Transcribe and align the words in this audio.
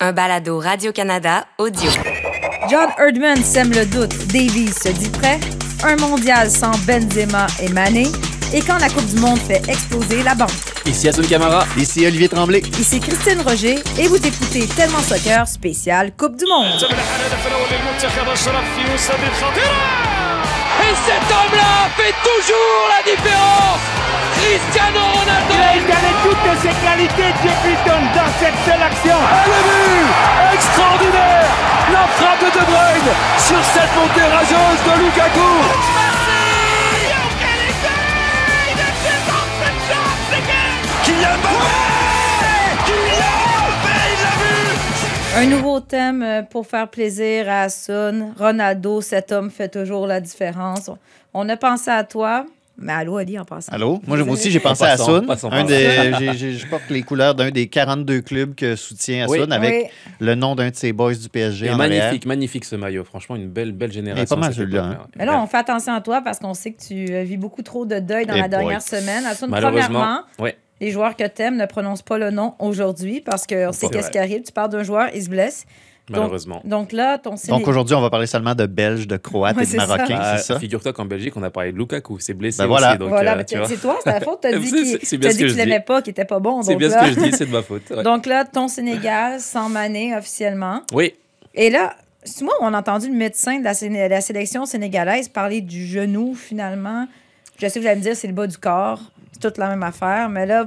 un 0.00 0.12
balado 0.12 0.60
Radio-Canada 0.60 1.44
audio. 1.58 1.90
John 2.70 2.88
Erdman 2.98 3.42
sème 3.42 3.72
le 3.72 3.84
doute, 3.84 4.16
Davies 4.28 4.72
se 4.72 4.90
dit 4.90 5.08
prêt, 5.08 5.40
un 5.82 5.96
mondial 5.96 6.48
sans 6.50 6.70
Benzema 6.86 7.48
et 7.60 7.68
Mané, 7.70 8.06
et 8.54 8.60
quand 8.60 8.78
la 8.78 8.88
Coupe 8.90 9.06
du 9.06 9.20
Monde 9.20 9.40
fait 9.40 9.60
exploser 9.68 10.22
la 10.22 10.36
banque. 10.36 10.52
Ici 10.86 11.08
Assun 11.08 11.22
Camara. 11.22 11.66
Ici 11.76 12.06
Olivier 12.06 12.28
Tremblay. 12.28 12.62
Ici 12.78 13.00
Christine 13.00 13.40
Roger, 13.40 13.82
et 13.98 14.06
vous 14.06 14.24
écoutez 14.24 14.68
Tellement 14.68 15.02
Soccer 15.02 15.48
spécial 15.48 16.12
Coupe 16.16 16.36
du 16.36 16.46
Monde. 16.46 16.86
Et 20.80 20.94
cet 21.06 21.24
homme-là 21.28 21.90
fait 21.96 22.14
toujours 22.22 22.88
la 22.88 23.02
différence 23.10 23.97
Cristiano 24.38 25.00
Ronaldo 25.00 25.54
Il 25.54 25.62
a 25.62 25.76
égalé 25.76 26.10
toutes 26.22 26.58
ses 26.62 26.74
qualités 26.86 27.32
depuis 27.42 27.76
dans 28.14 28.30
cette 28.40 28.58
seule 28.64 28.82
action. 28.82 29.18
Et 29.18 29.48
le 29.50 29.60
but 29.66 30.54
Extraordinaire 30.54 31.50
La 31.92 32.06
frappe 32.16 32.40
de 32.40 32.50
De 32.58 32.64
Bruyne 32.64 33.12
sur 33.38 33.62
cette 33.64 33.92
montée 33.96 34.28
rageuse 34.30 34.80
de 34.86 34.94
Lukaku 35.02 35.50
Kylian 41.04 41.38
Un 45.36 45.46
nouveau 45.46 45.80
thème 45.80 46.22
euh, 46.22 46.42
pour 46.42 46.66
faire 46.66 46.88
plaisir 46.88 47.48
à 47.48 47.68
Sun. 47.68 48.34
Ronaldo, 48.38 49.00
cet 49.00 49.30
homme 49.30 49.50
fait 49.50 49.68
toujours 49.68 50.06
la 50.06 50.20
différence. 50.20 50.90
On 51.32 51.48
a 51.48 51.56
pensé 51.56 51.90
à 51.90 52.02
toi. 52.02 52.44
Mais 52.80 52.92
allô, 52.92 53.16
Ali, 53.16 53.36
en 53.38 53.44
passant. 53.44 53.72
Allô? 53.72 54.00
Moi, 54.06 54.18
moi 54.18 54.34
aussi, 54.34 54.50
j'ai 54.52 54.60
pensé 54.60 54.84
à 54.84 54.90
passant, 54.90 55.16
Asun. 55.16 55.26
passant, 55.26 55.48
Un 55.48 55.64
passant. 55.64 55.66
des- 55.66 56.12
j'ai- 56.18 56.32
j'ai- 56.38 56.52
Je 56.52 56.66
porte 56.68 56.84
les 56.90 57.02
couleurs 57.02 57.34
d'un 57.34 57.50
des 57.50 57.66
42 57.66 58.20
clubs 58.20 58.54
que 58.54 58.76
soutient 58.76 59.26
Oui. 59.28 59.40
Asun 59.40 59.50
avec 59.50 59.72
Oui. 59.84 59.90
le 60.20 60.34
nom 60.36 60.54
d'un 60.54 60.70
de 60.70 60.76
ses 60.76 60.92
boys 60.92 61.14
du 61.14 61.28
PSG 61.28 61.66
Et 61.66 61.70
en 61.70 61.76
magnifique, 61.76 62.24
magnifique 62.24 62.64
ce 62.64 62.76
maillot. 62.76 63.02
Franchement, 63.04 63.34
une 63.36 63.48
belle, 63.48 63.72
belle 63.72 63.90
génération. 63.92 64.36
pas 64.36 64.40
mal, 64.40 64.54
celui-là. 64.54 65.06
Mais 65.16 65.24
là, 65.26 65.42
on 65.42 65.46
fait 65.48 65.56
attention 65.56 65.92
à 65.92 66.00
toi 66.00 66.20
parce 66.22 66.38
qu'on 66.38 66.54
sait 66.54 66.70
que 66.72 66.80
tu 66.86 67.12
euh, 67.12 67.24
vis 67.24 67.36
beaucoup 67.36 67.62
trop 67.62 67.84
de 67.84 67.98
deuil 67.98 68.26
dans 68.26 68.34
Eh 68.36 68.40
la 68.40 68.48
dernière 68.48 68.82
semaine. 68.82 69.24
Asun, 69.26 69.48
Malheureusement, 69.48 70.22
premièrement, 70.36 70.56
les 70.80 70.90
joueurs 70.92 71.16
que 71.16 71.26
t'aimes 71.26 71.56
ne 71.56 71.66
prononcent 71.66 72.02
pas 72.02 72.18
le 72.18 72.30
nom 72.30 72.54
aujourd'hui 72.60 73.20
parce 73.20 73.44
qu'on 73.46 73.72
sait 73.72 73.88
qu'est-ce 73.88 74.10
qui 74.12 74.18
arrive. 74.18 74.42
Tu 74.42 74.52
parles 74.52 74.70
d'un 74.70 74.84
joueur, 74.84 75.08
il 75.12 75.22
se 75.24 75.28
blesse. 75.28 75.64
Donc- 76.08 76.20
malheureusement. 76.22 76.60
Donc 76.64 76.92
là, 76.92 77.18
ton 77.18 77.34
Donc 77.48 77.66
aujourd'hui, 77.68 77.94
on 77.94 78.00
va 78.00 78.10
parler 78.10 78.26
seulement 78.26 78.54
de 78.54 78.66
Belges, 78.66 79.06
de 79.06 79.16
Croates 79.16 79.56
Ouais, 79.56 79.62
et 79.62 79.66
de 79.66 79.70
c'est 79.70 79.76
ça. 79.78 79.86
Marocains, 79.86 80.18
Ah, 80.20 80.38
c'est 80.38 80.52
ça? 80.54 80.58
Figure-toi 80.60 80.92
qu'en 80.92 81.04
Belgique, 81.04 81.36
on 81.36 81.42
a 81.42 81.50
parlé 81.50 81.72
de 81.72 81.76
Lukaku. 81.78 82.18
C'est 82.20 82.34
blessé 82.34 82.58
Ben 82.62 82.66
voilà. 82.66 82.90
aussi. 82.90 82.98
Donc, 82.98 83.08
voilà, 83.10 83.32
euh, 83.32 83.36
mais 83.36 83.44
tu 83.44 83.56
vois. 83.58 83.66
c'est 83.68 83.76
toi, 83.76 83.98
c'est 84.04 84.10
ta 84.12 84.20
faute. 84.24 84.38
T'as 84.42 84.56
dit 84.58 84.70
qu'il- 84.70 84.98
tu 85.00 85.16
l'aimais 85.56 85.78
dis. 85.78 85.84
pas, 85.84 86.02
qu'il 86.02 86.10
était 86.12 86.24
pas 86.24 86.38
bon. 86.38 86.62
C'est 86.62 86.76
bien 86.76 86.88
là- 86.88 87.04
ce 87.04 87.08
que 87.14 87.20
je 87.20 87.26
dis, 87.30 87.36
c'est 87.36 87.46
de 87.46 87.52
ma 87.52 87.62
faute. 87.62 87.82
ouais. 87.90 88.02
Donc 88.02 88.26
là, 88.26 88.44
ton 88.44 88.68
Sénégal 88.68 89.40
sans 89.40 89.68
Mané 89.68 90.16
officiellement. 90.16 90.82
Oui, 90.92 91.14
Et 91.54 91.70
là, 91.70 91.94
c'est 92.24 92.44
moi, 92.44 92.54
on 92.60 92.72
a 92.74 92.78
entendu 92.78 93.08
le 93.08 93.14
médecin 93.16 93.58
de 93.58 93.64
la, 93.64 93.74
Séné- 93.74 94.08
la 94.08 94.20
sélection 94.20 94.64
sénégalaise 94.66 95.28
parler 95.28 95.60
du 95.60 95.86
genou 95.86 96.34
finalement. 96.34 97.06
Je 97.60 97.66
sais 97.66 97.74
que 97.74 97.80
vous 97.80 97.86
allez 97.86 97.96
me 97.96 98.02
dire 98.02 98.14
c'est 98.14 98.28
le 98.28 98.32
bas 98.34 98.46
du 98.46 98.56
corps, 98.58 99.00
c'est 99.32 99.40
toute 99.40 99.58
la 99.58 99.68
même 99.68 99.82
affaire, 99.82 100.28
mais 100.28 100.46
là, 100.46 100.66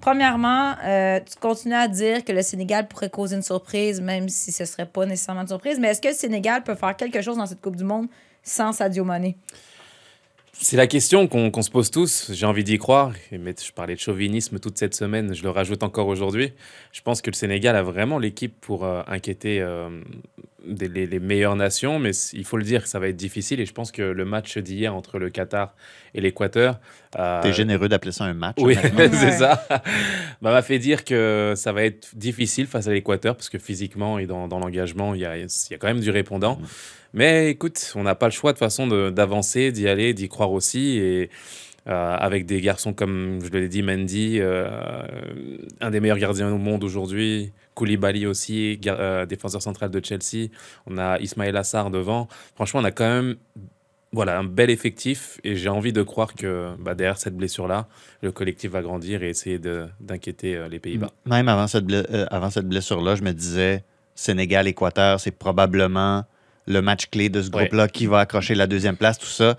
premièrement, 0.00 0.74
euh, 0.84 1.20
tu 1.20 1.36
continues 1.38 1.74
à 1.74 1.88
dire 1.88 2.24
que 2.24 2.32
le 2.32 2.42
Sénégal 2.42 2.88
pourrait 2.88 3.10
causer 3.10 3.36
une 3.36 3.42
surprise, 3.42 4.00
même 4.00 4.28
si 4.28 4.52
ce 4.52 4.64
serait 4.64 4.86
pas 4.86 5.06
nécessairement 5.06 5.42
une 5.42 5.48
surprise. 5.48 5.78
Mais 5.78 5.88
est-ce 5.88 6.00
que 6.00 6.08
le 6.08 6.14
Sénégal 6.14 6.62
peut 6.62 6.74
faire 6.74 6.96
quelque 6.96 7.20
chose 7.20 7.36
dans 7.36 7.46
cette 7.46 7.60
Coupe 7.60 7.76
du 7.76 7.84
Monde 7.84 8.08
sans 8.42 8.72
Sadio 8.72 9.04
Mané? 9.04 9.36
C'est 10.60 10.76
la 10.76 10.86
question 10.88 11.28
qu'on 11.28 11.62
se 11.62 11.70
pose 11.70 11.90
tous. 11.90 12.30
J'ai 12.32 12.44
envie 12.46 12.64
d'y 12.64 12.78
croire. 12.78 13.12
Mais 13.32 13.54
je 13.64 13.72
parlais 13.72 13.94
de 13.94 14.00
chauvinisme 14.00 14.58
toute 14.58 14.76
cette 14.76 14.94
semaine. 14.94 15.34
Je 15.34 15.42
le 15.42 15.50
rajoute 15.50 15.82
encore 15.82 16.08
aujourd'hui. 16.08 16.52
Je 16.92 17.00
pense 17.02 17.22
que 17.22 17.30
le 17.30 17.36
Sénégal 17.36 17.76
a 17.76 17.82
vraiment 17.82 18.18
l'équipe 18.18 18.54
pour 18.60 18.84
euh, 18.84 19.02
inquiéter 19.06 19.60
euh, 19.60 19.88
des- 20.66 20.88
les, 20.88 21.06
les 21.06 21.20
meilleures 21.20 21.54
nations. 21.54 22.00
Mais 22.00 22.10
il 22.32 22.44
faut 22.44 22.56
le 22.56 22.64
dire, 22.64 22.86
ça 22.88 22.98
va 22.98 23.08
être 23.08 23.16
difficile. 23.16 23.60
Et 23.60 23.66
je 23.66 23.72
pense 23.72 23.92
que 23.92 24.02
le 24.02 24.24
match 24.24 24.58
d'hier 24.58 24.94
entre 24.94 25.18
le 25.20 25.30
Qatar 25.30 25.74
et 26.14 26.20
l'Équateur. 26.20 26.80
euh, 27.18 27.40
T'es 27.40 27.52
généreux 27.52 27.88
d'appeler 27.88 28.12
ça 28.12 28.24
un 28.24 28.34
match. 28.34 28.56
Oui, 28.58 28.76
c'est 29.12 29.32
ça. 29.32 29.64
Bah, 30.42 30.52
m'a 30.52 30.62
fait 30.62 30.78
dire 30.78 31.04
que 31.04 31.54
ça 31.56 31.72
va 31.72 31.82
être 31.84 32.10
difficile 32.14 32.66
face 32.68 32.86
à 32.86 32.92
l'Équateur 32.92 33.34
parce 33.36 33.48
que 33.48 33.58
physiquement 33.58 34.18
et 34.20 34.26
dans, 34.26 34.46
dans 34.46 34.58
l'engagement, 34.60 35.14
il 35.14 35.20
y 35.20 35.24
a, 35.24 35.36
il 35.36 35.46
y 35.70 35.74
a 35.74 35.78
quand 35.78 35.88
même 35.88 35.98
du 36.00 36.10
répondant. 36.10 36.60
Mais 37.14 37.50
écoute, 37.50 37.92
on 37.94 38.02
n'a 38.02 38.14
pas 38.14 38.26
le 38.26 38.32
choix 38.32 38.52
de 38.52 38.58
façon 38.58 38.86
d'avancer, 39.10 39.72
d'y 39.72 39.88
aller, 39.88 40.14
d'y 40.14 40.28
croire 40.28 40.52
aussi. 40.52 40.98
Et 40.98 41.30
euh, 41.88 42.16
avec 42.18 42.44
des 42.44 42.60
garçons 42.60 42.92
comme, 42.92 43.38
je 43.42 43.48
l'ai 43.48 43.68
dit, 43.68 43.82
Mendy, 43.82 44.40
euh, 44.40 45.06
un 45.80 45.90
des 45.90 46.00
meilleurs 46.00 46.18
gardiens 46.18 46.52
au 46.52 46.58
monde 46.58 46.84
aujourd'hui, 46.84 47.52
Koulibaly 47.74 48.26
aussi, 48.26 48.78
euh, 48.86 49.24
défenseur 49.24 49.62
central 49.62 49.90
de 49.90 50.04
Chelsea. 50.04 50.48
On 50.86 50.98
a 50.98 51.18
Ismaël 51.18 51.56
Assar 51.56 51.90
devant. 51.90 52.28
Franchement, 52.56 52.80
on 52.80 52.84
a 52.84 52.90
quand 52.90 53.08
même 53.08 53.36
voilà, 54.12 54.38
un 54.38 54.44
bel 54.44 54.68
effectif 54.68 55.40
et 55.44 55.56
j'ai 55.56 55.70
envie 55.70 55.94
de 55.94 56.02
croire 56.02 56.34
que 56.34 56.74
bah, 56.78 56.94
derrière 56.94 57.16
cette 57.16 57.36
blessure-là, 57.36 57.88
le 58.20 58.32
collectif 58.32 58.72
va 58.72 58.82
grandir 58.82 59.22
et 59.22 59.30
essayer 59.30 59.58
d'inquiéter 59.58 60.66
les 60.70 60.78
Pays-Bas. 60.78 61.10
Même 61.24 61.48
avant 61.48 61.66
cette, 61.68 61.86
blessure-là, 61.86 63.14
je 63.14 63.22
me 63.22 63.32
disais 63.32 63.82
Sénégal-Équateur, 64.14 65.20
c'est 65.20 65.30
probablement 65.30 66.24
le 66.68 66.80
match 66.82 67.06
clé 67.10 67.28
de 67.28 67.42
ce 67.42 67.48
Ouais. 67.50 67.62
groupe-là 67.64 67.88
qui 67.88 68.06
va 68.06 68.20
accrocher 68.20 68.54
la 68.54 68.66
deuxième 68.66 68.96
place, 68.96 69.18
tout 69.18 69.26
ça. 69.26 69.56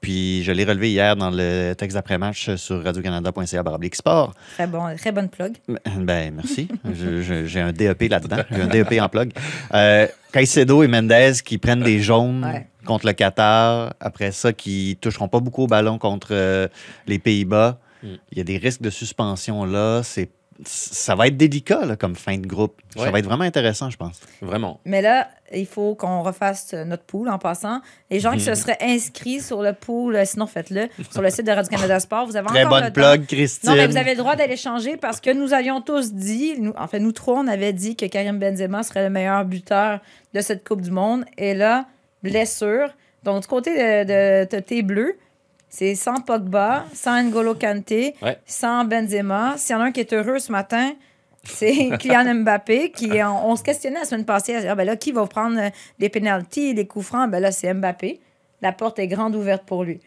Puis 0.00 0.44
je 0.44 0.52
l'ai 0.52 0.64
relevé 0.64 0.90
hier 0.90 1.16
dans 1.16 1.30
le 1.30 1.72
texte 1.74 1.94
d'après-match 1.96 2.54
sur 2.56 2.84
radiocanada.ca 2.84 3.62
sport. 3.94 4.34
Très, 4.54 4.66
bon, 4.66 4.94
très 4.96 5.10
bonne 5.10 5.28
plug. 5.28 5.54
Ben, 5.96 6.34
merci. 6.34 6.68
Je- 6.84 7.22
je- 7.22 7.46
J'ai 7.46 7.60
un 7.60 7.72
DEP 7.72 8.08
là-dedans. 8.10 8.36
J'ai 8.50 8.60
un 8.62 8.66
DEP 8.66 9.00
en 9.00 9.08
plug. 9.08 9.32
Euh, 9.74 10.06
Caicedo 10.32 10.82
et 10.82 10.88
Mendez 10.88 11.32
qui 11.44 11.56
prennent 11.58 11.82
des 11.82 12.00
jaunes 12.00 12.44
Ouais. 12.44 12.66
contre 12.84 13.06
le 13.06 13.14
Qatar. 13.14 13.94
Après 13.98 14.32
ça, 14.32 14.52
qui 14.52 14.98
toucheront 15.00 15.28
pas 15.28 15.40
beaucoup 15.40 15.62
au 15.62 15.66
ballon 15.66 15.98
contre 15.98 16.28
euh, 16.32 16.68
les 17.06 17.18
Pays-Bas. 17.18 17.78
Mm. 18.02 18.06
Il 18.32 18.38
y 18.38 18.40
a 18.42 18.44
des 18.44 18.58
risques 18.58 18.82
de 18.82 18.90
suspension 18.90 19.64
là. 19.64 20.02
C'est 20.04 20.28
ça 20.64 21.14
va 21.14 21.26
être 21.26 21.36
délicat 21.36 21.84
là, 21.84 21.96
comme 21.96 22.16
fin 22.16 22.38
de 22.38 22.46
groupe. 22.46 22.80
Ça 22.96 23.10
va 23.10 23.18
être 23.18 23.26
vraiment 23.26 23.44
intéressant, 23.44 23.90
je 23.90 23.96
pense. 23.96 24.20
Vraiment. 24.40 24.80
Mais 24.84 25.02
là, 25.02 25.28
il 25.54 25.66
faut 25.66 25.94
qu'on 25.94 26.22
refasse 26.22 26.72
euh, 26.72 26.84
notre 26.84 27.02
pool 27.04 27.28
en 27.28 27.38
passant. 27.38 27.80
Les 28.10 28.20
gens 28.20 28.32
qui 28.32 28.40
se 28.40 28.54
seraient 28.54 28.78
inscrits 28.80 29.40
sur 29.40 29.62
le 29.62 29.72
pool, 29.74 30.16
euh, 30.16 30.24
sinon 30.24 30.46
faites-le, 30.46 30.88
sur 31.10 31.20
le 31.22 31.30
site 31.30 31.46
de 31.46 31.52
Radio-Canada 31.52 32.00
Sport, 32.00 32.26
vous 32.26 32.36
avez 32.36 32.46
Très 32.48 32.64
encore 32.64 32.78
le 32.78 32.84
bonne 32.84 32.92
temps. 32.92 33.16
plug, 33.16 33.26
Christine. 33.26 33.70
Non, 33.70 33.76
mais 33.76 33.86
vous 33.86 33.96
avez 33.96 34.12
le 34.12 34.16
droit 34.18 34.34
d'aller 34.36 34.56
changer 34.56 34.96
parce 34.96 35.20
que 35.20 35.30
nous 35.30 35.52
avions 35.52 35.80
tous 35.82 36.12
dit, 36.12 36.54
nous, 36.58 36.72
en 36.76 36.88
fait, 36.88 36.98
nous 37.00 37.12
trois, 37.12 37.38
on 37.40 37.46
avait 37.48 37.72
dit 37.72 37.96
que 37.96 38.06
Karim 38.06 38.38
Benzema 38.38 38.82
serait 38.82 39.02
le 39.04 39.10
meilleur 39.10 39.44
buteur 39.44 40.00
de 40.32 40.40
cette 40.40 40.66
Coupe 40.66 40.80
du 40.80 40.90
Monde. 40.90 41.24
Et 41.36 41.54
là, 41.54 41.86
blessure. 42.22 42.88
Donc, 43.22 43.42
du 43.42 43.46
côté 43.48 43.70
de, 43.74 44.04
de, 44.04 44.56
de 44.56 44.60
tes 44.60 44.82
bleus, 44.82 45.16
c'est 45.78 45.94
sans 45.94 46.22
Pogba, 46.22 46.86
sans 46.94 47.22
N'Golo 47.22 47.54
Kanté, 47.54 48.14
Ouais. 48.22 48.38
sans 48.46 48.86
Benzema. 48.86 49.54
S'il 49.58 49.76
y 49.76 49.78
en 49.78 49.82
a 49.82 49.84
un 49.84 49.92
qui 49.92 50.00
est 50.00 50.12
heureux 50.14 50.38
ce 50.38 50.50
matin, 50.50 50.92
c'est 51.44 51.90
Kylian 51.98 52.34
Mbappé 52.36 52.92
qui 52.92 53.10
on, 53.22 53.50
on 53.50 53.56
se 53.56 53.62
questionnait 53.62 53.98
la 53.98 54.06
semaine 54.06 54.24
passée 54.24 54.54
à 54.54 54.60
dire, 54.62 54.70
ah, 54.72 54.74
ben 54.74 54.86
là 54.86 54.96
qui 54.96 55.12
va 55.12 55.26
prendre 55.26 55.58
euh, 55.60 55.68
les 55.98 56.08
pénalties, 56.08 56.72
les 56.72 56.86
coups 56.86 57.04
francs? 57.04 57.30
Ben 57.30 57.40
là 57.40 57.52
c'est 57.52 57.72
Mbappé. 57.74 58.20
La 58.62 58.72
porte 58.72 58.98
est 58.98 59.06
grande 59.06 59.36
ouverte 59.36 59.64
pour 59.66 59.84
lui. 59.84 60.00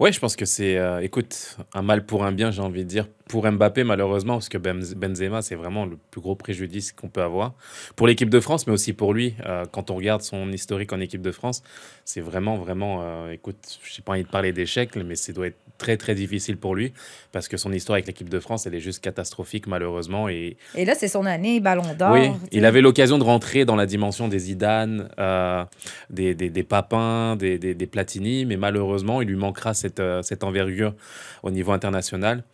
Ouais, 0.00 0.10
je 0.12 0.18
pense 0.18 0.34
que 0.34 0.44
c'est, 0.44 0.76
euh, 0.76 1.00
écoute, 1.00 1.56
un 1.72 1.82
mal 1.82 2.04
pour 2.04 2.24
un 2.24 2.32
bien, 2.32 2.50
j'ai 2.50 2.62
envie 2.62 2.82
de 2.84 2.88
dire, 2.88 3.06
pour 3.28 3.48
Mbappé, 3.50 3.84
malheureusement, 3.84 4.34
parce 4.34 4.48
que 4.48 4.58
Benz- 4.58 4.94
Benzema, 4.94 5.40
c'est 5.40 5.54
vraiment 5.54 5.86
le 5.86 5.96
plus 6.10 6.20
gros 6.20 6.34
préjudice 6.34 6.92
qu'on 6.92 7.08
peut 7.08 7.22
avoir. 7.22 7.54
Pour 7.94 8.06
l'équipe 8.08 8.28
de 8.28 8.40
France, 8.40 8.66
mais 8.66 8.72
aussi 8.72 8.92
pour 8.92 9.14
lui, 9.14 9.34
euh, 9.46 9.64
quand 9.70 9.90
on 9.90 9.94
regarde 9.96 10.22
son 10.22 10.50
historique 10.50 10.92
en 10.92 11.00
équipe 11.00 11.22
de 11.22 11.30
France, 11.30 11.62
c'est 12.04 12.20
vraiment, 12.20 12.56
vraiment, 12.56 13.02
euh, 13.02 13.30
écoute, 13.30 13.78
je 13.84 13.98
n'ai 14.00 14.04
pas 14.04 14.12
envie 14.12 14.24
de 14.24 14.28
parler 14.28 14.52
d'échec, 14.52 14.96
mais 14.96 15.14
ça 15.14 15.32
doit 15.32 15.46
être 15.46 15.58
très, 15.78 15.96
très 15.96 16.14
difficile 16.14 16.56
pour 16.56 16.74
lui, 16.74 16.92
parce 17.32 17.48
que 17.48 17.56
son 17.56 17.72
histoire 17.72 17.94
avec 17.94 18.06
l'équipe 18.06 18.28
de 18.28 18.40
France, 18.40 18.66
elle 18.66 18.74
est 18.74 18.80
juste 18.80 19.02
catastrophique, 19.02 19.66
malheureusement, 19.66 20.28
et 20.28 20.56
Et 20.74 20.84
là 20.84 20.94
c'est 20.94 21.08
son 21.08 21.26
année 21.26 21.60
Ballon 21.60 21.82
d'Or. 21.98 22.12
Oui, 22.12 22.26
sais. 22.26 22.48
il 22.52 22.64
avait 22.64 22.80
l'occasion 22.80 23.18
de 23.18 23.24
rentrer 23.24 23.64
dans 23.64 23.76
la 23.76 23.86
dimension 23.86 24.28
des 24.28 24.38
Zidane, 24.38 25.08
euh, 25.18 25.64
des, 26.10 26.34
des, 26.34 26.50
des 26.50 26.62
Papins, 26.62 27.36
des, 27.36 27.58
des, 27.58 27.74
des 27.74 27.86
Platini, 27.86 28.44
mais 28.44 28.56
malheureusement, 28.56 29.20
il 29.20 29.28
lui 29.28 29.36
manquera 29.36 29.74
cette, 29.74 30.00
euh, 30.00 30.22
cette 30.22 30.44
envergure 30.44 30.94
au 31.42 31.50
niveau 31.50 31.72
international 31.72 32.44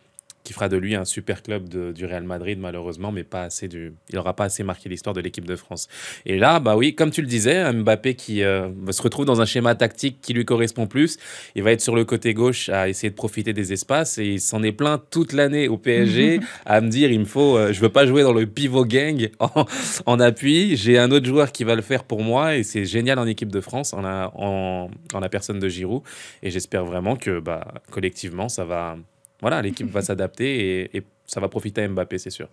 qui 0.45 0.53
fera 0.53 0.69
de 0.69 0.77
lui 0.77 0.95
un 0.95 1.05
super 1.05 1.43
club 1.43 1.69
de- 1.69 1.93
du 1.93 2.07
Real 2.07 2.25
Madrid, 2.25 2.59
malheureusement, 2.59 3.13
mais 3.13 3.25
pas 3.25 3.43
assez 3.43 3.69
du, 3.69 3.93
il 4.09 4.15
n'aura 4.17 4.35
pas 4.35 4.45
assez 4.45 4.63
marqué 4.63 4.89
l'histoire 4.89 5.15
de 5.15 5.21
l'équipe 5.21 5.45
de 5.45 5.57
France. 5.57 5.89
Et 6.27 6.39
là, 6.39 6.61
bah 6.61 6.77
oui, 6.77 6.95
comme 6.95 7.11
tu 7.11 7.21
le 7.21 7.27
disais, 7.27 7.71
Mbappé 7.73 8.15
qui 8.15 8.43
euh, 8.43 8.69
se 8.91 9.03
retrouve 9.03 9.27
dans 9.27 9.41
un 9.41 9.45
schéma 9.45 9.75
tactique 9.75 10.19
qui 10.23 10.33
lui 10.33 10.45
correspond 10.45 10.87
plus, 10.87 11.19
il 11.55 11.63
va 11.63 11.73
être 11.73 11.81
sur 11.83 11.95
le 11.95 12.05
côté 12.05 12.33
gauche 12.35 12.69
à 12.71 12.89
essayer 12.89 13.11
de 13.11 13.15
profiter 13.15 13.53
des 13.53 13.73
espaces 13.73 14.19
et 14.19 14.25
il 14.27 14.41
s'en 14.41 14.63
est 14.63 14.73
plein 14.73 14.99
toute 15.11 15.33
l'année 15.33 15.69
au 15.69 15.77
PSG 15.77 16.41
à 16.67 16.81
me 16.81 16.89
dire 16.89 17.11
il 17.11 17.21
me 17.21 17.25
faut, 17.27 17.57
euh, 17.57 17.73
je 17.73 17.81
veux 17.81 17.89
pas 17.91 18.07
jouer 18.07 18.23
dans 18.23 18.33
le 18.33 18.47
pivot 18.47 18.85
gang 18.85 19.29
en, 19.41 19.67
en 20.07 20.21
appui, 20.21 20.77
j'ai 20.77 20.99
un 20.99 21.11
autre 21.11 21.27
joueur 21.27 21.53
qui 21.53 21.65
va 21.65 21.75
le 21.75 21.83
faire 21.83 22.05
pour 22.05 22.23
moi 22.23 22.57
et 22.57 22.63
c'est 22.63 22.85
génial 22.85 23.19
en 23.19 23.27
équipe 23.27 23.51
de 23.53 23.61
France 23.61 23.93
en 23.93 24.01
la, 24.01 24.31
en, 24.35 24.91
en 25.13 25.21
la 25.21 25.29
personne 25.29 25.59
de 25.59 25.69
Giroud. 25.69 26.03
Et 26.43 26.51
j'espère 26.51 26.85
vraiment 26.85 27.17
que 27.17 27.41
bah, 27.41 27.75
collectivement 27.91 28.49
ça 28.49 28.65
va, 28.65 28.97
voilà, 29.41 29.63
l'équipe 29.63 29.91
va 29.91 30.03
s'adapter 30.03 30.81
et, 30.95 30.97
et 30.99 31.03
ça 31.27 31.41
va 31.41 31.49
profiter 31.49 31.83
à 31.83 31.89
Mbappé, 31.89 32.19
c'est 32.19 32.31
sûr. 32.31 32.49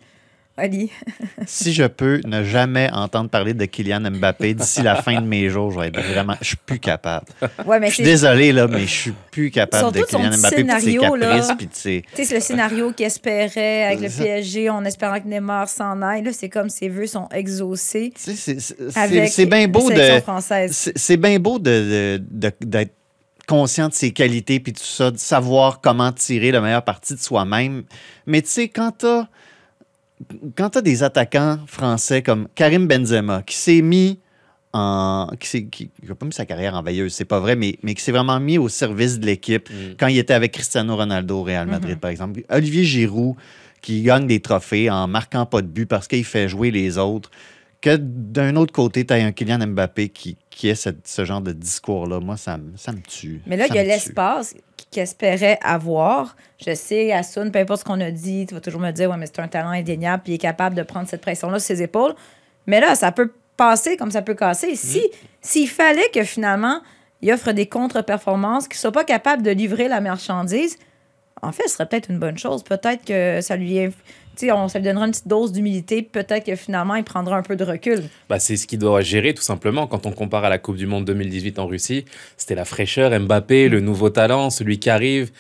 Ali. 0.59 0.89
si 1.45 1.71
je 1.71 1.83
peux 1.83 2.19
ne 2.25 2.43
jamais 2.43 2.89
entendre 2.91 3.29
parler 3.29 3.53
de 3.53 3.65
Kylian 3.65 4.09
Mbappé 4.09 4.55
d'ici 4.55 4.81
la 4.81 4.95
fin 5.03 5.21
de 5.21 5.25
mes 5.27 5.49
jours, 5.49 5.69
je 5.69 5.79
vais 5.79 5.89
être 5.89 6.01
vraiment. 6.01 6.33
Je 6.41 6.47
suis 6.47 6.57
plus 6.57 6.79
capable. 6.79 7.27
Ouais, 7.63 7.79
mais 7.79 7.89
Je 7.89 7.93
suis 7.93 8.03
désolé, 8.03 8.51
là, 8.51 8.65
mais 8.67 8.79
je 8.81 8.85
suis 8.87 9.13
plus 9.29 9.51
capable 9.51 9.93
de 9.93 10.01
Kylian 10.01 10.31
Mbappé 10.37 10.55
puis 10.55 10.63
de 10.63 10.71
ses 10.71 10.79
scénario, 10.79 11.01
puis 11.59 11.69
ses- 11.71 12.01
Tu 12.01 12.15
sais, 12.15 12.23
c'est 12.25 12.33
le 12.35 12.41
scénario 12.41 12.91
qu'il 12.91 13.05
espérait 13.05 13.83
avec 13.83 13.99
le 13.99 14.09
PSG 14.09 14.69
en 14.71 14.83
espérant 14.83 15.19
que 15.19 15.27
Neymar 15.27 15.69
s'en 15.69 16.01
aille. 16.01 16.23
Là, 16.23 16.31
c'est 16.33 16.49
comme 16.49 16.69
ses 16.69 16.89
vœux 16.89 17.05
sont 17.05 17.29
exaucés 17.31 18.11
c'est- 18.15 19.45
bien 19.45 19.67
beau 19.67 19.91
de. 19.91 20.21
C'est 20.95 21.17
bien 21.17 21.37
beau 21.37 21.59
de- 21.59 22.19
d'être 22.31 22.93
conscient 23.47 23.87
de 23.89 23.93
ses 23.93 24.11
qualités 24.11 24.59
puis 24.59 24.73
tout 24.73 24.83
ça, 24.83 25.09
de 25.09 25.17
savoir 25.17 25.81
comment 25.81 26.11
tirer 26.11 26.51
le 26.51 26.61
meilleur 26.61 26.83
parti 26.83 27.15
de 27.15 27.19
soi-même. 27.19 27.83
Mais 28.25 28.41
tu 28.41 28.49
sais, 28.49 28.67
quand 28.67 28.91
t'as 28.97 29.27
quand 30.55 30.71
t'as 30.71 30.81
des 30.81 31.03
attaquants 31.03 31.59
français 31.67 32.21
comme 32.21 32.47
Karim 32.55 32.87
Benzema 32.87 33.43
qui 33.43 33.55
s'est 33.55 33.81
mis 33.81 34.19
en 34.73 35.29
qui 35.39 35.47
s'est 35.47 35.65
qui, 35.65 35.89
qui 35.89 36.11
a 36.11 36.15
pas 36.15 36.25
mis 36.25 36.33
sa 36.33 36.45
carrière 36.45 36.75
en 36.75 36.81
veilleuse, 36.83 37.13
c'est 37.13 37.25
pas 37.25 37.39
vrai, 37.39 37.55
mais, 37.55 37.77
mais 37.83 37.93
qui 37.93 38.03
s'est 38.03 38.11
vraiment 38.11 38.39
mis 38.39 38.57
au 38.57 38.67
service 38.67 39.19
de 39.19 39.25
l'équipe 39.25 39.69
Mm. 39.69 39.95
quand 39.99 40.07
il 40.07 40.17
était 40.17 40.33
avec 40.33 40.51
Cristiano 40.51 40.95
Ronaldo 40.95 41.39
au 41.39 41.43
Real 41.43 41.67
Madrid, 41.67 41.99
par 41.99 42.09
exemple. 42.09 42.41
Olivier 42.49 42.83
Giroud 42.83 43.35
qui 43.81 44.01
gagne 44.01 44.27
des 44.27 44.39
trophées 44.39 44.89
en 44.89 45.07
marquant 45.07 45.45
pas 45.45 45.61
de 45.61 45.67
but 45.67 45.85
parce 45.85 46.07
qu'il 46.07 46.25
fait 46.25 46.49
jouer 46.49 46.71
les 46.71 46.97
autres 46.97 47.29
que 47.81 47.95
d'un 47.97 48.55
autre 48.55 48.73
côté, 48.73 49.05
tu 49.05 49.13
as 49.13 49.17
un 49.17 49.31
Kylian 49.31 49.59
Mbappé 49.67 50.09
qui, 50.09 50.37
qui 50.49 50.67
ait 50.69 50.75
cette- 50.75 51.07
ce 51.07 51.23
genre 51.25 51.41
de 51.41 51.51
discours-là. 51.51 52.19
Moi, 52.19 52.35
ça, 52.37 52.57
me- 52.57 52.75
ça 52.75 52.91
me 52.91 52.99
tue. 53.01 53.41
Mais 53.45 53.55
là, 53.57 53.65
il 53.69 53.75
y 53.75 53.79
a 53.79 53.83
l'espace 53.83 54.55
qu'il 54.89 55.01
espérait 55.03 55.59
avoir. 55.63 56.35
Je 56.65 56.73
sais, 56.73 57.11
Assoun, 57.11 57.51
peu 57.51 57.59
importe 57.59 57.81
ce 57.81 57.85
qu'on 57.85 58.01
a 58.01 58.09
dit, 58.11 58.45
tu 58.47 58.55
vas 58.55 58.61
toujours 58.61 58.81
me 58.81 58.91
dire, 58.91 59.09
ouais, 59.11 59.17
mais 59.17 59.27
c'est 59.27 59.39
un 59.39 59.47
talent 59.47 59.69
indéniable, 59.69 60.23
puis 60.23 60.33
il 60.33 60.35
est 60.35 60.39
capable 60.39 60.75
de 60.75 60.81
prendre 60.83 61.07
cette 61.07 61.21
pression-là 61.21 61.59
sur 61.59 61.67
ses 61.67 61.83
épaules. 61.83 62.15
Mais 62.65 62.79
là, 62.79 62.95
ça 62.95 63.11
peut 63.11 63.31
passer 63.55 63.95
comme 63.97 64.11
ça 64.11 64.21
peut 64.21 64.33
casser. 64.35 64.75
Si, 64.75 65.03
S'il 65.41 65.67
fallait 65.69 66.09
que 66.13 66.23
finalement, 66.23 66.81
il 67.21 67.31
offre 67.31 67.51
des 67.51 67.67
contre-performances, 67.67 68.67
qu'il 68.67 68.75
ne 68.77 68.79
soit 68.81 68.91
pas 68.91 69.03
capable 69.03 69.41
de 69.43 69.51
livrer 69.51 69.87
la 69.87 70.01
marchandise, 70.01 70.77
en 71.41 71.51
fait, 71.51 71.63
ce 71.67 71.75
serait 71.75 71.87
peut-être 71.87 72.09
une 72.09 72.19
bonne 72.19 72.37
chose. 72.37 72.63
Peut-être 72.63 73.05
que 73.05 73.39
ça 73.41 73.55
lui, 73.55 73.75
inf- 73.75 73.93
on, 74.43 74.67
ça 74.67 74.79
lui 74.79 74.85
donnera 74.85 75.05
une 75.05 75.11
petite 75.11 75.27
dose 75.27 75.51
d'humilité. 75.51 76.01
Peut-être 76.01 76.45
que 76.45 76.55
finalement, 76.55 76.95
il 76.95 77.03
prendra 77.03 77.37
un 77.37 77.41
peu 77.41 77.55
de 77.55 77.63
recul. 77.63 78.03
Bah, 78.29 78.39
c'est 78.39 78.57
ce 78.57 78.67
qu'il 78.67 78.79
doit 78.79 79.01
gérer 79.01 79.33
tout 79.33 79.43
simplement. 79.43 79.87
Quand 79.87 80.05
on 80.05 80.11
compare 80.11 80.45
à 80.45 80.49
la 80.49 80.57
Coupe 80.57 80.77
du 80.77 80.87
Monde 80.87 81.05
2018 81.05 81.59
en 81.59 81.67
Russie, 81.67 82.05
c'était 82.37 82.55
la 82.55 82.65
fraîcheur, 82.65 83.17
Mbappé, 83.19 83.69
le 83.69 83.81
nouveau 83.81 84.09
talent, 84.09 84.49
celui 84.49 84.79
qui 84.79 84.89
arrive. 84.89 85.31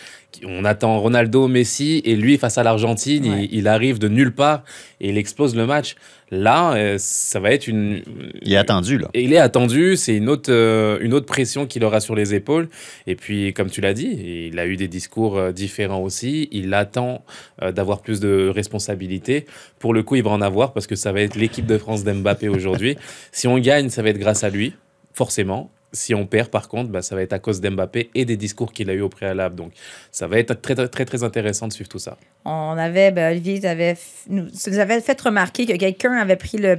On 0.45 0.65
attend 0.65 0.99
Ronaldo, 0.99 1.47
Messi, 1.47 2.01
et 2.05 2.15
lui 2.15 2.37
face 2.37 2.57
à 2.57 2.63
l'Argentine, 2.63 3.25
Ouais. 3.29 3.47
il, 3.51 3.59
il 3.59 3.67
arrive 3.67 3.99
de 3.99 4.07
nulle 4.07 4.33
part 4.33 4.63
et 5.01 5.09
il 5.09 5.17
explose 5.17 5.55
le 5.55 5.65
match. 5.65 5.95
Là, 6.29 6.73
euh, 6.73 6.95
ça 6.99 7.39
va 7.39 7.51
être 7.51 7.67
une. 7.67 8.01
Il 8.41 8.51
est 8.51 8.57
attendu, 8.57 8.97
là. 8.97 9.07
Il 9.13 9.31
est 9.31 9.37
attendu, 9.37 9.95
c'est 9.95 10.15
une 10.15 10.27
autre, 10.27 10.51
euh, 10.51 10.97
une 11.01 11.13
autre 11.13 11.25
pression 11.25 11.65
qu'il 11.65 11.85
aura 11.85 12.01
sur 12.01 12.15
les 12.15 12.33
épaules. 12.33 12.67
Et 13.07 13.15
puis, 13.15 13.53
comme 13.53 13.69
tu 13.69 13.79
l'as 13.79 13.93
dit, 13.93 14.49
il 14.51 14.59
a 14.59 14.67
eu 14.67 14.75
des 14.75 14.89
discours 14.89 15.37
euh, 15.37 15.51
différents 15.53 16.01
aussi. 16.01 16.49
Il 16.51 16.73
attend 16.73 17.23
euh, 17.61 17.71
d'avoir 17.71 18.01
plus 18.01 18.19
de 18.19 18.49
responsabilités. 18.53 19.45
Pour 19.79 19.93
le 19.93 20.03
coup, 20.03 20.15
il 20.17 20.23
va 20.23 20.31
en 20.31 20.41
avoir 20.41 20.73
parce 20.73 20.85
que 20.85 20.95
ça 20.95 21.13
va 21.13 21.21
être 21.21 21.35
l'équipe 21.35 21.65
de 21.65 21.77
France 21.77 22.03
d'Mbappé 22.03 22.49
aujourd'hui. 22.49 22.97
Si 23.31 23.47
on 23.47 23.57
gagne, 23.59 23.89
ça 23.89 24.01
va 24.01 24.09
être 24.09 24.17
grâce 24.17 24.43
à 24.43 24.49
lui, 24.49 24.73
forcément. 25.13 25.69
Si 25.97 26.15
on 26.15 26.25
perd, 26.25 26.49
par 26.49 26.69
contre, 26.69 26.89
bah, 26.89 27.01
ça 27.01 27.15
va 27.15 27.21
être 27.21 27.33
à 27.33 27.39
cause 27.39 27.59
d'Mbappé 27.59 28.09
et 28.15 28.25
des 28.25 28.37
discours 28.37 28.71
qu'il 28.71 28.89
a 28.89 28.93
eu 28.93 29.01
au 29.01 29.09
préalable. 29.09 29.55
Donc, 29.55 29.73
ça 30.11 30.27
va 30.27 30.39
être 30.39 30.53
très, 30.53 30.75
très, 30.75 31.05
très, 31.05 31.23
intéressant 31.23 31.67
de 31.67 31.73
suivre 31.73 31.89
tout 31.89 31.99
ça. 31.99 32.17
On 32.45 32.77
avait, 32.77 33.11
ben, 33.11 33.31
Olivier 33.31 33.65
avait, 33.65 33.97
nous, 34.29 34.45
nous 34.67 34.79
avait 34.79 35.01
fait 35.01 35.19
remarquer 35.19 35.65
que 35.65 35.73
quelqu'un 35.73 36.13
avait 36.13 36.35
pris 36.35 36.57
le 36.57 36.77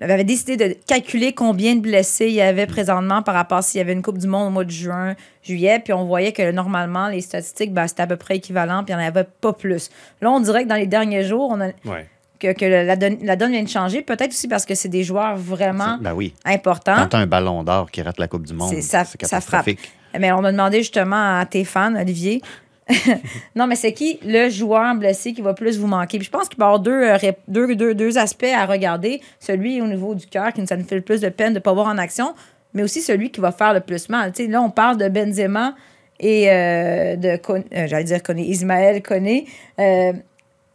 avait 0.00 0.24
décidé 0.24 0.56
de 0.56 0.76
calculer 0.86 1.32
combien 1.32 1.74
de 1.74 1.80
blessés 1.80 2.26
il 2.26 2.34
y 2.34 2.40
avait 2.40 2.66
présentement 2.66 3.22
par 3.22 3.34
rapport 3.34 3.58
à 3.58 3.62
s'il 3.62 3.78
y 3.78 3.80
avait 3.82 3.92
une 3.92 4.02
Coupe 4.02 4.18
du 4.18 4.26
Monde 4.26 4.48
au 4.48 4.50
mois 4.50 4.64
de 4.64 4.70
juin, 4.70 5.14
juillet, 5.42 5.80
puis 5.82 5.92
on 5.92 6.04
voyait 6.04 6.32
que 6.32 6.50
normalement, 6.52 7.08
les 7.08 7.20
statistiques, 7.20 7.72
ben, 7.72 7.86
c'était 7.86 8.02
à 8.02 8.06
peu 8.06 8.16
près 8.16 8.36
équivalent, 8.36 8.84
puis 8.84 8.94
il 8.94 8.96
n'y 8.96 9.02
en 9.02 9.06
avait 9.06 9.26
pas 9.40 9.52
plus. 9.52 9.90
Là, 10.20 10.30
on 10.30 10.40
dirait 10.40 10.64
que 10.64 10.68
dans 10.68 10.76
les 10.76 10.86
derniers 10.86 11.24
jours, 11.24 11.50
on 11.52 11.60
a, 11.60 11.66
Ouais. 11.84 12.06
Que, 12.40 12.52
que 12.52 12.64
la, 12.64 12.96
donne, 12.96 13.18
la 13.22 13.36
donne 13.36 13.52
vient 13.52 13.62
de 13.62 13.68
changer, 13.68 14.02
peut-être 14.02 14.30
aussi 14.30 14.48
parce 14.48 14.64
que 14.66 14.74
c'est 14.74 14.88
des 14.88 15.04
joueurs 15.04 15.36
vraiment 15.36 15.98
Ben 16.00 16.12
oui. 16.14 16.34
importants. 16.44 16.96
Quand 16.96 17.08
tu 17.08 17.16
un 17.16 17.26
ballon 17.26 17.62
d'or 17.62 17.90
qui 17.90 18.02
rate 18.02 18.18
la 18.18 18.26
Coupe 18.28 18.46
du 18.46 18.54
Monde, 18.54 18.70
C'est- 18.74 18.80
ça- 18.82 19.04
frappe. 19.04 19.18
catastrophique. 19.18 19.92
Mais 20.18 20.32
on 20.32 20.40
m'a 20.40 20.50
demandé 20.50 20.78
justement 20.78 21.38
à 21.38 21.46
tes 21.46 21.64
fans, 21.64 21.94
Olivier. 21.94 22.42
non, 23.54 23.66
mais 23.68 23.76
c'est 23.76 23.92
qui 23.92 24.18
le 24.24 24.48
joueur 24.48 24.94
blessé 24.96 25.32
qui 25.32 25.42
va 25.42 25.54
plus 25.54 25.78
vous 25.78 25.86
manquer? 25.86 26.18
Puis 26.18 26.26
je 26.26 26.30
pense 26.30 26.48
qu'il 26.48 26.58
va 26.58 26.64
y 26.64 26.68
avoir 26.68 26.80
deux, 26.80 26.90
euh, 27.04 27.32
deux, 27.46 27.76
deux, 27.76 27.94
deux 27.94 28.18
aspects 28.18 28.44
à 28.52 28.66
regarder. 28.66 29.20
Celui 29.38 29.80
au 29.80 29.86
niveau 29.86 30.14
du 30.16 30.26
cœur, 30.26 30.52
qui 30.52 30.60
nous 30.60 30.66
ça 30.66 30.76
nous 30.76 30.84
fait 30.84 30.96
le 30.96 31.02
plus 31.02 31.20
de 31.20 31.28
peine 31.28 31.50
de 31.50 31.58
ne 31.58 31.62
pas 31.62 31.72
voir 31.72 31.86
en 31.86 31.98
action, 31.98 32.34
mais 32.74 32.82
aussi 32.82 33.00
celui 33.00 33.30
qui 33.30 33.40
va 33.40 33.52
faire 33.52 33.74
le 33.74 33.80
plus 33.80 34.08
mal. 34.08 34.32
Là, 34.48 34.62
on 34.62 34.70
parle 34.70 34.96
de 34.96 35.08
Benzema 35.08 35.74
et 36.18 36.50
euh, 36.50 37.14
de, 37.16 37.28
euh, 37.28 37.86
j'allais 37.86 38.04
dire 38.04 38.22
Koné, 38.22 38.42
Ismaël 38.42 39.02
Koné. 39.02 39.46
Euh, 39.78 40.12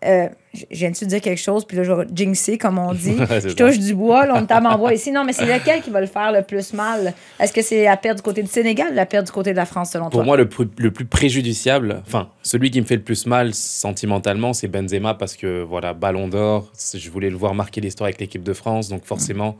euh, 0.05 0.27
je 0.53 0.63
viens-tu 0.71 1.03
de 1.05 1.09
dire 1.09 1.21
quelque 1.21 1.41
chose, 1.41 1.65
puis 1.65 1.75
là, 1.75 1.83
je 1.83 1.91
vais 1.91 2.05
jinxer, 2.13 2.57
comme 2.57 2.77
on 2.79 2.93
dit. 2.93 3.15
Je 3.43 3.53
touche 3.55 3.77
du 3.79 3.93
bois, 3.93 4.25
là, 4.25 4.35
on 4.37 4.45
tape 4.45 4.63
en 4.65 4.77
bois 4.77 4.93
ici. 4.93 5.11
Non, 5.11 5.23
mais 5.25 5.33
c'est 5.33 5.45
lequel 5.45 5.81
qui 5.81 5.89
va 5.89 5.99
le 5.99 6.07
faire 6.07 6.31
le 6.31 6.43
plus 6.43 6.73
mal? 6.73 7.13
Est-ce 7.39 7.51
que 7.51 7.61
c'est 7.61 7.83
la 7.83 7.97
perte 7.97 8.17
du 8.17 8.21
côté 8.21 8.41
du 8.41 8.47
Sénégal 8.49 8.91
ou 8.91 8.95
la 8.95 9.05
perte 9.05 9.25
du 9.25 9.31
côté 9.31 9.51
de 9.51 9.57
la 9.57 9.65
France, 9.65 9.91
selon 9.91 10.05
Pour 10.05 10.11
toi? 10.19 10.23
moi, 10.23 10.37
le, 10.37 10.45
pr- 10.45 10.69
le 10.77 10.91
plus 10.91 11.05
préjudiciable, 11.05 12.01
enfin, 12.07 12.29
celui 12.43 12.71
qui 12.71 12.79
me 12.79 12.85
fait 12.85 12.95
le 12.95 13.01
plus 13.03 13.25
mal 13.25 13.53
sentimentalement, 13.53 14.53
c'est 14.53 14.67
Benzema 14.67 15.13
parce 15.13 15.35
que, 15.35 15.61
voilà, 15.63 15.93
ballon 15.93 16.27
d'or, 16.27 16.71
je 16.93 17.09
voulais 17.09 17.29
le 17.29 17.35
voir 17.37 17.53
marquer 17.53 17.81
l'histoire 17.81 18.05
avec 18.07 18.19
l'équipe 18.19 18.43
de 18.43 18.53
France, 18.53 18.87
donc 18.89 19.03
forcément, 19.05 19.57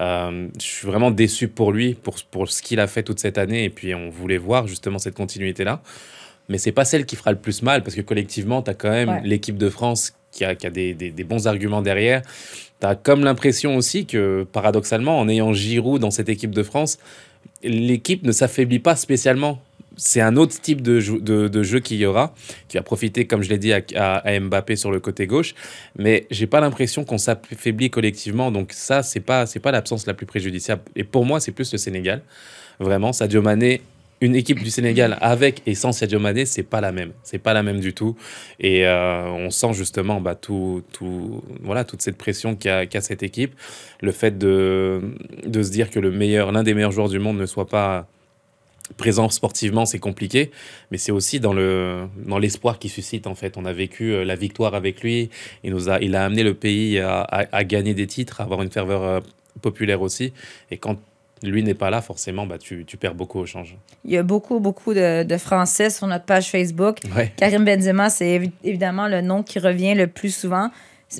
euh, 0.00 0.48
je 0.58 0.64
suis 0.66 0.86
vraiment 0.86 1.10
déçu 1.10 1.48
pour 1.48 1.70
lui, 1.72 1.94
pour, 1.94 2.16
pour 2.30 2.48
ce 2.50 2.62
qu'il 2.62 2.80
a 2.80 2.86
fait 2.86 3.02
toute 3.02 3.20
cette 3.20 3.38
année, 3.38 3.64
et 3.64 3.70
puis 3.70 3.94
on 3.94 4.08
voulait 4.10 4.38
voir 4.38 4.66
justement 4.66 4.98
cette 4.98 5.14
continuité-là. 5.14 5.82
Mais 6.52 6.58
c'est 6.58 6.70
pas 6.72 6.84
celle 6.84 7.06
qui 7.06 7.16
fera 7.16 7.32
le 7.32 7.38
plus 7.38 7.62
mal 7.62 7.82
parce 7.82 7.96
que 7.96 8.02
collectivement, 8.02 8.60
tu 8.62 8.70
as 8.70 8.74
quand 8.74 8.90
même 8.90 9.08
Ouais. 9.08 9.20
l'équipe 9.24 9.56
de 9.56 9.70
France 9.70 10.12
qui 10.30 10.44
a, 10.44 10.54
qui 10.54 10.66
a 10.66 10.70
des, 10.70 10.92
des- 10.92 11.10
des 11.10 11.24
bons 11.24 11.46
arguments 11.46 11.80
derrière. 11.82 12.20
Tu 12.80 12.86
as 12.86 12.94
comme 12.94 13.24
l'impression 13.24 13.74
aussi 13.74 14.04
que, 14.04 14.46
paradoxalement, 14.52 15.18
en 15.18 15.28
ayant 15.30 15.52
Giroud 15.54 16.00
dans 16.02 16.10
cette 16.10 16.28
équipe 16.28 16.50
de 16.54 16.62
France, 16.62 16.98
l'équipe 17.62 18.22
ne 18.22 18.32
s'affaiblit 18.32 18.78
pas 18.80 18.96
spécialement. 18.96 19.60
C'est 19.96 20.20
un 20.20 20.36
autre 20.36 20.58
type 20.60 20.80
de, 20.82 21.00
jou- 21.00 21.20
de, 21.20 21.48
de 21.48 21.62
jeu 21.62 21.80
qu'il 21.80 21.98
y 21.98 22.06
aura, 22.06 22.34
qui 22.68 22.76
va 22.76 22.82
profiter, 22.82 23.26
comme 23.26 23.42
je 23.42 23.48
l'ai 23.50 23.58
dit, 23.58 23.72
à, 23.72 23.80
à- 23.94 24.16
à 24.28 24.40
Mbappé 24.40 24.76
sur 24.76 24.90
le 24.90 25.00
côté 25.00 25.26
gauche. 25.26 25.54
Mais 25.98 26.26
j'ai 26.30 26.46
pas 26.46 26.60
l'impression 26.60 27.04
qu'on 27.04 27.18
s'affaiblit 27.18 27.88
collectivement. 27.90 28.50
Donc 28.50 28.72
ça, 28.72 29.02
c'est 29.02 29.20
pas 29.20 29.46
c'est 29.46 29.60
pas 29.60 29.70
l'absence 29.72 30.06
la 30.06 30.14
plus 30.14 30.26
préjudiciable. 30.26 30.82
Et 30.96 31.04
pour 31.04 31.24
moi, 31.24 31.40
c'est 31.40 31.52
plus 31.52 31.72
le 31.72 31.78
Sénégal. 31.78 32.20
Vraiment, 32.78 33.12
Sadio 33.12 33.42
Mané, 33.42 33.80
une 34.22 34.36
équipe 34.36 34.62
du 34.62 34.70
Sénégal 34.70 35.18
avec 35.20 35.62
et 35.66 35.74
sans 35.74 35.92
Sadio 35.92 36.18
Mané, 36.20 36.46
c'est 36.46 36.62
pas 36.62 36.80
la 36.80 36.92
même. 36.92 37.12
C'est 37.24 37.38
pas 37.38 37.52
la 37.52 37.62
même 37.62 37.80
du 37.80 37.92
tout. 37.92 38.16
Et 38.60 38.86
euh, 38.86 39.24
on 39.30 39.50
sent 39.50 39.72
justement 39.74 40.20
bah, 40.20 40.34
tout, 40.36 40.82
tout, 40.92 41.42
voilà, 41.60 41.84
toute 41.84 42.00
cette 42.02 42.16
pression 42.16 42.54
qu'a 42.56 42.86
cette 43.00 43.22
équipe. 43.24 43.54
Le 44.00 44.12
fait 44.12 44.38
de, 44.38 45.00
se 45.46 45.70
dire 45.70 45.90
que 45.90 45.98
le 45.98 46.10
meilleur, 46.12 46.52
l'un 46.52 46.62
des 46.62 46.72
meilleurs 46.72 46.92
joueurs 46.92 47.08
du 47.08 47.18
monde 47.18 47.36
ne 47.36 47.46
soit 47.46 47.66
pas 47.68 48.06
présent 48.96 49.28
sportivement, 49.28 49.86
c'est 49.86 49.98
compliqué, 49.98 50.50
mais 50.90 50.98
c'est 50.98 51.12
aussi 51.12 51.40
dans 51.40 51.52
le 51.54 52.06
dans 52.26 52.38
l'espoir 52.38 52.78
qu'il 52.78 52.90
suscite 52.90 53.26
en 53.26 53.34
fait. 53.34 53.56
On 53.56 53.64
a 53.64 53.72
vécu 53.72 54.12
euh, 54.12 54.24
la 54.24 54.34
victoire 54.36 54.74
avec 54.74 55.02
lui, 55.02 55.30
il 55.64 55.70
nous 55.72 55.88
a 55.88 56.00
il 56.00 56.14
a 56.14 56.24
amené 56.24 56.42
le 56.42 56.54
pays 56.54 56.98
à, 56.98 57.20
à- 57.22 57.46
à 57.56 57.64
gagner 57.64 57.94
des 57.94 58.06
titres, 58.06 58.40
à 58.40 58.44
avoir 58.44 58.60
une 58.62 58.70
ferveur 58.70 59.02
euh, 59.02 59.20
populaire 59.62 60.02
aussi. 60.02 60.32
Et 60.70 60.76
quand 60.78 60.98
lui 61.42 61.62
n'est 61.62 61.74
pas 61.74 61.90
là, 61.90 62.00
forcément, 62.02 62.46
bah 62.46 62.58
tu, 62.58 62.84
tu 62.84 62.96
perds 62.96 63.14
beaucoup 63.14 63.38
au 63.40 63.46
change. 63.46 63.76
Il 64.04 64.12
y 64.12 64.16
a 64.18 64.22
beaucoup, 64.22 64.60
beaucoup 64.60 64.94
de, 64.94 65.22
de 65.24 65.36
Français 65.36 65.90
sur 65.90 66.06
notre 66.06 66.24
page 66.24 66.50
Facebook. 66.50 66.98
Ouais. 67.16 67.32
Karim 67.36 67.64
Benzema, 67.64 68.10
c'est 68.10 68.38
évi- 68.38 68.52
évidemment 68.64 69.08
le 69.08 69.20
nom 69.20 69.42
qui 69.42 69.58
revient 69.58 69.94
le 69.94 70.06
plus 70.06 70.34
souvent. 70.34 70.70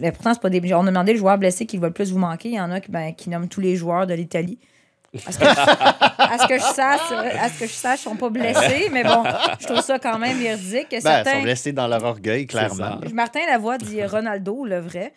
Mais 0.01 0.11
pourtant, 0.13 0.33
c'est 0.33 0.41
pas 0.41 0.49
des. 0.51 0.73
On 0.75 0.83
a 0.87 0.91
demandé 0.91 1.13
le 1.13 1.19
joueur 1.19 1.37
blessé 1.39 1.67
qui 1.67 1.77
va 1.77 1.89
le 1.89 1.93
plus 1.93 2.13
vous 2.13 2.19
manquer. 2.19 2.49
Il 2.51 2.55
y 2.55 2.61
en 2.61 2.71
a 2.71 2.81
qui, 2.81 2.91
ben, 2.91 3.13
qui 3.15 3.29
nomment 3.31 3.49
tous 3.49 3.61
les 3.61 3.77
joueurs 3.77 4.07
de 4.07 4.15
l'Italie. 4.15 4.59
À 5.27 5.33
ce, 5.33 5.39
que 5.39 5.45
je, 5.45 5.51
à 6.19 6.39
ce 6.39 6.47
que 6.49 6.55
je 6.57 6.63
sache, 6.63 7.13
à 7.39 7.49
ce 7.51 7.61
que 7.61 7.67
je 7.67 7.73
sache, 7.73 8.01
ils 8.01 8.05
sont 8.05 8.17
pas 8.17 8.31
blessés, 8.31 8.89
mais 8.91 9.05
bon, 9.05 9.23
je 9.61 9.67
trouve 9.67 9.83
ça 9.83 9.99
quand 9.99 10.19
même 10.19 10.39
véridique. 10.39 10.89
que 10.89 10.93
Ben, 10.93 10.97
ils 10.99 11.03
certains- 11.03 11.33
sont 11.35 11.43
blessés 11.43 11.73
dans 11.73 11.87
leur 11.87 12.03
orgueil, 12.05 12.47
clairement. 12.47 12.99
Martin 13.13 13.41
Lavoie 13.51 13.77
dit 13.77 14.03
Ronaldo, 14.03 14.65
le 14.65 14.79
vrai. 14.81 15.13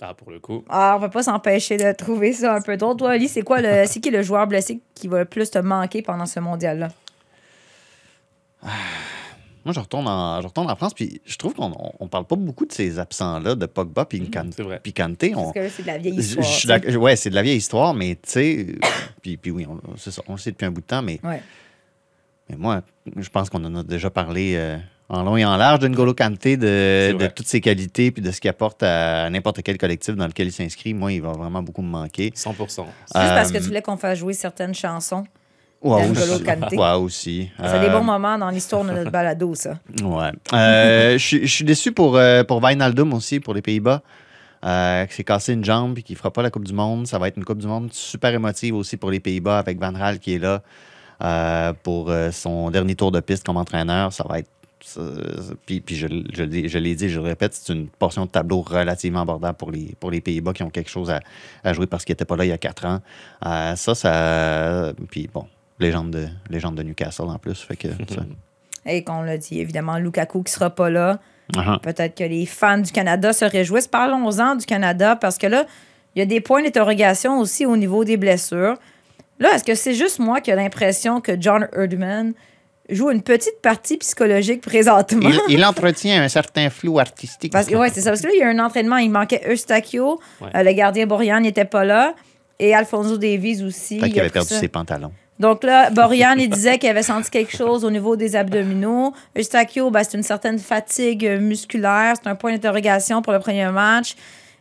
Ah, 0.00 0.14
pour 0.14 0.30
le 0.30 0.38
coup. 0.38 0.64
Ah, 0.68 0.94
on 0.96 1.00
va 1.00 1.08
pas 1.08 1.24
s'empêcher 1.24 1.76
de 1.76 1.90
trouver 1.92 2.32
ça 2.32 2.54
un 2.54 2.60
peu 2.60 2.76
drôle. 2.76 2.96
Toi, 2.96 3.10
Ali, 3.10 3.26
c'est 3.28 3.42
quoi 3.42 3.60
le. 3.60 3.84
C'est 3.86 4.00
qui 4.00 4.10
le 4.10 4.22
joueur 4.22 4.46
blessé 4.46 4.80
qui 4.94 5.08
va 5.08 5.18
le 5.20 5.24
plus 5.24 5.50
te 5.50 5.58
manquer 5.58 6.02
pendant 6.02 6.26
ce 6.26 6.38
mondial-là? 6.40 6.88
Moi, 9.64 9.74
je 9.74 9.80
retourne, 9.80 10.08
en, 10.08 10.40
je 10.40 10.46
retourne 10.46 10.70
en 10.70 10.76
France, 10.76 10.94
puis 10.94 11.20
je 11.26 11.36
trouve 11.36 11.52
qu'on 11.54 11.70
on, 11.78 11.92
on 12.00 12.08
parle 12.08 12.24
pas 12.24 12.36
beaucoup 12.36 12.64
de 12.64 12.72
ces 12.72 12.98
absents-là, 12.98 13.54
de 13.54 13.66
Pogba 13.66 14.04
puis 14.06 14.20
Nkan- 14.20 14.50
c'est 14.56 14.62
vrai. 14.62 14.80
puis 14.82 14.92
Kanté. 14.94 15.34
On- 15.36 15.52
Parce 15.52 15.52
que 15.52 15.68
c'est 15.68 15.82
de 15.82 15.88
la 15.88 15.98
vieille 15.98 16.14
histoire. 16.18 16.82
je 16.86 16.96
ouais, 16.96 17.16
c'est 17.16 17.28
de 17.30 17.34
la 17.34 17.42
vieille 17.42 17.58
histoire, 17.58 17.92
mais 17.92 18.14
tu 18.14 18.30
sais, 18.30 18.66
puis, 19.20 19.36
puis 19.36 19.50
oui, 19.50 19.66
on, 19.68 19.78
c'est 19.96 20.10
ça, 20.10 20.22
on 20.26 20.32
le 20.32 20.38
sait 20.38 20.52
depuis 20.52 20.64
un 20.64 20.70
bout 20.70 20.80
de 20.80 20.86
temps, 20.86 21.02
mais, 21.02 21.20
Ouais. 21.22 21.42
mais 22.48 22.56
moi, 22.56 22.80
je 23.16 23.28
pense 23.28 23.50
qu'on 23.50 23.62
en 23.64 23.74
a 23.74 23.82
déjà 23.82 24.08
parlé 24.10 24.54
euh, 24.56 24.78
en 25.10 25.22
long 25.22 25.36
et 25.36 25.44
en 25.44 25.56
large 25.56 25.78
de 25.78 25.88
N'Golo 25.88 26.12
Kanté, 26.14 26.56
de, 26.56 27.16
C'est 27.18 27.34
toutes 27.34 27.46
ses 27.46 27.60
qualités 27.60 28.10
puis 28.10 28.22
de 28.22 28.30
ce 28.30 28.40
qu'il 28.40 28.50
apporte 28.50 28.82
à 28.82 29.28
n'importe 29.30 29.62
quel 29.62 29.78
collectif 29.78 30.14
dans 30.16 30.26
lequel 30.26 30.48
il 30.48 30.52
s'inscrit. 30.52 30.92
Moi, 30.94 31.12
il 31.14 31.22
va 31.22 31.32
vraiment 31.32 31.62
beaucoup 31.62 31.82
me 31.82 31.88
manquer. 31.88 32.30
100%. 32.34 32.84
Juste 32.84 32.84
parce 33.14 33.50
que 33.50 33.56
Euh, 33.56 33.60
tu 33.60 33.66
voulais 33.66 33.82
qu'on 33.82 33.96
fasse 33.96 34.18
jouer 34.18 34.34
certaines 34.34 34.74
chansons. 34.74 35.24
Ouais, 35.80 36.06
N'Golo 36.08 36.34
aussi. 36.34 36.42
Kanté. 36.44 36.76
Ouais, 36.76 36.92
aussi. 36.94 37.50
C'est 37.56 37.80
des 37.80 37.86
Euh, 37.86 37.90
bons 37.90 38.02
moments 38.04 38.36
dans 38.36 38.50
l'histoire 38.50 38.84
de 38.84 38.90
notre 38.90 39.10
balado, 39.10 39.54
ça. 39.54 39.78
Ouais. 40.02 40.30
Euh, 40.52 41.16
je 41.18 41.46
suis- 41.46 41.64
déçu 41.64 41.92
pour, 41.92 42.16
euh, 42.16 42.42
pour 42.44 42.62
Wijnaldum 42.62 43.12
aussi, 43.14 43.40
pour 43.40 43.54
les 43.54 43.62
Pays-Bas. 43.62 44.02
Euh, 44.64 45.06
qui 45.06 45.14
s'est 45.14 45.22
cassé 45.22 45.52
une 45.52 45.64
jambe 45.64 45.96
et 45.98 46.02
qui 46.02 46.14
ne 46.14 46.18
fera 46.18 46.32
pas 46.32 46.42
la 46.42 46.50
Coupe 46.50 46.64
du 46.64 46.72
Monde. 46.72 47.06
Ça 47.06 47.16
va 47.20 47.28
être 47.28 47.36
une 47.36 47.44
Coupe 47.44 47.58
du 47.58 47.68
Monde 47.68 47.92
super 47.92 48.34
émotive 48.34 48.74
aussi 48.74 48.96
pour 48.96 49.12
les 49.12 49.20
Pays-Bas 49.20 49.56
avec 49.56 49.78
Van 49.80 49.92
Gaal 49.92 50.18
qui 50.18 50.34
est 50.34 50.38
là 50.40 50.62
euh, 51.22 51.72
pour 51.84 52.10
euh, 52.10 52.32
son 52.32 52.68
dernier 52.72 52.96
tour 52.96 53.12
de 53.12 53.20
piste 53.20 53.46
comme 53.46 53.56
entraîneur. 53.56 54.12
Ça 54.12 54.24
va 54.28 54.40
être. 54.40 54.50
Puis 55.66 55.80
puis 55.80 55.96
je, 55.96 56.06
je 56.32 56.42
l'ai 56.42 56.68
je 56.68 56.78
l'ai 56.78 56.94
dit, 56.94 57.08
je 57.08 57.18
le 57.20 57.26
répète, 57.26 57.54
c'est 57.54 57.72
une 57.72 57.88
portion 57.88 58.24
de 58.26 58.30
tableau 58.30 58.60
relativement 58.62 59.22
abordable 59.22 59.56
pour 59.56 59.70
les, 59.70 59.94
pour 60.00 60.10
les 60.10 60.20
Pays-Bas 60.20 60.52
qui 60.52 60.62
ont 60.62 60.70
quelque 60.70 60.90
chose 60.90 61.10
à, 61.10 61.20
à 61.64 61.72
jouer 61.72 61.86
parce 61.86 62.04
qu'ils 62.04 62.12
n'étaient 62.12 62.24
pas 62.24 62.36
là 62.36 62.44
il 62.44 62.48
y 62.48 62.52
a 62.52 62.58
quatre 62.58 62.84
ans. 62.86 63.00
Euh, 63.46 63.76
ça, 63.76 63.94
ça. 63.94 64.92
Puis 65.10 65.28
bon, 65.32 65.46
légende 65.78 66.10
de, 66.10 66.28
légende 66.50 66.76
de 66.76 66.82
Newcastle 66.82 67.22
en 67.28 67.38
plus. 67.38 67.60
Fait 67.60 67.76
que, 67.76 67.88
ça- 68.08 68.24
Et 68.86 69.04
qu'on 69.04 69.22
l'a 69.22 69.36
dit, 69.38 69.60
évidemment, 69.60 69.98
Lukaku 69.98 70.42
qui 70.42 70.52
sera 70.52 70.70
pas 70.70 70.90
là. 70.90 71.18
Uh-huh. 71.54 71.80
Peut-être 71.80 72.14
que 72.16 72.24
les 72.24 72.44
fans 72.46 72.78
du 72.78 72.92
Canada 72.92 73.32
se 73.32 73.44
réjouissent. 73.44 73.88
Parlons-en 73.88 74.56
du 74.56 74.66
Canada 74.66 75.16
parce 75.16 75.38
que 75.38 75.46
là, 75.46 75.64
il 76.14 76.18
y 76.18 76.22
a 76.22 76.26
des 76.26 76.40
points 76.40 76.62
d'interrogation 76.62 77.38
aussi 77.40 77.64
au 77.64 77.76
niveau 77.76 78.04
des 78.04 78.16
blessures. 78.16 78.74
Là, 79.38 79.54
est-ce 79.54 79.64
que 79.64 79.74
c'est 79.74 79.94
juste 79.94 80.18
moi 80.18 80.40
qui 80.40 80.50
ai 80.50 80.56
l'impression 80.56 81.20
que 81.20 81.40
John 81.40 81.68
Erdman 81.72 82.32
joue 82.88 83.10
une 83.10 83.22
petite 83.22 83.60
partie 83.62 83.96
psychologique 83.98 84.62
présentement? 84.62 85.30
il, 85.48 85.56
il 85.56 85.64
entretient 85.64 86.22
un 86.22 86.28
certain 86.28 86.70
flou 86.70 86.98
artistique. 86.98 87.52
Parce 87.52 87.66
que, 87.66 87.74
ouais, 87.74 87.90
c'est 87.90 88.00
ça. 88.00 88.10
Parce 88.10 88.22
que 88.22 88.28
là, 88.28 88.32
il 88.34 88.40
y 88.40 88.42
a 88.42 88.48
un 88.48 88.58
entraînement. 88.58 88.96
Il 88.96 89.10
manquait 89.10 89.42
Eustachio. 89.50 90.20
Ouais. 90.40 90.48
Euh, 90.54 90.62
le 90.62 90.72
gardien 90.72 91.06
Borian 91.06 91.40
n'était 91.40 91.64
pas 91.64 91.84
là. 91.84 92.14
Et 92.58 92.74
Alfonso 92.74 93.16
Davies 93.16 93.62
aussi. 93.62 93.98
Il 93.98 94.18
avait 94.18 94.30
perdu 94.30 94.48
ça. 94.48 94.60
ses 94.60 94.68
pantalons. 94.68 95.12
Donc 95.38 95.62
là, 95.62 95.90
Borian, 95.90 96.34
il 96.36 96.50
disait 96.50 96.78
qu'il 96.78 96.88
avait 96.88 97.04
senti 97.04 97.30
quelque 97.30 97.56
chose 97.56 97.84
au 97.84 97.90
niveau 97.90 98.16
des 98.16 98.34
abdominaux. 98.34 99.12
Eustachio, 99.36 99.90
ben, 99.90 100.02
c'est 100.02 100.16
une 100.16 100.24
certaine 100.24 100.58
fatigue 100.58 101.38
musculaire. 101.40 102.14
C'est 102.20 102.28
un 102.28 102.34
point 102.34 102.52
d'interrogation 102.52 103.22
pour 103.22 103.32
le 103.32 103.38
premier 103.38 103.70
match. 103.70 104.16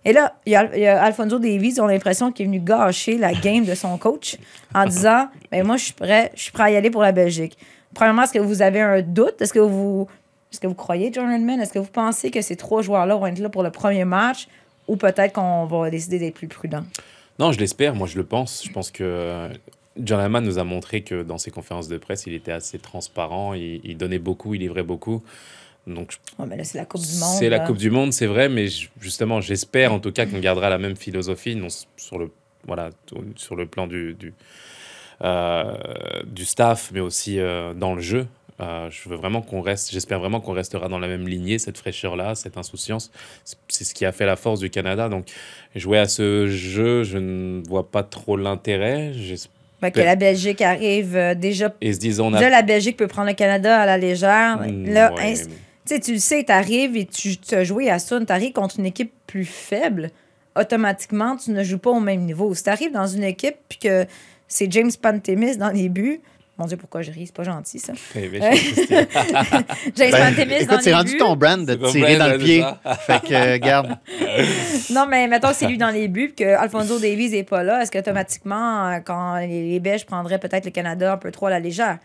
Et 0.05 0.13
là, 0.13 0.36
il 0.46 0.53
y 0.53 0.55
a, 0.55 0.69
il 0.74 0.81
y 0.81 0.88
a 0.88 1.03
Alfonso 1.03 1.39
Davies, 1.39 1.81
on 1.81 1.86
a 1.86 1.91
l'impression 1.91 2.31
qu'il 2.31 2.46
est 2.46 2.48
venu 2.48 2.60
gâcher 2.60 3.17
la 3.17 3.34
game 3.34 3.65
de 3.65 3.75
son 3.75 3.98
coach 3.98 4.38
en 4.74 4.86
disant 4.86 5.27
ben 5.51 5.65
moi, 5.65 5.77
je 5.77 5.86
suis 5.86 5.93
prêt, 5.93 6.31
je 6.36 6.43
suis 6.43 6.51
prêt 6.51 6.63
à 6.63 6.72
y 6.72 6.75
aller 6.75 6.89
pour 6.89 7.01
la 7.01 7.12
Belgique. 7.12 7.57
Premièrement, 7.94 8.24
est-ce 8.24 8.34
que 8.34 8.39
vous 8.39 8.62
avez 8.62 8.82
un 8.82 9.01
doute? 9.01 9.41
Est-ce 9.41 9.53
que 9.53 9.60
vous, 9.60 10.08
est-ce 10.51 10.60
que 10.60 10.67
vous 10.67 10.75
croyez, 10.75 11.12
John 11.12 11.32
Redman? 11.32 11.60
Est-ce 11.60 11.74
que 11.74 11.79
vous 11.79 11.86
pensez 11.86 12.32
que 12.32 12.41
ces 12.41 12.56
trois 12.56 12.82
joueurs-là 12.82 13.15
vont 13.15 13.27
être 13.27 13.39
là 13.39 13.50
pour 13.50 13.63
le 13.63 13.72
premier 13.72 14.06
match? 14.06 14.48
Ou 14.88 14.96
peut-être 14.96 15.34
qu'on 15.34 15.65
va 15.65 15.89
décider 15.89 16.20
d'être 16.20 16.36
plus 16.36 16.48
prudent? 16.48 16.84
Non, 17.39 17.51
je 17.51 17.60
l'espère, 17.60 17.94
moi 17.96 18.08
je 18.08 18.17
le 18.17 18.24
pense. 18.24 18.63
Je 18.65 18.72
pense 18.72 18.89
que 18.89 19.03
euh, 19.03 19.50
John 19.98 20.20
Hammond 20.20 20.41
nous 20.41 20.58
a 20.58 20.63
montré 20.63 21.01
que 21.01 21.24
dans 21.24 21.38
ses 21.38 21.51
conférences 21.51 21.88
de 21.88 21.98
presse, 21.98 22.25
il 22.25 22.34
était 22.34 22.51
assez 22.51 22.79
transparent, 22.79 23.53
il, 23.53 23.82
il 23.84 23.98
donnait 23.98 24.20
beaucoup, 24.20 24.53
il 24.53 24.62
livrait 24.62 24.84
beaucoup. 24.84 25.24
Donc 25.88 26.17
mais 26.46 26.58
là, 26.58 26.63
c'est 26.63 26.77
la 26.77 26.86
Coupe 26.86 27.01
du 27.01 27.17
Monde. 27.17 27.36
c'est 27.39 27.50
la. 27.50 27.60
Coupe 27.60 27.77
du 27.77 27.89
Monde, 27.89 28.12
c'est 28.12 28.25
vrai, 28.25 28.50
mais 28.50 28.67
justement, 29.00 29.39
j'espère 29.39 29.94
en 29.94 30.00
tout 30.00 30.12
cas 30.12 30.25
qu'on 30.25 30.39
gardera 30.39 30.70
la 30.70 30.77
même 30.77 30.98
philosophie 30.98 31.56
non, 31.56 31.70
sur, 31.96 32.20
le, 32.20 32.29
voilà, 32.65 32.89
sur 33.36 33.56
le 33.56 33.65
plan 33.65 33.88
du, 33.88 34.13
du, 34.13 34.34
du 35.21 36.45
staff, 36.45 36.91
mais 36.93 37.00
aussi 37.00 37.39
euh, 37.39 37.74
dans 37.74 37.95
le 37.95 38.01
jeu. 38.01 38.27
Euh, 38.59 38.89
je 38.89 39.07
veux 39.07 39.15
vraiment 39.15 39.41
qu'on 39.43 39.62
reste, 39.62 39.91
j'espère 39.91 40.19
vraiment 40.19 40.39
qu'on 40.39 40.53
restera 40.53 40.88
dans 40.89 40.97
la 40.97 41.07
même 41.07 41.27
lignée, 41.27 41.59
cette 41.59 41.77
fraîcheur-là, 41.77 42.33
cette 42.33 42.57
insouciance. 42.57 43.12
C'est- 43.43 43.83
ce 43.83 43.93
qui 43.93 44.03
a 44.03 44.12
fait 44.12 44.25
la 44.25 44.36
force 44.36 44.59
du 44.59 44.71
Canada. 44.71 45.09
Donc, 45.09 45.27
jouer 45.75 46.00
à 46.00 46.07
ce 46.07 46.47
jeu, 46.47 47.03
je 47.03 47.19
ne 47.19 47.62
vois 47.67 47.91
pas 47.91 48.01
trop 48.01 48.36
l'intérêt. 48.36 49.12
Fait 49.79 49.91
que 49.91 50.00
la 50.00 50.15
Belgique 50.15 50.62
arrive 50.63 51.15
euh, 51.15 51.36
déjà. 51.36 51.71
Et 51.81 51.93
se 51.93 52.00
disant, 52.00 52.27
on 52.29 52.33
a. 52.33 52.38
Déjà, 52.39 52.50
la 52.50 52.63
Belgique 52.63 52.97
peut 52.97 53.05
prendre 53.05 53.27
le 53.27 53.36
Canada 53.36 53.79
à 53.79 53.86
la 53.86 54.00
légère. 54.00 54.57
Mm, 54.67 54.86
Là, 54.91 55.13
ouais, 55.13 55.33
tu 55.36 55.50
sais, 55.86 56.00
tu 56.00 56.13
le 56.13 56.19
sais, 56.19 56.43
tu 56.43 56.51
arrives 56.51 56.97
et 56.97 57.05
tu 57.05 57.38
as 57.51 57.63
joué 57.63 57.91
à 57.91 58.00
ça, 58.00 58.19
tu 58.19 58.31
arrives 58.33 58.53
contre 58.53 58.79
une 58.79 58.88
équipe 58.88 59.12
plus 59.27 59.45
faible, 59.45 60.09
automatiquement, 60.59 61.38
tu 61.38 61.51
ne 61.51 61.63
joues 61.63 61.77
pas 61.77 61.91
au 61.91 62.00
même 62.00 62.21
niveau. 62.21 62.53
Si 62.55 62.63
tu 62.63 62.69
arrives 62.71 62.91
dans 62.91 63.05
une 63.05 63.24
équipe 63.24 63.55
puis 63.69 63.77
que 63.77 64.05
c'est 64.48 64.72
James 64.72 64.92
Pantemis 65.01 65.58
dans 65.58 65.70
les 65.70 65.89
buts, 65.89 66.22
mon 66.58 66.66
Dieu, 66.66 66.75
pourquoi 66.77 67.04
je 67.04 67.12
ris, 67.12 67.27
c'est 67.27 67.36
pas 67.36 67.44
gentil 67.44 67.77
ça. 67.77 67.94
Eh 68.16 68.32
James 68.32 69.06
Ben, 69.96 70.12
Pantemis 70.12 70.66
dans 70.66 70.74
écoute, 70.74 70.80
c'est 70.82 70.94
rendu 70.94 71.12
buts. 71.12 71.18
ton 71.20 71.36
brand 71.36 71.63
de 71.63 71.75
tirer 71.92 72.16
brand, 72.16 72.27
dans 72.30 72.34
le 72.36 72.44
pied. 72.44 72.66
fait 73.06 73.20
que, 73.22 73.34
euh, 73.34 73.58
garde. 73.60 73.98
Non, 74.89 75.06
mais 75.08 75.27
mettons 75.27 75.50
que 75.50 75.56
c'est 75.56 75.68
lui 75.68 75.77
dans 75.77 75.92
les 75.92 76.08
buts, 76.08 76.34
que 76.36 76.44
Alfonso 76.44 76.98
Davies 77.00 77.30
n'est 77.30 77.44
pas 77.44 77.62
là. 77.62 77.84
Est-ce 77.84 77.92
qu'automatiquement, 77.92 78.89
euh, 78.89 79.00
quand 79.06 79.38
les, 79.38 79.80
Belges 79.80 80.06
prendraient 80.08 80.39
peut-être 80.39 80.66
le 80.66 80.72
Canada 80.72 81.13
un 81.13 81.18
peu 81.18 81.32
trop 81.32 81.46
à 81.46 81.51
la 81.51 81.60
légère? 81.60 82.00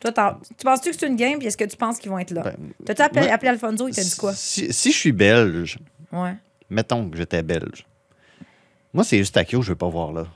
Toi, 0.00 0.12
tu 0.12 0.64
penses-tu 0.64 0.90
que 0.90 0.96
c'est 0.96 1.06
une 1.06 1.16
game, 1.16 1.38
puis 1.38 1.48
est-ce 1.48 1.56
que 1.56 1.64
tu 1.64 1.76
penses 1.76 1.98
qu'ils 1.98 2.10
vont 2.10 2.18
être 2.18 2.30
là? 2.30 2.42
Ben, 2.42 2.54
T'as-tu 2.84 3.02
appelé, 3.02 3.48
Alfonso, 3.48 3.88
il 3.88 3.94
t'a 3.94 4.02
dit 4.02 4.16
quoi? 4.16 4.34
Si, 4.34 4.72
si 4.72 4.92
je 4.92 4.96
suis 4.96 5.12
belge, 5.12 5.78
Ouais. 6.12 6.34
mettons 6.68 7.08
que 7.08 7.16
j'étais 7.16 7.42
belge, 7.42 7.86
moi, 8.92 9.02
c'est 9.02 9.18
Eustachio 9.18 9.60
que 9.60 9.64
je 9.64 9.70
veux 9.70 9.76
pas 9.76 9.88
voir 9.88 10.12
là. 10.12 10.26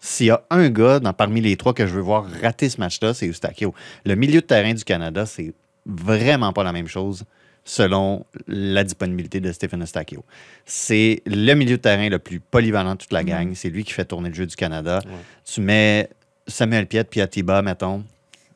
S'il 0.00 0.26
y 0.26 0.30
a 0.30 0.42
un 0.50 0.70
gars 0.70 0.98
dans, 0.98 1.12
parmi 1.12 1.40
les 1.40 1.56
trois 1.56 1.74
que 1.74 1.86
je 1.86 1.94
veux 1.94 2.00
voir 2.00 2.26
rater 2.42 2.68
ce 2.70 2.80
match-là, 2.80 3.12
c'est 3.12 3.26
Eustachio. 3.26 3.74
Le 4.04 4.14
milieu 4.14 4.40
de 4.40 4.46
terrain 4.46 4.72
du 4.72 4.82
Canada, 4.82 5.26
c'est 5.26 5.52
vraiment 5.86 6.52
pas 6.52 6.64
la 6.64 6.72
même 6.72 6.88
chose 6.88 7.24
selon 7.64 8.24
la 8.48 8.82
disponibilité 8.82 9.40
de 9.40 9.52
Stephen 9.52 9.82
Eustachio. 9.82 10.24
C'est 10.64 11.22
le 11.26 11.54
milieu 11.54 11.76
de 11.76 11.82
terrain 11.82 12.08
le 12.08 12.18
plus 12.18 12.40
polyvalent 12.40 12.94
de 12.94 13.00
toute 13.00 13.12
la 13.12 13.22
gang. 13.22 13.52
C'est 13.54 13.68
lui 13.68 13.84
qui 13.84 13.92
fait 13.92 14.06
tourner 14.06 14.30
le 14.30 14.34
jeu 14.34 14.46
du 14.46 14.56
Canada. 14.56 15.00
Ouais. 15.04 15.12
Tu 15.44 15.60
mets 15.60 16.08
Samuel 16.46 16.86
Piet 16.86 17.04
puis 17.04 17.20
Atiba, 17.20 17.60
mettons. 17.60 18.02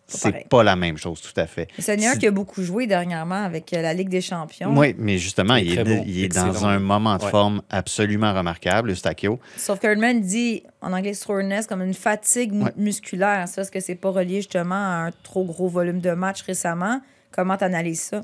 C'est 0.06 0.48
pas 0.48 0.62
la 0.62 0.76
même 0.76 0.98
chose, 0.98 1.20
tout 1.22 1.38
à 1.40 1.46
fait. 1.46 1.68
Mais 1.78 1.82
C'est 1.84 2.04
un 2.06 2.12
Si- 2.12 2.18
qui 2.18 2.26
a 2.26 2.30
beaucoup 2.30 2.62
joué 2.62 2.86
dernièrement 2.86 3.42
avec 3.42 3.72
euh, 3.72 3.80
la 3.80 3.94
Ligue 3.94 4.10
des 4.10 4.20
Champions. 4.20 4.76
Oui, 4.76 4.94
mais 4.98 5.16
justement, 5.18 5.56
Il 5.56 5.68
est 5.68 5.72
il 5.72 5.78
est, 5.78 5.84
très 5.84 5.96
bon, 5.96 6.04
il 6.06 6.24
est 6.24 6.28
dans 6.28 6.66
un 6.66 6.78
moment 6.78 7.16
de 7.16 7.24
Ouais. 7.24 7.30
forme 7.30 7.62
absolument 7.70 8.34
remarquable, 8.34 8.90
Eustachio. 8.90 9.40
Sauf 9.56 9.78
que 9.80 9.86
Herdman 9.86 10.20
dit 10.20 10.62
en 10.82 10.92
anglais 10.92 11.14
soreness 11.14 11.66
comme 11.66 11.80
une 11.82 11.94
fatigue 11.94 12.52
Ouais. 12.52 12.70
musculaire. 12.76 13.48
Ça, 13.48 13.62
est-ce 13.62 13.70
que 13.70 13.80
c'est 13.80 13.94
pas 13.94 14.10
relié 14.10 14.36
justement 14.36 14.74
à 14.74 15.06
un 15.06 15.10
trop 15.22 15.44
gros 15.44 15.68
volume 15.68 16.00
de 16.00 16.10
match 16.10 16.42
récemment? 16.42 17.00
Comment 17.32 17.56
tu 17.56 17.64
analyses 17.64 18.02
ça? 18.02 18.20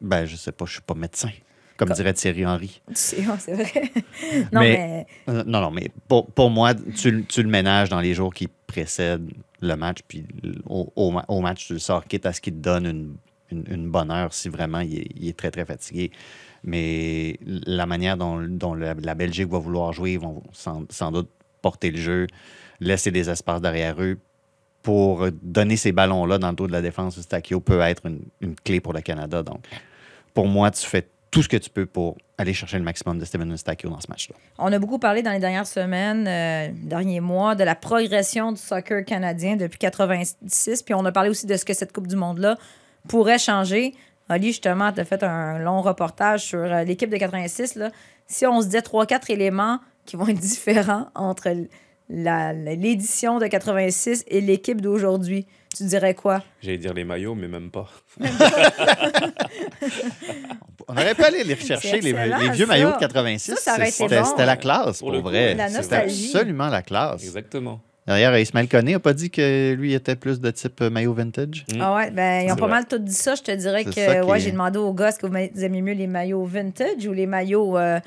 Ben, 0.00 0.24
je 0.24 0.36
sais 0.36 0.52
pas, 0.52 0.64
je 0.64 0.72
suis 0.72 0.80
pas 0.82 0.94
médecin, 0.94 1.28
comme 1.80 1.88
Comme- 1.88 1.96
dirait 1.96 2.12
Thierry 2.12 2.44
Henry. 2.44 2.82
C'est 2.92 3.22
vrai. 3.22 3.72
non, 4.52 4.60
Mais- 4.60 5.06
mais, 5.26 5.32
Euh, 5.32 5.44
non, 5.46 5.62
non, 5.62 5.70
mais 5.70 5.90
pour, 6.08 6.26
pour 6.26 6.50
moi, 6.50 6.74
tu, 6.74 7.10
le- 7.10 7.24
tu 7.24 7.42
le 7.42 7.48
ménages 7.48 7.88
dans 7.88 8.00
les 8.00 8.12
jours 8.12 8.34
qui 8.34 8.48
précèdent 8.66 9.30
le 9.62 9.74
match, 9.76 10.00
puis 10.06 10.24
au, 10.66 10.92
au 10.94 11.10
ma- 11.10 11.24
au 11.28 11.40
match, 11.40 11.66
tu 11.68 11.72
le 11.72 11.78
sors, 11.78 12.04
quitte 12.04 12.26
à 12.26 12.34
ce 12.34 12.42
qu'il 12.42 12.52
te 12.52 12.58
donne 12.58 12.84
une, 12.86 13.14
une- 13.50 13.64
une 13.72 13.90
bonne 13.90 14.10
heure 14.10 14.34
si 14.34 14.50
vraiment 14.50 14.80
il 14.80 14.98
est, 14.98 15.06
il 15.16 15.28
est 15.28 15.36
très, 15.38 15.50
très 15.50 15.64
fatigué. 15.64 16.10
Mais 16.64 17.38
la 17.46 17.86
manière 17.86 18.18
dont, 18.18 18.42
dont 18.46 18.74
la, 18.74 18.92
la 18.92 19.14
Belgique 19.14 19.48
va 19.48 19.58
vouloir 19.58 19.94
jouer, 19.94 20.12
ils 20.12 20.20
vont 20.20 20.42
sans, 20.52 20.84
sans 20.90 21.10
doute 21.10 21.30
porter 21.62 21.90
le 21.90 21.96
jeu, 21.98 22.26
laisser 22.80 23.10
des 23.10 23.30
espaces 23.30 23.62
derrière 23.62 24.00
eux 24.02 24.18
pour 24.82 25.26
donner 25.42 25.76
ces 25.76 25.92
ballons-là 25.92 26.36
dans 26.38 26.50
le 26.50 26.56
dos 26.56 26.66
de 26.66 26.72
la 26.72 26.82
défense 26.82 27.16
de 27.16 27.22
Stakio 27.22 27.60
peut 27.60 27.80
être 27.80 28.04
une, 28.06 28.20
une 28.42 28.54
clé 28.54 28.80
pour 28.80 28.92
le 28.92 29.00
Canada. 29.00 29.42
Donc, 29.42 29.64
pour 30.34 30.46
moi, 30.46 30.70
tu 30.70 30.86
fais 30.86 31.06
tout 31.30 31.42
ce 31.42 31.48
que 31.48 31.56
tu 31.56 31.70
peux 31.70 31.86
pour 31.86 32.16
aller 32.38 32.52
chercher 32.52 32.78
le 32.78 32.84
maximum 32.84 33.18
de 33.18 33.24
Steven 33.24 33.50
Eustachio 33.52 33.88
dans 33.88 34.00
ce 34.00 34.08
match-là. 34.08 34.34
on 34.58 34.72
a 34.72 34.78
beaucoup 34.78 34.98
parlé 34.98 35.22
dans 35.22 35.30
les 35.30 35.38
dernières 35.38 35.66
semaines, 35.66 36.26
euh, 36.26 36.72
derniers 36.74 37.20
mois, 37.20 37.54
de 37.54 37.64
la 37.64 37.74
progression 37.74 38.52
du 38.52 38.60
soccer 38.60 39.04
canadien 39.04 39.56
depuis 39.56 39.78
86. 39.78 40.82
Puis 40.82 40.94
on 40.94 41.04
a 41.04 41.12
parlé 41.12 41.30
aussi 41.30 41.46
de 41.46 41.56
ce 41.56 41.64
que 41.64 41.74
cette 41.74 41.92
Coupe 41.92 42.08
du 42.08 42.16
Monde-là 42.16 42.56
pourrait 43.08 43.38
changer. 43.38 43.94
Ali, 44.28 44.48
justement, 44.48 44.92
tu 44.92 45.00
as 45.00 45.04
fait 45.04 45.22
un 45.22 45.58
long 45.58 45.82
reportage 45.82 46.44
sur 46.44 46.60
euh, 46.60 46.84
l'équipe 46.84 47.10
de 47.10 47.16
86. 47.16 47.74
Là. 47.74 47.90
Si 48.26 48.46
on 48.46 48.60
se 48.60 48.66
disait 48.66 48.80
3-4 48.80 49.32
éléments 49.32 49.80
qui 50.06 50.16
vont 50.16 50.28
être 50.28 50.38
différents 50.38 51.08
entre 51.14 51.52
l'édition 52.08 53.38
de 53.38 53.46
86 53.46 54.24
et 54.28 54.40
l'équipe 54.40 54.80
d'aujourd'hui, 54.80 55.46
tu 55.76 55.84
dirais 55.84 56.14
quoi? 56.14 56.42
J'allais 56.62 56.78
dire 56.78 56.92
les 56.94 57.04
maillots, 57.04 57.34
mais 57.34 57.48
même 57.48 57.70
pas. 57.70 57.88
On 60.88 60.92
aurait 60.94 61.14
pu 61.14 61.22
aller 61.22 61.44
les 61.44 61.54
rechercher, 61.54 62.00
les, 62.00 62.12
vieux 62.12 62.66
ça. 62.66 62.66
maillots 62.66 62.92
de 62.92 62.98
86. 62.98 63.52
Ça, 63.52 63.56
ça 63.56 63.74
aurait 63.74 63.88
été 63.88 63.92
C'était 64.08 64.20
bon. 64.22 64.36
la 64.46 64.56
classe, 64.56 64.98
Pour 65.00 65.12
vrai. 65.20 65.56
C'était 65.82 65.96
absolument 65.96 66.68
la 66.68 66.82
classe. 66.82 67.22
Exactement. 67.22 67.80
D'ailleurs, 68.06 68.36
Ismaël 68.36 68.66
Koné 68.68 68.92
n'a 68.94 68.98
pas 68.98 69.12
dit 69.12 69.30
que 69.30 69.72
lui 69.74 69.92
était 69.94 70.16
plus 70.16 70.40
de 70.40 70.50
type 70.50 70.80
euh, 70.80 70.90
maillot 70.90 71.12
vintage? 71.12 71.64
Mm. 71.72 71.80
Ah 71.80 71.94
ouais, 71.94 72.10
ben, 72.10 72.44
ils 72.44 72.50
ont 72.50 72.56
pas 72.56 72.62
vrai. 72.66 72.70
mal 72.76 72.86
tout 72.86 72.98
dit 72.98 73.12
ça. 73.12 73.36
Je 73.36 73.42
te 73.42 73.52
dirais 73.52 73.84
que 73.84 74.24
ouais, 74.24 74.38
est- 74.38 74.40
j'ai 74.40 74.50
demandé 74.50 74.78
aux 74.78 74.92
gars 74.92 75.10
est-ce 75.10 75.18
que 75.20 75.26
vous 75.26 75.36
aimez 75.64 75.82
mieux 75.82 75.92
les 75.92 76.08
maillots 76.08 76.44
vintage 76.44 77.06
ou 77.06 77.12
les 77.12 77.26
maillots, 77.26 77.78
euh, 77.78 78.00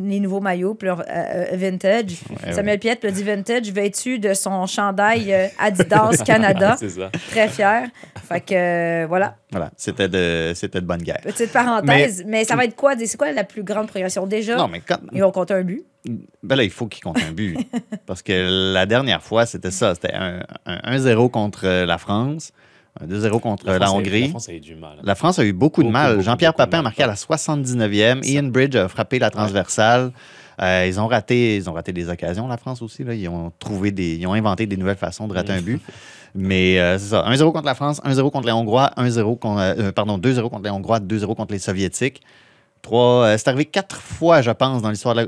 les 0.00 0.18
nouveaux 0.18 0.40
maillots 0.40 0.74
puis 0.74 0.86
leur, 0.86 1.00
euh, 1.00 1.04
euh, 1.08 1.46
vintage. 1.56 2.16
Ouais, 2.44 2.52
Samuel 2.52 2.78
Piette 2.80 3.04
le 3.04 3.12
dit 3.12 3.22
vintage, 3.22 3.70
vêtu 3.70 4.18
de 4.18 4.34
son 4.34 4.66
chandail 4.66 5.32
euh, 5.32 5.46
Adidas 5.58 6.22
Canada. 6.26 6.76
Ça. 6.76 7.10
Très 7.30 7.48
fier. 7.48 7.88
Fait 8.28 8.40
que 8.40 8.54
euh, 8.54 9.06
voilà, 9.06 9.36
Voilà, 9.52 9.70
c'était 9.76 10.08
de, 10.08 10.52
c'était 10.54 10.80
de 10.80 10.86
bonne 10.86 11.02
guerre. 11.02 11.20
petite 11.22 11.52
parenthèse. 11.52 12.24
Mais, 12.26 12.44
ça 12.44 12.56
va 12.56 12.64
être 12.64 12.74
quoi? 12.74 12.94
C'est 12.98 13.16
quoi 13.16 13.30
la 13.32 13.44
plus 13.44 13.62
grande 13.62 13.86
progression? 13.86 14.26
Déjà, 14.26 14.56
Non, 14.56 14.66
mais 14.68 14.80
quand, 14.80 14.98
ils 15.12 15.20
vont 15.22 15.30
compter 15.30 15.54
un 15.54 15.62
but. 15.62 15.84
ben 16.42 16.56
là, 16.56 16.64
il 16.64 16.70
faut 16.70 16.86
qu'il 16.86 17.02
compte 17.02 17.18
un 17.22 17.32
but. 17.32 17.56
parce 18.06 18.22
que 18.22 18.72
la 18.74 18.86
dernière 18.86 19.22
fois, 19.22 19.46
c'était 19.46 19.70
ça. 19.70 19.94
C'était 19.94 20.14
un, 20.14 20.40
un 20.66 20.96
1-0 20.96 21.30
contre 21.30 21.66
la 21.84 21.98
France, 21.98 22.52
un 22.52 22.63
2-0 23.02 23.40
contre 23.40 23.66
la, 23.66 23.92
Hongrie. 23.92 24.22
La 24.22 24.28
France 24.28 24.48
a 24.48 24.52
eu 24.52 24.60
du 24.60 24.76
mal. 24.76 24.98
La 25.02 25.14
France 25.14 25.38
a 25.38 25.44
eu 25.44 25.52
beaucoup 25.52 25.82
de 25.82 25.88
mal. 25.88 26.20
Jean-Pierre 26.20 26.54
Papin 26.54 26.78
a 26.78 26.82
marqué 26.82 27.02
à 27.02 27.08
la 27.08 27.14
79e. 27.14 28.24
Ian 28.24 28.44
Bridge 28.44 28.76
a 28.76 28.88
frappé 28.88 29.18
la 29.18 29.30
transversale. 29.30 30.12
Euh, 30.62 30.86
ils, 30.86 31.00
ont 31.00 31.08
raté, 31.08 31.56
ils 31.56 31.68
ont 31.68 31.72
raté 31.72 31.92
des 31.92 32.08
occasions, 32.08 32.46
la 32.46 32.56
France 32.56 32.82
aussi. 32.82 33.02
Là. 33.02 33.14
Ils 33.14 33.28
ont 33.28 33.52
trouvé 33.58 33.90
des, 33.90 34.14
ils 34.14 34.26
ont 34.28 34.34
inventé 34.34 34.66
des 34.66 34.76
nouvelles 34.76 34.96
façons 34.96 35.26
de 35.26 35.34
rater 35.34 35.52
un 35.52 35.60
but. 35.60 35.82
Mais 36.34 36.78
euh, 36.80 36.98
c'est 36.98 37.10
ça. 37.10 37.24
1-0 37.28 37.52
contre 37.52 37.64
la 37.64 37.74
France, 37.74 38.00
1-0 38.02 38.30
contre 38.30 38.46
les 38.46 38.52
Hongrois, 38.52 38.90
1-0 38.96 39.38
contre, 39.38 39.60
euh, 39.60 39.92
pardon, 39.92 40.18
2-0 40.18 40.50
contre 40.50 40.64
les 40.64 40.70
Hongrois, 40.70 40.98
2-0 41.00 41.34
contre 41.34 41.52
les 41.52 41.60
Soviétiques. 41.60 42.22
Trois, 42.82 43.24
euh, 43.24 43.38
c'est 43.38 43.48
arrivé 43.48 43.64
quatre 43.64 43.96
fois, 43.96 44.42
je 44.42 44.50
pense, 44.50 44.82
dans 44.82 44.90
l'histoire 44.90 45.14
de 45.14 45.22
la. 45.22 45.26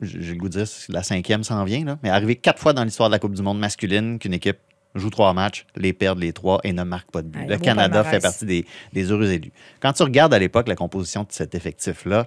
J'ai 0.00 0.32
le 0.32 0.38
goût 0.38 0.48
de 0.48 0.62
dire 0.62 0.66
la 0.90 1.02
cinquième 1.02 1.42
s'en 1.42 1.64
vient, 1.64 1.84
là. 1.84 1.98
mais 2.04 2.08
arrivé 2.08 2.36
quatre 2.36 2.60
fois 2.60 2.72
dans 2.72 2.84
l'histoire 2.84 3.08
de 3.08 3.14
la 3.14 3.18
Coupe 3.18 3.34
du 3.34 3.42
Monde 3.42 3.58
masculine 3.58 4.20
qu'une 4.20 4.34
équipe 4.34 4.58
joue 4.98 5.10
trois 5.10 5.32
matchs, 5.32 5.66
les 5.76 5.92
perd 5.92 6.18
les 6.18 6.32
trois 6.32 6.60
et 6.64 6.72
ne 6.72 6.82
marque 6.82 7.10
pas 7.10 7.22
de 7.22 7.28
but. 7.28 7.40
Le 7.48 7.56
Canada 7.58 8.02
fait 8.04 8.20
partie 8.20 8.44
des, 8.46 8.64
des 8.92 9.04
heureux 9.10 9.30
élus. 9.30 9.52
Quand 9.80 9.92
tu 9.92 10.02
regardes 10.02 10.34
à 10.34 10.38
l'époque 10.38 10.68
la 10.68 10.76
composition 10.76 11.22
de 11.22 11.28
cet 11.30 11.54
effectif-là, 11.54 12.26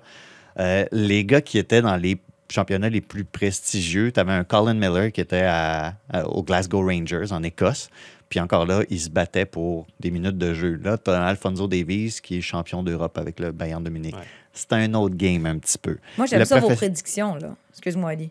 euh, 0.59 0.85
les 0.91 1.23
gars 1.25 1.41
qui 1.41 1.57
étaient 1.57 1.81
dans 1.81 1.95
les 1.97 2.17
championnats 2.49 2.89
les 2.89 3.01
plus 3.01 3.23
prestigieux, 3.23 4.11
tu 4.11 4.19
avais 4.19 4.33
un 4.33 4.43
Colin 4.43 4.73
Miller 4.73 5.11
qui 5.11 5.21
était 5.21 5.43
à- 5.43 5.95
à- 6.11 6.27
aux 6.27 6.43
Glasgow 6.43 6.85
Rangers 6.85 7.31
en 7.31 7.43
Écosse. 7.43 7.89
Puis 8.29 8.39
encore 8.39 8.65
là, 8.65 8.81
il 8.89 8.99
se 8.99 9.09
battait 9.09 9.45
pour 9.45 9.87
des 9.99 10.09
minutes 10.11 10.37
de 10.37 10.53
jeu. 10.53 10.79
Là, 10.83 10.97
tu 10.97 11.11
as 11.11 11.21
Alfonso 11.25 11.67
Davies 11.67 12.19
qui 12.23 12.37
est 12.37 12.41
champion 12.41 12.81
d'Europe 12.83 13.17
avec 13.17 13.39
le 13.39 13.51
Bayern 13.51 13.83
de 13.83 13.89
Munich. 13.89 14.15
Ouais. 14.15 14.21
C'est 14.53 14.71
un 14.73 14.93
autre 14.93 15.15
game 15.15 15.45
un 15.45 15.57
petit 15.57 15.77
peu. 15.77 15.97
Moi, 16.17 16.27
j'aime 16.27 16.43
ça, 16.45 16.59
vos 16.59 16.67
prédictions, 16.75 17.35
là. 17.35 17.55
Excuse-moi, 17.71 18.09
Ali. 18.11 18.29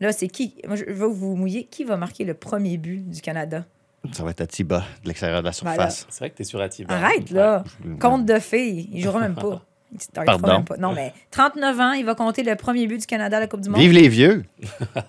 Là, 0.00 0.12
c'est 0.12 0.28
qui? 0.28 0.54
Moi, 0.66 0.76
je 0.76 0.84
veux 0.84 1.08
que 1.08 1.12
vous 1.14 1.34
mouiller. 1.34 1.64
Qui 1.70 1.84
va 1.84 1.96
marquer 1.96 2.24
le 2.24 2.32
premier 2.34 2.76
but 2.78 3.08
du 3.10 3.20
Canada? 3.20 3.64
Ça 4.12 4.22
va 4.24 4.30
être 4.30 4.40
Atiba 4.40 4.84
de 5.02 5.08
l'extérieur 5.08 5.40
de 5.40 5.46
la 5.46 5.52
surface. 5.52 6.06
C'est 6.08 6.20
vrai 6.20 6.30
que 6.30 6.36
tu 6.36 6.42
es 6.42 6.44
sur 6.44 6.60
Atiba. 6.60 6.94
Arrête, 6.94 7.30
là. 7.30 7.64
Ouais. 7.84 7.98
Compte 7.98 8.24
de 8.26 8.38
filles. 8.38 8.88
Il 8.92 9.02
jouera 9.02 9.20
même 9.20 9.34
pas. 9.34 9.62
Il 9.92 9.98
Pardon? 10.24 10.48
même 10.48 10.64
pas. 10.64 10.76
Non, 10.76 10.92
mais 10.92 11.12
39 11.30 11.80
ans, 11.80 11.92
il 11.92 12.04
va 12.04 12.14
compter 12.14 12.42
le 12.42 12.54
premier 12.56 12.86
but 12.86 13.00
du 13.00 13.06
Canada 13.06 13.38
à 13.38 13.40
la 13.40 13.46
Coupe 13.46 13.62
du 13.62 13.70
Monde. 13.70 13.80
Vive 13.80 13.92
les 13.92 14.08
vieux! 14.08 14.44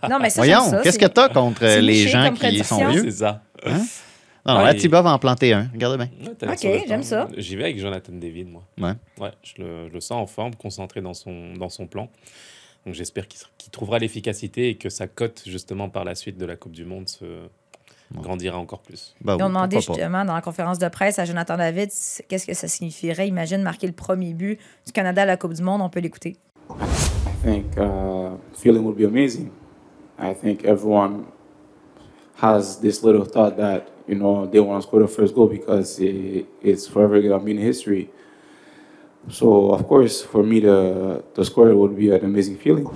Non, 0.09 0.19
mais 0.21 0.29
ça, 0.29 0.39
Voyons, 0.41 0.71
qu'est-ce 0.83 0.97
que 0.97 1.05
c'est- 1.05 1.13
tu 1.13 1.19
as 1.19 1.27
contre 1.29 1.59
c'est 1.59 1.81
les 1.81 2.07
gens 2.07 2.31
qui 2.31 2.39
prédiction. 2.39 2.79
sont 2.79 2.87
vieux? 2.89 3.03
c'est 3.03 3.11
ça. 3.17 3.41
Non, 4.45 4.53
non, 4.55 4.63
Ouais, 4.63 4.69
Atiba 4.69 5.01
va 5.01 5.11
en 5.11 5.19
planter 5.19 5.51
un. 5.51 5.69
Regarde 5.73 5.97
bien. 5.97 6.09
Ouais, 6.29 6.33
t'as 6.37 6.53
Ok, 6.53 6.83
j'aime 6.87 7.03
ça. 7.03 7.27
J'y 7.37 7.57
vais 7.57 7.65
avec 7.65 7.77
Jonathan 7.77 8.13
David, 8.13 8.47
moi. 8.47 8.63
Ouais. 8.79 8.93
Ouais, 9.19 9.31
je 9.43 9.61
le, 9.61 9.89
je 9.89 9.93
le 9.93 9.99
sens 9.99 10.17
en 10.23 10.25
forme, 10.27 10.55
concentré 10.55 11.01
dans 11.01 11.13
son, 11.13 11.53
dans 11.55 11.69
son 11.69 11.85
plan. 11.85 12.09
Donc 12.85 12.95
j'espère 12.95 13.27
qu'il 13.27 13.69
trouvera 13.71 13.99
l'efficacité 13.99 14.69
et 14.69 14.75
que 14.75 14.87
sa 14.89 15.07
cote, 15.07 15.43
justement, 15.45 15.89
par 15.89 16.05
la 16.05 16.15
suite 16.15 16.37
de 16.37 16.45
la 16.45 16.55
Coupe 16.55 16.71
du 16.71 16.85
Monde, 16.85 17.09
se 17.09 17.25
grandira 18.15 18.57
encore 18.57 18.79
plus. 18.79 19.15
Bah 19.21 19.35
Ils 19.37 19.43
ont 19.43 19.45
oui, 19.47 19.53
demandé 19.53 19.75
pourquoi 19.77 19.95
pas. 19.95 20.01
justement 20.01 20.25
dans 20.25 20.33
la 20.33 20.41
conférence 20.41 20.79
de 20.79 20.87
presse 20.87 21.19
à 21.19 21.25
Jonathan 21.25 21.57
David 21.57 21.89
qu'est-ce 22.27 22.45
que 22.47 22.53
ça 22.53 22.67
signifierait? 22.67 23.27
Imagine 23.27 23.61
marquer 23.61 23.87
le 23.87 23.93
premier 23.93 24.33
but 24.33 24.59
du 24.85 24.91
Canada 24.91 25.21
à 25.23 25.25
la 25.25 25.37
Coupe 25.37 25.53
du 25.53 25.61
Monde. 25.61 25.81
On 25.81 25.89
peut 25.89 25.99
l'écouter. 25.99 26.37
I 26.69 27.43
think 27.43 27.65
uh, 27.77 28.37
feeling 28.53 28.83
would 28.83 28.97
be 28.97 29.05
amazing. 29.05 29.49
I 30.19 30.33
think 30.33 30.65
everyone 30.65 31.25
has 32.41 32.79
this 32.81 33.03
little 33.03 33.25
thought 33.25 33.57
that 33.57 33.83
you 34.07 34.15
know 34.15 34.45
they 34.47 34.59
want 34.59 34.81
to 34.81 34.87
score 34.87 35.01
the 35.01 35.07
first 35.07 35.33
goal 35.35 35.47
because 35.47 35.99
it, 35.99 36.45
it's 36.61 36.87
forever 36.87 37.19
going 37.21 37.31
to 37.39 37.45
be 37.45 37.51
in 37.51 37.57
history. 37.57 38.09
So 39.29 39.71
of 39.71 39.87
course, 39.87 40.21
for 40.23 40.43
me 40.43 40.59
to 40.61 41.23
to 41.35 41.43
score 41.45 41.69
it 41.69 41.75
would 41.75 41.95
be 41.95 42.09
an 42.11 42.23
amazing 42.25 42.57
feeling. 42.57 42.87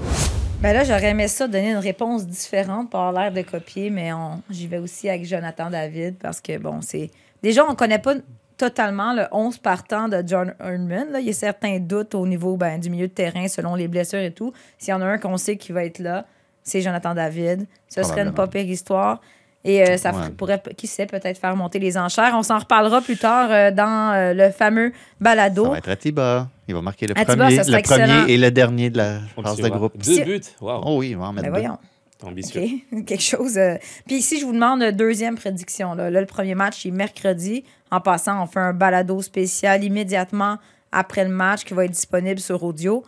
Ben 0.64 0.72
là, 0.72 0.86
j'aurais 0.86 1.10
aimé 1.10 1.28
ça 1.28 1.46
donner 1.46 1.72
une 1.72 1.78
réponse 1.78 2.26
différente 2.26 2.90
pour 2.90 3.02
avoir 3.02 3.24
l'air 3.26 3.34
de 3.34 3.42
copier, 3.42 3.90
mais 3.90 4.14
on- 4.14 4.42
j'y 4.50 4.66
vais 4.68 4.78
aussi 4.78 5.10
avec 5.10 5.26
Jonathan 5.26 5.70
David 5.70 6.16
parce 6.18 6.40
que, 6.40 6.58
bon, 6.58 6.80
c'est. 6.82 7.12
Déjà, 7.42 7.66
on 7.66 7.72
ne 7.72 7.76
connaît 7.76 8.00
pas 8.00 8.14
totalement 8.56 9.14
le 9.14 9.26
11 9.34 9.58
partant 9.58 10.08
de 10.08 10.24
John 10.26 10.54
Herdman. 10.62 11.12
Là. 11.12 11.20
Il 11.20 11.26
y 11.26 11.32
a 11.32 11.34
certains 11.34 11.80
doutes 11.80 12.16
au 12.16 12.26
niveau 12.26 12.56
ben, 12.56 12.80
du 12.80 12.90
milieu 12.90 13.10
de 13.10 13.14
terrain 13.14 13.50
selon 13.50 13.76
les 13.76 13.90
blessures 13.90 14.22
et 14.22 14.32
tout. 14.32 14.54
S'il 14.78 14.92
y 14.92 14.94
en 14.94 15.02
a 15.02 15.06
un 15.06 15.18
qu'on 15.18 15.36
sait 15.36 15.58
qui 15.58 15.74
va 15.74 15.84
être 15.84 16.00
là, 16.00 16.26
c'est 16.64 16.80
Jonathan 16.80 17.14
David. 17.14 17.68
Ce 17.90 18.02
serait 18.04 18.22
une 18.22 18.34
pas 18.34 18.48
pire 18.48 18.62
histoire. 18.66 19.20
Et 19.66 19.82
euh, 19.88 19.98
ça 19.98 20.12
Ouais. 20.12 20.30
pourrait, 20.38 20.62
qui 20.76 20.88
sait, 20.88 21.06
peut-être 21.06 21.38
faire 21.40 21.56
monter 21.56 21.80
les 21.80 21.98
enchères. 21.98 22.34
On 22.36 22.44
s'en 22.44 22.60
reparlera 22.60 23.00
plus 23.02 23.18
tard 23.18 23.50
euh, 23.50 23.72
dans 23.72 24.14
euh, 24.14 24.34
le 24.34 24.52
fameux 24.52 24.92
balado. 25.22 25.64
Ça 25.66 25.70
va 25.72 25.78
être 25.78 25.90
Atiba. 25.90 26.50
Il 26.68 26.76
va 26.76 26.82
marquer 26.82 27.08
le 27.08 27.18
Atiba, 27.18 27.46
premier, 27.48 27.58
le 27.58 28.30
et 28.30 28.38
le 28.38 28.52
dernier 28.52 28.90
de 28.90 28.98
la 28.98 29.20
On 29.38 29.44
phase 29.44 29.58
de 29.58 29.70
groupe. 29.70 29.98
Deux 29.98 30.24
buts, 30.24 30.42
Oh 30.62 30.96
oui, 30.98 31.12
il 31.12 31.18
va 31.18 31.26
en 31.28 31.34
mettre 31.34 31.48
Ben 31.48 31.54
deux. 31.54 31.60
voyons. 31.62 31.78
ambitieux. 32.24 32.62
Quelque 33.06 33.22
chose. 33.22 33.58
euh, 33.58 33.76
Puis 34.06 34.18
ici, 34.18 34.40
je 34.40 34.46
vous 34.46 34.52
demande 34.54 34.82
une 34.84 34.92
deuxième 34.92 35.36
prédiction. 35.36 35.94
Là, 35.94 36.10
Là, 36.10 36.20
le 36.20 36.28
premier 36.28 36.56
match 36.56 36.86
est 36.86 36.92
mercredi. 36.92 37.64
En 37.90 38.02
passant, 38.02 38.44
on 38.44 38.48
fait 38.48 38.60
un 38.60 38.74
balado 38.74 39.22
spécial 39.22 39.82
immédiatement 39.84 40.58
après 40.92 41.24
le 41.24 41.30
match 41.30 41.64
qui 41.64 41.74
va 41.74 41.86
être 41.86 41.92
disponible 41.92 42.40
sur 42.40 42.64
audio. 42.64 43.04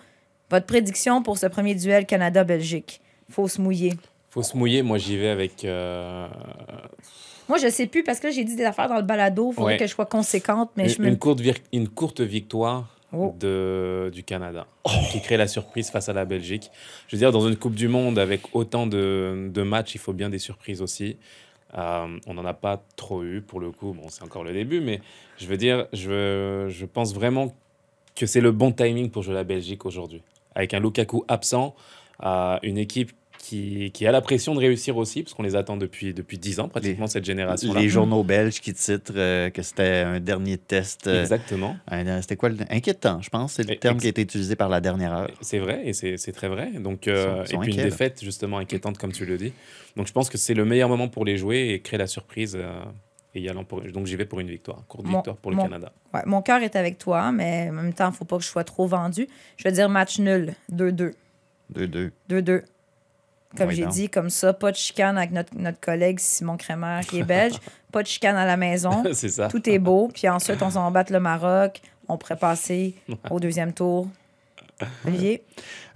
Votre 0.51 0.65
prédiction 0.67 1.21
pour 1.21 1.37
ce 1.37 1.47
premier 1.47 1.75
duel 1.75 2.05
Canada-Belgique? 2.05 3.01
Faut 3.29 3.47
se 3.49 3.59
mouiller. 3.59 3.93
Faut 4.35 4.43
se 4.43 4.55
mouiller, 4.57 4.83
moi 4.83 4.97
j'y 4.97 5.15
vais 5.17 5.29
avec. 5.29 5.63
euh, 5.65 6.27
Moi, 7.47 7.57
je 7.57 7.69
sais 7.69 7.87
plus 7.87 8.03
parce 8.03 8.19
que 8.19 8.29
j'ai 8.31 8.43
dit 8.43 8.55
des 8.57 8.65
affaires 8.65 8.89
dans 8.89 8.97
le 8.97 9.01
balado. 9.03 9.49
Il 9.51 9.55
faudrait 9.55 9.73
Ouais. 9.73 9.79
que 9.79 9.87
je 9.87 9.93
sois 9.93 10.05
conséquente, 10.05 10.71
mais 10.75 10.89
je 10.89 10.97
une, 10.97 11.03
me. 11.05 11.07
une 11.09 11.17
courte 11.17 11.39
vir- 11.39 11.61
une 11.71 11.87
courte 11.87 12.19
victoire 12.21 12.89
Oh. 13.13 13.33
de, 13.39 14.11
du 14.13 14.23
Canada 14.23 14.67
qui 15.11 15.21
crée 15.21 15.37
la 15.37 15.47
surprise 15.47 15.89
face 15.89 16.09
à 16.09 16.13
la 16.13 16.25
Belgique. 16.25 16.69
Je 17.07 17.15
veux 17.15 17.19
dire, 17.19 17.31
dans 17.31 17.47
une 17.47 17.55
Coupe 17.55 17.75
du 17.75 17.87
Monde 17.87 18.19
avec 18.19 18.41
autant 18.53 18.87
de, 18.87 19.49
de 19.53 19.61
matchs, 19.61 19.95
il 19.95 19.99
faut 19.99 20.11
bien 20.11 20.29
des 20.29 20.39
surprises 20.39 20.81
aussi. 20.81 21.15
Euh, 21.77 22.17
on 22.27 22.33
n'en 22.33 22.43
a 22.43 22.53
pas 22.53 22.83
trop 22.97 23.23
eu 23.23 23.39
pour 23.41 23.61
le 23.61 23.71
coup. 23.71 23.93
Bon, 23.93 24.09
c'est 24.09 24.23
encore 24.23 24.43
le 24.43 24.51
début, 24.51 24.81
mais 24.81 24.99
je 25.37 25.45
veux 25.47 25.55
dire, 25.55 25.87
je, 25.93 26.65
je 26.67 26.85
pense 26.85 27.13
vraiment 27.13 27.55
que 28.15 28.25
c'est 28.25 28.41
le 28.41 28.51
bon 28.51 28.73
timing 28.73 29.09
pour 29.09 29.23
jouer 29.23 29.35
la 29.35 29.45
Belgique 29.45 29.85
aujourd'hui. 29.85 30.21
Avec 30.53 30.73
un 30.73 30.79
Lukaku 30.81 31.23
absent, 31.29 31.73
euh, 32.25 32.57
une 32.63 32.77
équipe 32.77 33.11
qui, 33.47 33.91
qui 33.91 34.07
a 34.07 34.11
la 34.11 34.21
pression 34.21 34.55
de 34.55 34.59
réussir 34.59 34.97
aussi, 34.97 35.21
parce 35.21 35.33
qu'on 35.35 35.43
les 35.43 35.55
attend 35.55 35.77
depuis, 35.77 36.13
depuis 36.13 36.37
10 36.39 36.59
ans 36.61 36.67
pratiquement, 36.67 37.05
cette 37.07 37.25
génération-là. 37.25 37.79
Les 37.79 37.89
journaux 37.89 38.23
belges 38.23 38.59
qui 38.59 38.73
titrent 38.73 39.13
euh, 39.15 39.49
que 39.51 39.61
c'était 39.61 39.99
un 40.05 40.19
dernier 40.19 40.57
test. 40.57 41.05
euh, 41.07 41.21
Exactement. 41.21 41.77
euh, 41.91 42.21
c'était 42.21 42.35
quoi 42.37 42.49
le 42.49 42.57
inquiétant, 42.71 43.21
je 43.21 43.29
pense. 43.29 43.53
C'est 43.53 43.63
le 43.67 43.73
Et- 43.73 43.77
terme 43.77 43.97
qui 43.99 44.07
a 44.07 44.09
été 44.09 44.23
utilisé 44.23 44.55
par 44.55 44.69
la 44.69 44.81
dernière 44.81 45.13
heure. 45.13 45.29
C'est 45.41 45.59
vrai, 45.59 45.81
et 45.85 45.93
c'est 45.93 46.17
c'est 46.17 46.31
très 46.31 46.47
vrai. 46.47 46.71
Donc, 46.79 47.07
euh, 47.07 47.13
Ils 47.13 47.17
sont- 47.17 47.29
ils 47.29 47.35
sont 47.35 47.41
et 47.43 47.45
puis 47.45 47.57
inquiets, 47.57 47.71
une 47.71 47.77
là. 47.77 47.83
défaite 47.91 48.23
justement 48.23 48.57
inquiétante, 48.57 48.97
comme 48.97 49.11
tu 49.11 49.25
le 49.25 49.37
dis. 49.37 49.53
Donc 49.95 50.07
je 50.07 50.11
pense 50.13 50.29
que 50.29 50.37
c'est 50.37 50.53
le 50.55 50.65
meilleur 50.65 50.89
moment 50.89 51.07
pour 51.07 51.23
les 51.25 51.37
jouer 51.37 51.69
et 51.69 51.79
créer 51.81 51.99
la 51.99 52.07
surprise. 52.07 52.55
euh, 52.59 52.67
et 53.37 53.41
y 53.41 53.49
allant 53.49 53.65
pour... 53.65 53.81
Donc 53.81 54.05
j'y 54.07 54.15
vais 54.15 54.23
pour 54.25 54.39
une 54.39 54.49
victoire, 54.49 54.83
courte 54.87 55.05
Mon- 55.05 55.17
victoire 55.17 55.35
pour 55.35 55.51
le 55.51 55.57
mon- 55.57 55.63
Canada. 55.63 55.91
Ouais, 56.13 56.21
mon 56.25 56.41
cœur 56.41 56.61
est 56.63 56.75
avec 56.77 56.97
toi, 56.97 57.33
mais 57.33 57.67
en 57.69 57.73
même 57.73 57.93
temps, 57.93 58.05
il 58.07 58.11
ne 58.11 58.15
faut 58.15 58.23
pas 58.23 58.37
que 58.37 58.43
je 58.43 58.47
sois 58.47 58.63
trop 58.63 58.87
vendu. 58.87 59.27
Je 59.57 59.63
vais 59.65 59.73
dire 59.73 59.89
match 59.89 60.19
nul, 60.19 60.53
2-2. 60.71 61.11
2-2. 61.73 62.11
2-2. 62.29 62.61
Comme 63.57 63.69
Oui, 63.69 63.75
j'ai 63.75 63.85
dit, 63.85 64.09
comme 64.09 64.29
ça, 64.29 64.53
pas 64.53 64.71
de 64.71 64.75
chicane 64.77 65.17
avec 65.17 65.31
notre, 65.31 65.53
notre 65.57 65.79
collègue 65.79 66.19
Simon 66.19 66.57
Crémer 66.57 66.99
qui 67.07 67.19
est 67.19 67.23
belge, 67.23 67.55
pas 67.91 68.01
de 68.03 68.07
chicane 68.07 68.35
à 68.35 68.45
la 68.45 68.57
maison, 68.57 69.03
c'est 69.13 69.29
ça. 69.29 69.47
tout 69.47 69.67
est 69.69 69.79
beau, 69.79 70.09
puis 70.13 70.27
ensuite 70.29 70.61
on 70.61 70.69
s'en 70.69 70.91
bat 70.91 71.05
le 71.09 71.19
Maroc, 71.19 71.81
on 72.07 72.17
pourrait 72.17 72.35
passer 72.35 72.93
au 73.29 73.39
deuxième 73.39 73.73
tour. 73.73 74.07
Olivier? 75.07 75.41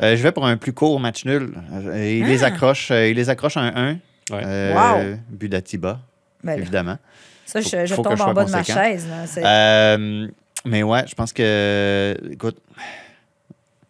Euh, 0.01 0.15
je 0.15 0.23
vais 0.23 0.31
pour 0.31 0.45
un 0.45 0.55
plus 0.55 0.71
court 0.71 0.99
match 1.01 1.25
nul. 1.25 1.53
Euh, 1.73 2.17
Il 2.21 2.25
les 2.25 2.43
Ah! 2.43 2.47
accroche, 2.47 2.91
euh, 2.91 3.09
il 3.09 3.15
les 3.17 3.29
accroche 3.29 3.57
1-1. 3.57 3.97
Ouais. 4.31 4.41
Euh, 4.45 4.73
Wow! 5.13 5.17
But 5.29 5.49
d'Atiba, 5.49 5.99
Ben 6.43 6.57
évidemment. 6.57 6.97
ça, 7.45 7.61
Faut- 7.61 7.69
je, 7.69 7.85
je 7.85 7.93
faut 7.95 8.03
tombe 8.03 8.21
en 8.21 8.33
bas 8.33 8.45
de 8.45 8.51
ma 8.51 8.63
chaise. 8.63 9.05
là. 9.09 9.25
Euh, 9.95 10.27
mais 10.65 10.83
ouais, 10.83 11.03
je 11.07 11.15
pense 11.15 11.33
que. 11.33 12.15
Écoute. 12.31 12.57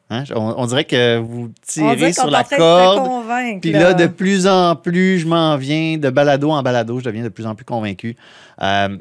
Hein, 0.09 0.23
on, 0.35 0.55
on 0.57 0.65
dirait 0.67 0.85
que 0.85 1.17
vous 1.17 1.45
on 1.45 1.53
tirez 1.65 2.13
sur 2.13 2.29
la 2.29 2.43
corde. 2.43 3.07
convaincre, 3.07 3.61
Puis 3.61 3.71
là, 3.71 3.93
de 3.93 4.07
plus 4.07 4.47
en 4.47 4.75
plus, 4.75 5.19
je 5.19 5.27
m'en 5.27 5.57
viens 5.57 5.97
de 5.97 6.09
balado 6.09 6.51
en 6.51 6.61
balado, 6.63 6.99
je 6.99 7.03
deviens 7.05 7.23
de 7.23 7.29
plus 7.29 7.45
en 7.45 7.55
plus 7.55 7.65
convaincu. 7.65 8.15
Euh, 8.61 8.97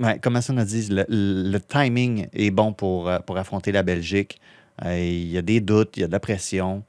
ouais, 0.00 0.18
comme 0.20 0.36
Hassan 0.36 0.58
a 0.58 0.64
dit, 0.64 0.88
le, 0.90 1.04
le 1.08 1.58
timing 1.60 2.28
est 2.32 2.50
bon 2.50 2.72
pour, 2.72 3.08
euh, 3.08 3.18
pour 3.20 3.36
affronter 3.38 3.72
la 3.72 3.82
Belgique. 3.82 4.40
Euh, 4.84 4.98
Il 4.98 5.30
y 5.30 5.38
a 5.38 5.42
des 5.42 5.60
doutes, 5.60 5.96
il 5.96 6.00
y 6.00 6.04
a 6.04 6.06
de 6.06 6.12
la 6.12 6.20
pression. 6.20 6.82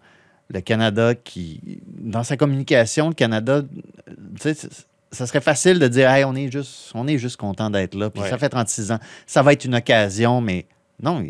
Le 0.51 0.61
Canada 0.61 1.13
qui, 1.15 1.59
dans 1.99 2.23
sa 2.23 2.35
communication, 2.37 3.09
le 3.09 3.13
Canada, 3.13 3.61
tu 4.07 4.13
sais, 4.41 4.53
c- 4.55 4.67
ça 5.11 5.27
serait 5.27 5.41
facile 5.41 5.77
de 5.79 5.87
dire, 5.87 6.09
hey, 6.09 6.23
on 6.23 6.35
est 6.35 6.51
juste, 6.51 6.91
on 6.95 7.07
est 7.07 7.17
juste 7.19 7.37
content 7.37 7.69
d'être 7.69 7.93
là. 7.95 8.09
Puis 8.09 8.21
Ouais. 8.23 8.29
ça 8.29 8.37
fait 8.39 8.49
36 8.49 8.91
ans, 8.91 8.99
ça 9.27 9.43
va 9.43 9.53
être 9.53 9.65
une 9.65 9.75
occasion, 9.75 10.41
mais 10.41 10.65
non, 11.03 11.23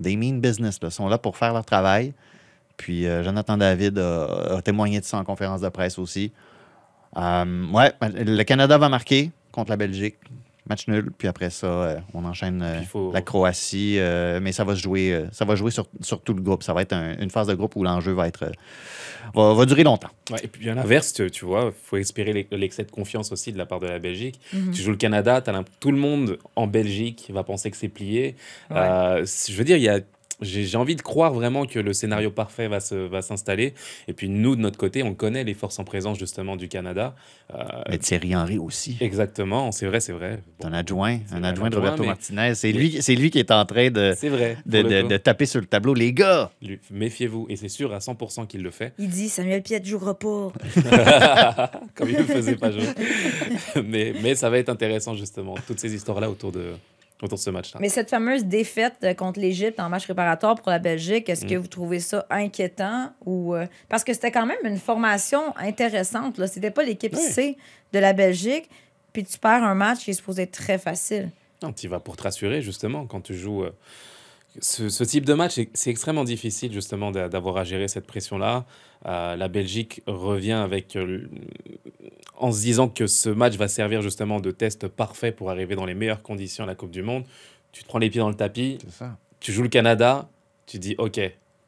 they 0.00 0.16
mean 0.16 0.40
business. 0.40 0.78
Sont 0.90 1.08
là 1.08 1.18
pour 1.18 1.36
faire 1.36 1.52
leur 1.52 1.64
travail. 1.64 2.12
Puis 2.76 3.06
euh, 3.06 3.22
Jonathan 3.22 3.56
David 3.56 3.98
a, 3.98 4.60
témoigné 4.62 5.00
de 5.00 5.04
ça 5.04 5.18
en 5.18 5.24
conférence 5.24 5.60
de 5.60 5.68
presse 5.68 5.98
aussi. 5.98 6.32
Euh, 7.16 7.66
ouais, 7.72 7.92
le 8.00 8.42
Canada 8.42 8.76
va 8.78 8.88
marquer 8.88 9.30
contre 9.52 9.70
la 9.70 9.76
Belgique. 9.76 10.16
Match 10.66 10.88
nul, 10.88 11.10
puis 11.18 11.28
après 11.28 11.50
ça, 11.50 11.66
euh, 11.66 11.96
on 12.14 12.24
enchaîne 12.24 12.62
euh, 12.62 12.80
faut- 12.82 13.12
la 13.12 13.20
Croatie, 13.20 13.98
euh, 13.98 14.40
mais 14.40 14.50
ça 14.52 14.64
va 14.64 14.74
se 14.74 14.80
jouer, 14.80 15.12
euh, 15.12 15.26
ça 15.30 15.44
va 15.44 15.56
jouer 15.56 15.70
sur, 15.70 15.86
sur 16.00 16.22
tout 16.22 16.32
le 16.32 16.40
groupe. 16.40 16.62
Ça 16.62 16.72
va 16.72 16.80
être 16.80 16.94
un- 16.94 17.18
une 17.18 17.28
phase 17.30 17.46
de 17.48 17.54
groupe 17.54 17.76
où 17.76 17.84
l'enjeu 17.84 18.12
va 18.12 18.26
être 18.28 18.44
euh, 18.44 18.50
va, 19.34 19.52
va 19.52 19.66
durer 19.66 19.82
longtemps. 19.84 20.08
Ouais, 20.30 20.38
et 20.42 20.48
puis 20.48 20.70
à 20.70 20.74
l'inverse, 20.74 21.12
tu, 21.12 21.30
tu 21.30 21.44
vois, 21.44 21.66
il 21.66 21.72
faut 21.84 21.98
espérer 21.98 22.32
l'ex- 22.32 22.50
l'excès 22.50 22.82
de 22.84 22.90
confiance 22.90 23.30
aussi 23.30 23.52
de 23.52 23.58
la 23.58 23.66
part 23.66 23.78
de 23.80 23.86
la 23.88 23.98
Belgique. 23.98 24.40
Mhm. 24.54 24.70
Tu 24.72 24.80
joues 24.80 24.92
le 24.92 24.96
Canada, 24.96 25.42
tout 25.80 25.90
le 25.90 25.98
monde 25.98 26.38
en 26.56 26.66
Belgique 26.66 27.30
va 27.32 27.44
penser 27.44 27.70
que 27.70 27.76
c'est 27.76 27.88
plié. 27.88 28.34
Ouais. 28.70 28.76
Euh, 28.78 29.26
je 29.26 29.52
veux 29.56 29.64
dire, 29.64 29.76
il 29.76 29.82
y 29.82 29.88
a. 29.90 30.00
J'ai 30.44 30.76
envie 30.76 30.94
de 30.96 31.02
croire 31.02 31.32
vraiment 31.32 31.66
que 31.66 31.78
le 31.78 31.92
scénario 31.92 32.30
parfait 32.30 32.68
va 32.68 32.80
se- 32.80 32.94
va 32.94 33.22
s'installer. 33.22 33.74
Et 34.08 34.12
puis 34.12 34.28
nous, 34.28 34.54
de 34.56 34.60
notre 34.60 34.78
côté, 34.78 35.02
on 35.02 35.14
connaît 35.14 35.44
les 35.44 35.54
forces 35.54 35.78
en 35.78 35.84
présence 35.84 36.18
justement 36.18 36.56
du 36.56 36.68
Canada. 36.68 37.14
Euh, 37.54 37.62
Mais 37.90 37.98
Thierry 37.98 38.34
Henry 38.36 38.58
aussi. 38.58 38.96
exactement, 39.00 39.72
c'est 39.72 39.86
vrai, 39.86 40.00
c'est 40.00 40.12
vrai. 40.12 40.40
Bon, 40.60 40.68
Un 40.68 40.72
adjoint, 40.72 41.18
un 41.32 41.42
adjoint 41.44 41.70
de 41.70 41.76
Roberto 41.76 42.02
mais- 42.02 42.08
Martinez. 42.08 42.54
C'est 42.54 42.72
lui, 42.72 42.98
c'est 43.02 43.14
lui 43.14 43.30
qui 43.30 43.38
est 43.38 43.50
en 43.50 43.64
train 43.64 43.90
de, 43.90 44.14
vrai. 44.28 44.56
de, 44.66 44.82
de- 45.08 45.16
taper 45.16 45.46
sur 45.46 45.60
le 45.60 45.66
tableau. 45.66 45.94
Les 45.94 46.12
gars, 46.12 46.50
Méfiez-vous. 46.90 47.46
Et 47.48 47.56
c'est 47.56 47.68
sûr 47.68 47.92
à 47.94 47.98
100% 47.98 48.46
qu'il 48.46 48.62
le 48.62 48.70
fait. 48.70 48.92
Il 48.98 49.08
dit 49.08 49.28
Samuel 49.28 49.62
Piet 49.62 49.82
jouera 49.84 50.18
pas. 50.18 50.52
Comme 51.94 52.10
il 52.10 52.18
ne 52.18 52.22
faisait 52.24 52.56
pas 52.56 52.70
jouer. 52.70 52.82
mais, 53.84 54.14
mais 54.22 54.34
ça 54.34 54.50
va 54.50 54.58
être 54.58 54.68
intéressant 54.68 55.14
justement, 55.14 55.54
toutes 55.66 55.80
ces 55.80 55.94
histoires-là 55.94 56.30
autour 56.30 56.52
de, 56.52 56.72
autour 57.22 57.38
de 57.38 57.42
ce 57.42 57.50
match-là. 57.50 57.80
Mais 57.80 57.88
cette 57.88 58.10
fameuse 58.10 58.44
défaite 58.44 59.06
contre 59.16 59.40
l'Égypte 59.40 59.80
en 59.80 59.88
match 59.88 60.04
préparatoire 60.04 60.56
pour 60.56 60.70
la 60.70 60.78
Belgique, 60.78 61.28
est-ce 61.28 61.44
Mm. 61.44 61.48
que 61.48 61.54
vous 61.56 61.66
trouvez 61.68 62.00
ça 62.00 62.26
inquiétant 62.30 63.12
ou 63.24 63.54
euh, 63.54 63.66
parce 63.88 64.04
que 64.04 64.12
c'était 64.12 64.30
quand 64.32 64.46
même 64.46 64.58
une 64.64 64.78
formation 64.78 65.56
intéressante 65.56 66.38
là, 66.38 66.46
c'était 66.46 66.70
pas 66.70 66.82
l'équipe 66.82 67.14
Oui. 67.16 67.22
C 67.22 67.56
de 67.92 67.98
la 67.98 68.12
Belgique, 68.12 68.68
puis 69.12 69.24
tu 69.24 69.38
perds 69.38 69.62
un 69.64 69.74
match 69.74 70.00
qui 70.00 70.10
est 70.10 70.14
supposé 70.14 70.42
être 70.42 70.52
très 70.52 70.78
facile. 70.78 71.30
Non, 71.62 71.72
tu 71.72 71.88
vas 71.88 72.00
pour 72.00 72.16
te 72.16 72.22
rassurer, 72.24 72.60
justement, 72.60 73.06
quand 73.06 73.20
tu 73.22 73.34
joues. 73.34 73.62
euh, 73.64 73.70
ce, 74.60 74.88
ce 74.88 75.04
type 75.04 75.24
de 75.26 75.34
match, 75.34 75.60
c'est- 75.74 75.90
extrêmement 75.90 76.24
difficile, 76.24 76.72
justement, 76.72 77.10
d'a- 77.10 77.28
d'avoir 77.28 77.56
à 77.56 77.64
gérer 77.64 77.88
cette 77.88 78.06
pression-là. 78.06 78.64
Euh, 79.06 79.36
la 79.36 79.48
Belgique 79.48 80.02
revient 80.06 80.52
avec. 80.52 80.96
euh, 80.96 81.28
en 82.36 82.50
se 82.50 82.60
disant 82.60 82.88
que 82.88 83.06
ce 83.06 83.28
match 83.30 83.54
va 83.56 83.68
servir, 83.68 84.02
justement, 84.02 84.40
de 84.40 84.50
test 84.50 84.88
parfait 84.88 85.30
pour 85.32 85.50
arriver 85.50 85.76
dans 85.76 85.86
les 85.86 85.94
meilleures 85.94 86.22
conditions 86.22 86.64
à 86.64 86.66
la 86.66 86.74
Coupe 86.74 86.90
du 86.90 87.02
Monde. 87.02 87.24
Tu 87.72 87.82
te 87.84 87.88
prends 87.88 87.98
les 87.98 88.10
pieds 88.10 88.20
dans 88.20 88.28
le 88.28 88.34
tapis, 88.34 88.78
tu 89.40 89.52
joues 89.52 89.62
le 89.62 89.68
Canada, 89.68 90.28
tu 90.66 90.78
dis 90.78 90.94
OK, 90.98 91.20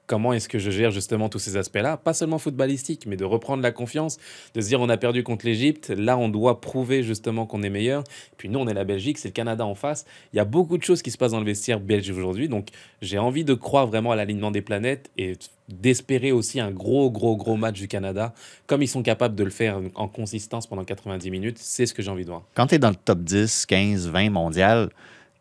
comment 0.07 0.33
est-ce 0.33 0.49
que 0.49 0.59
je 0.59 0.71
gère 0.71 0.91
justement 0.91 1.29
tous 1.29 1.39
ces 1.39 1.57
aspects-là 1.57 1.97
Pas 1.97 2.15
seulement 2.15 2.39
footballistique, 2.39 3.07
mais 3.07 3.17
de 3.17 3.25
reprendre 3.25 3.63
la 3.63 3.73
confiance, 3.73 4.19
de 4.55 4.61
se 4.61 4.69
dire 4.69 4.81
on 4.81 4.89
a 4.89 4.97
perdu 4.97 5.23
contre 5.23 5.47
l'Égypte, 5.47 5.91
là 5.91 6.17
on 6.17 6.29
doit 6.29 6.61
prouver 6.61 7.03
justement 7.03 7.47
qu'on 7.47 7.63
est 7.63 7.71
meilleur. 7.71 8.05
Puis 8.37 8.49
nous 8.49 8.59
on 8.59 8.69
est 8.69 8.75
la 8.75 8.85
Belgique, 8.85 9.19
c'est 9.19 9.29
le 9.29 9.33
Canada 9.33 9.67
en 9.67 9.75
face. 9.75 10.05
Il 10.33 10.37
y 10.37 10.41
a 10.41 10.45
beaucoup 10.45 10.79
de 10.79 10.83
choses 10.83 11.03
qui 11.03 11.11
se 11.11 11.19
passent 11.19 11.33
dans 11.33 11.41
le 11.41 11.47
vestiaire 11.47 11.81
belge 11.81 12.09
aujourd'hui, 12.11 12.49
donc 12.49 12.69
j'ai 13.03 13.19
envie 13.19 13.45
de 13.45 13.55
croire 13.55 13.87
vraiment 13.87 14.13
à 14.13 14.17
l'alignement 14.17 14.51
des 14.51 14.63
planètes 14.63 15.11
et 15.17 15.35
d'espérer 15.69 16.31
aussi 16.31 16.61
un 16.61 16.71
gros 16.71 17.11
gros 17.11 17.37
gros 17.37 17.57
match 17.57 17.79
du 17.79 17.89
Canada, 17.89 18.33
comme 18.67 18.83
ils 18.83 18.89
sont 18.89 19.03
capables 19.03 19.35
de 19.35 19.45
le 19.45 19.51
faire 19.51 19.81
en 19.95 20.09
consistance 20.09 20.67
pendant 20.67 20.85
90 20.85 21.31
minutes. 21.31 21.59
C'est 21.59 21.87
ce 21.87 21.95
que 21.95 22.03
j'ai 22.03 22.11
envie 22.11 22.25
de 22.25 22.31
voir. 22.31 22.43
Quand 22.55 22.69
tu 22.69 22.77
es 22.77 22.79
dans 22.79 22.91
le 22.91 22.97
top 22.97 23.21
10, 23.21 23.67
15, 23.67 24.09
20 24.09 24.31
mondial, 24.31 24.91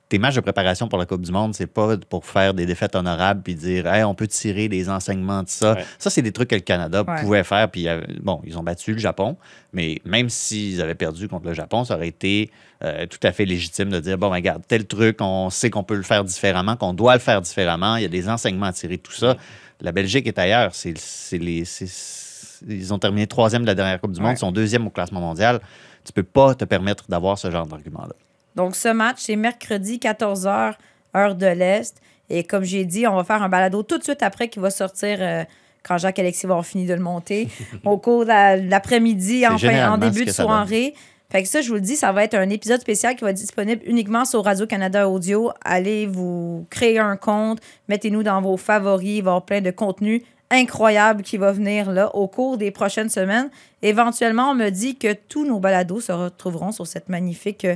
tes 0.07 0.19
matchs 0.19 0.35
de 0.35 0.41
préparation 0.41 0.87
pour 0.87 0.99
la 0.99 1.05
Coupe 1.07 1.23
du 1.23 1.31
Monde, 1.31 1.55
c'est 1.55 1.65
pas 1.67 1.97
pour 1.97 2.25
faire 2.25 2.53
des 2.53 2.65
défaites 2.67 2.95
honorables 2.95 3.41
puis 3.41 3.55
dire 3.55 3.87
hey, 3.91 4.03
on 4.03 4.13
peut 4.13 4.27
tirer 4.27 4.67
des 4.69 4.87
enseignements 4.89 5.41
de 5.41 5.49
ça. 5.49 5.73
Ouais. 5.73 5.85
Ça, 5.97 6.09
c'est 6.11 6.21
des 6.21 6.31
trucs 6.31 6.49
que 6.49 6.55
le 6.55 6.61
Canada 6.61 7.03
Ouais. 7.07 7.21
pouvait 7.21 7.43
faire. 7.43 7.69
Puis, 7.71 7.87
euh, 7.87 8.01
bon, 8.21 8.39
ils 8.45 8.55
ont 8.57 8.61
battu 8.63 8.93
le 8.93 8.99
Japon, 8.99 9.35
mais 9.73 9.99
même 10.05 10.29
s'ils 10.29 10.79
avaient 10.81 10.93
perdu 10.95 11.27
contre 11.27 11.47
le 11.47 11.53
Japon, 11.53 11.83
ça 11.85 11.95
aurait 11.95 12.07
été 12.07 12.51
euh, 12.83 13.07
tout 13.07 13.17
à 13.23 13.31
fait 13.31 13.45
légitime 13.45 13.89
de 13.89 13.99
dire 13.99 14.17
bon, 14.17 14.27
ben, 14.29 14.35
regarde, 14.35 14.61
tel 14.67 14.85
truc, 14.85 15.17
on 15.21 15.49
sait 15.49 15.69
qu'on 15.71 15.83
peut 15.83 15.95
le 15.95 16.03
faire 16.03 16.23
différemment, 16.23 16.75
qu'on 16.75 16.93
doit 16.93 17.13
le 17.13 17.19
faire 17.19 17.41
différemment. 17.41 17.95
Il 17.95 18.03
y 18.03 18.05
a 18.05 18.09
des 18.09 18.29
enseignements 18.29 18.67
à 18.67 18.73
tirer 18.73 18.97
de 18.97 19.01
tout 19.01 19.11
ça. 19.13 19.35
La 19.81 19.91
Belgique 19.91 20.27
est 20.27 20.37
ailleurs. 20.37 20.75
C'est, 20.75 20.95
c'est 20.97 21.37
les, 21.39 21.65
c'est- 21.65 22.63
ils 22.67 22.93
ont 22.93 22.99
terminé 22.99 23.27
troisième 23.27 23.63
de 23.63 23.67
la 23.67 23.75
dernière 23.75 23.99
Coupe 23.99 24.11
du 24.13 24.19
Monde, 24.19 24.29
Ouais. 24.29 24.35
ils 24.35 24.39
sont 24.39 24.51
deuxième 24.51 24.85
au 24.87 24.89
classement 24.89 25.19
mondial. 25.19 25.59
Tu 26.05 26.13
peux 26.13 26.23
pas 26.23 26.53
te 26.55 26.63
permettre 26.65 27.05
d'avoir 27.09 27.37
ce 27.39 27.49
genre 27.49 27.65
d'argument-là. 27.65 28.13
Donc 28.55 28.75
ce 28.75 28.87
match 28.89 29.17
c'est 29.19 29.35
mercredi 29.35 29.97
14h 29.97 30.73
heure 31.15 31.35
de 31.35 31.45
l'Est 31.47 31.95
et 32.29 32.43
comme 32.43 32.63
j'ai 32.63 32.85
dit, 32.85 33.05
on 33.07 33.15
va 33.15 33.23
faire 33.23 33.43
un 33.43 33.49
balado 33.49 33.83
tout 33.83 33.97
de 33.97 34.03
suite 34.03 34.23
après 34.23 34.47
qui 34.47 34.59
va 34.59 34.69
sortir 34.69 35.17
euh, 35.21 35.43
quand 35.83 35.97
Jacques 35.97 36.17
Alexis 36.19 36.47
va 36.47 36.53
avoir 36.53 36.65
fini 36.65 36.85
de 36.85 36.93
le 36.93 36.99
monter 37.01 37.47
au 37.85 37.97
cours 37.97 38.23
de 38.23 38.29
la- 38.29 38.59
de 38.59 38.69
l'après-midi 38.69 39.45
en, 39.47 39.57
fin- 39.57 39.91
en 39.93 39.97
début 40.11 40.25
de 40.25 40.31
soirée. 40.45 40.93
Fait 41.31 41.41
que 41.43 41.49
ça, 41.49 41.61
je 41.61 41.67
vous 41.69 41.75
le 41.75 41.81
dis, 41.81 41.95
ça 41.95 42.11
va 42.11 42.23
être 42.23 42.35
un 42.35 42.49
épisode 42.49 42.79
spécial 42.81 43.15
qui 43.15 43.23
va 43.23 43.31
être 43.31 43.35
disponible 43.37 43.81
uniquement 43.85 44.25
sur 44.25 44.43
Radio-Canada 44.45 45.09
Audio. 45.09 45.51
Allez 45.63 46.05
vous 46.05 46.65
créer 46.69 46.99
un 46.99 47.17
compte, 47.17 47.59
mettez-nous 47.89 48.21
dans 48.23 48.41
vos 48.41 48.57
favoris, 48.57 49.17
il 49.17 49.23
va 49.23 49.29
y 49.29 49.31
avoir 49.31 49.45
plein 49.45 49.61
de 49.61 49.71
contenu 49.71 50.23
incroyable 50.51 51.23
qui 51.23 51.37
va 51.37 51.51
venir 51.51 51.91
là 51.91 52.15
au 52.15 52.27
cours 52.27 52.57
des 52.57 52.69
prochaines 52.71 53.09
semaines. 53.09 53.49
Éventuellement, 53.81 54.51
on 54.51 54.55
me 54.55 54.69
dit 54.69 54.95
que 54.95 55.13
tous 55.13 55.45
nos 55.45 55.59
balados 55.59 55.99
se 56.01 56.11
retrouveront 56.11 56.71
sur 56.71 56.85
cette 56.87 57.09
magnifique 57.09 57.65
euh, 57.65 57.75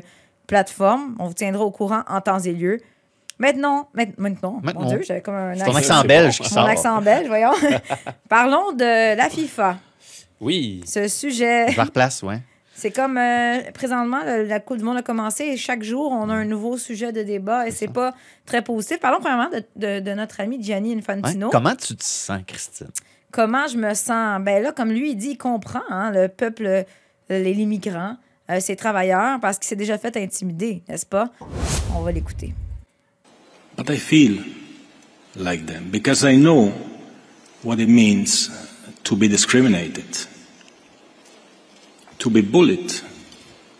plateforme. 0.50 1.16
On 1.20 1.28
vous 1.28 1.34
tiendra 1.34 1.64
au 1.64 1.72
courant 1.72 2.04
en 2.10 2.20
temps 2.22 2.40
et 2.40 2.52
lieu. 2.52 2.80
Maintenant, 3.38 3.88
maint- 3.94 4.12
maintenant, 4.18 4.60
Maintenant. 4.62 4.82
mon 4.82 4.90
Dieu, 4.90 5.02
j'avais 5.08 5.22
comme 5.22 5.36
un 5.36 5.52
accent, 5.60 5.74
accent 5.76 6.04
belge 6.04 6.42
mon 6.56 6.66
accent 6.66 7.02
belge, 7.02 7.28
voyons. 7.28 7.54
Parlons 8.30 8.74
de 8.74 9.16
la 9.16 9.30
FIFA. 9.30 9.78
Oui, 10.42 10.82
Ce 10.86 11.08
sujet, 11.08 11.68
replace, 11.72 12.22
ouais. 12.24 12.40
c'est 12.74 12.92
comme 12.92 13.18
euh, 13.18 13.60
présentement, 13.74 14.20
le- 14.26 14.44
la 14.44 14.60
Coupe 14.60 14.78
du 14.78 14.84
Monde 14.84 14.98
a 14.98 15.02
commencé 15.02 15.44
et 15.46 15.58
chaque 15.58 15.84
jour, 15.84 16.12
on 16.12 16.30
a 16.30 16.34
un 16.34 16.46
nouveau 16.46 16.78
sujet 16.78 17.12
de 17.14 17.24
débat 17.24 17.68
et 17.68 17.72
c'est 17.72 17.88
pas 17.90 18.14
très 18.46 18.62
positif. 18.62 19.00
Parlons 19.00 19.20
premièrement 19.20 19.50
de, 19.50 19.64
de- 19.76 20.00
de 20.02 20.12
notre 20.14 20.40
ami 20.42 20.62
Gianni 20.62 20.94
Ouais. 20.94 21.00
Infantino. 21.00 21.50
Comment 21.50 21.76
tu 21.76 21.96
te 21.96 22.04
sens, 22.04 22.40
Christine? 22.48 22.88
Comment 23.32 23.68
je 23.68 23.78
me 23.78 23.94
sens? 23.94 24.42
Ben 24.42 24.62
là, 24.64 24.72
comme 24.72 24.90
lui, 24.92 25.12
il 25.12 25.16
dit, 25.16 25.32
il 25.32 25.38
comprend 25.38 25.82
hein, 25.90 26.12
le 26.12 26.28
peuple, 26.30 26.66
euh, 26.66 26.84
les 27.30 27.52
immigrants, 27.54 28.16
euh, 28.50 28.60
ses 28.60 28.76
travailleurs, 28.76 29.40
parce 29.40 29.58
qu'il 29.58 29.68
s'est 29.68 29.76
déjà 29.76 29.98
fait 29.98 30.16
intimider, 30.18 30.82
n'est-ce 30.88 31.06
pas? 31.06 31.30
On 31.96 32.02
va 32.02 32.12
l'écouter. 32.12 32.54
But 33.78 33.90
I 33.90 33.98
feel 33.98 34.44
like 35.36 35.66
them 35.66 35.90
because 35.92 36.24
I 36.26 36.36
know 36.36 36.74
what 37.64 37.80
it 37.80 37.88
means 37.88 38.50
to 39.04 39.16
be 39.16 39.28
discriminated, 39.28 40.28
to 42.18 42.30
be 42.30 42.42
bullied 42.42 42.92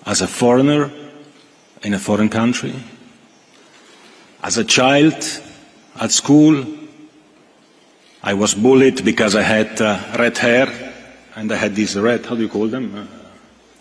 as 0.06 0.22
a 0.22 0.28
foreigner 0.28 0.90
in 1.84 1.94
a 1.94 2.00
foreign 2.00 2.30
country, 2.30 2.74
as 4.42 4.58
a 4.58 4.64
child 4.64 5.16
at 6.00 6.12
school. 6.12 6.66
I 8.22 8.34
was 8.34 8.54
bullied 8.54 9.04
because 9.06 9.36
I 9.36 9.44
had 9.44 9.82
uh, 9.82 9.98
red 10.18 10.38
hair 10.38 10.68
and 11.36 11.52
I 11.52 11.56
had 11.56 11.76
these 11.76 11.98
red, 11.98 12.26
how 12.26 12.36
do 12.36 12.42
you 12.42 12.50
call 12.50 12.68
them? 12.68 12.94
Uh, 12.96 13.19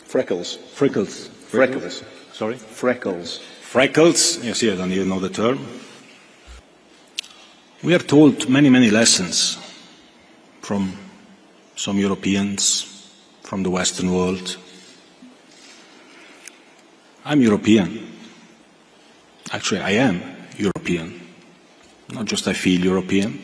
Freckles. 0.08 0.56
freckles. 0.56 1.28
Freckles. 1.28 2.02
Sorry? 2.32 2.56
Freckles. 2.56 3.40
freckles. 3.60 4.42
You 4.42 4.54
see, 4.54 4.72
I 4.72 4.76
don't 4.76 4.90
even 4.90 5.10
know 5.10 5.20
the 5.20 5.28
term. 5.28 5.58
We 7.82 7.94
are 7.94 7.98
told 7.98 8.48
many, 8.48 8.70
many 8.70 8.90
lessons 8.90 9.58
from 10.62 10.94
some 11.76 11.98
Europeans, 11.98 13.12
from 13.42 13.62
the 13.62 13.68
Western 13.68 14.10
world. 14.10 14.56
I'm 17.26 17.42
European. 17.42 18.10
Actually, 19.52 19.80
I 19.82 19.90
am 19.90 20.22
European. 20.56 21.20
Not 22.08 22.24
just 22.24 22.48
I 22.48 22.54
feel 22.54 22.80
European. 22.80 23.42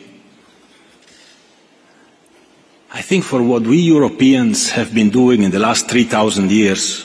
I 2.97 3.01
think 3.01 3.25
for 3.25 3.43
what 3.43 3.63
we 3.63 3.77
Europeans 3.79 4.71
have 4.71 4.93
been 4.93 5.09
doing 5.09 5.43
in 5.43 5.51
the 5.51 5.59
last 5.59 5.89
3,000 5.89 6.49
years, 6.49 7.03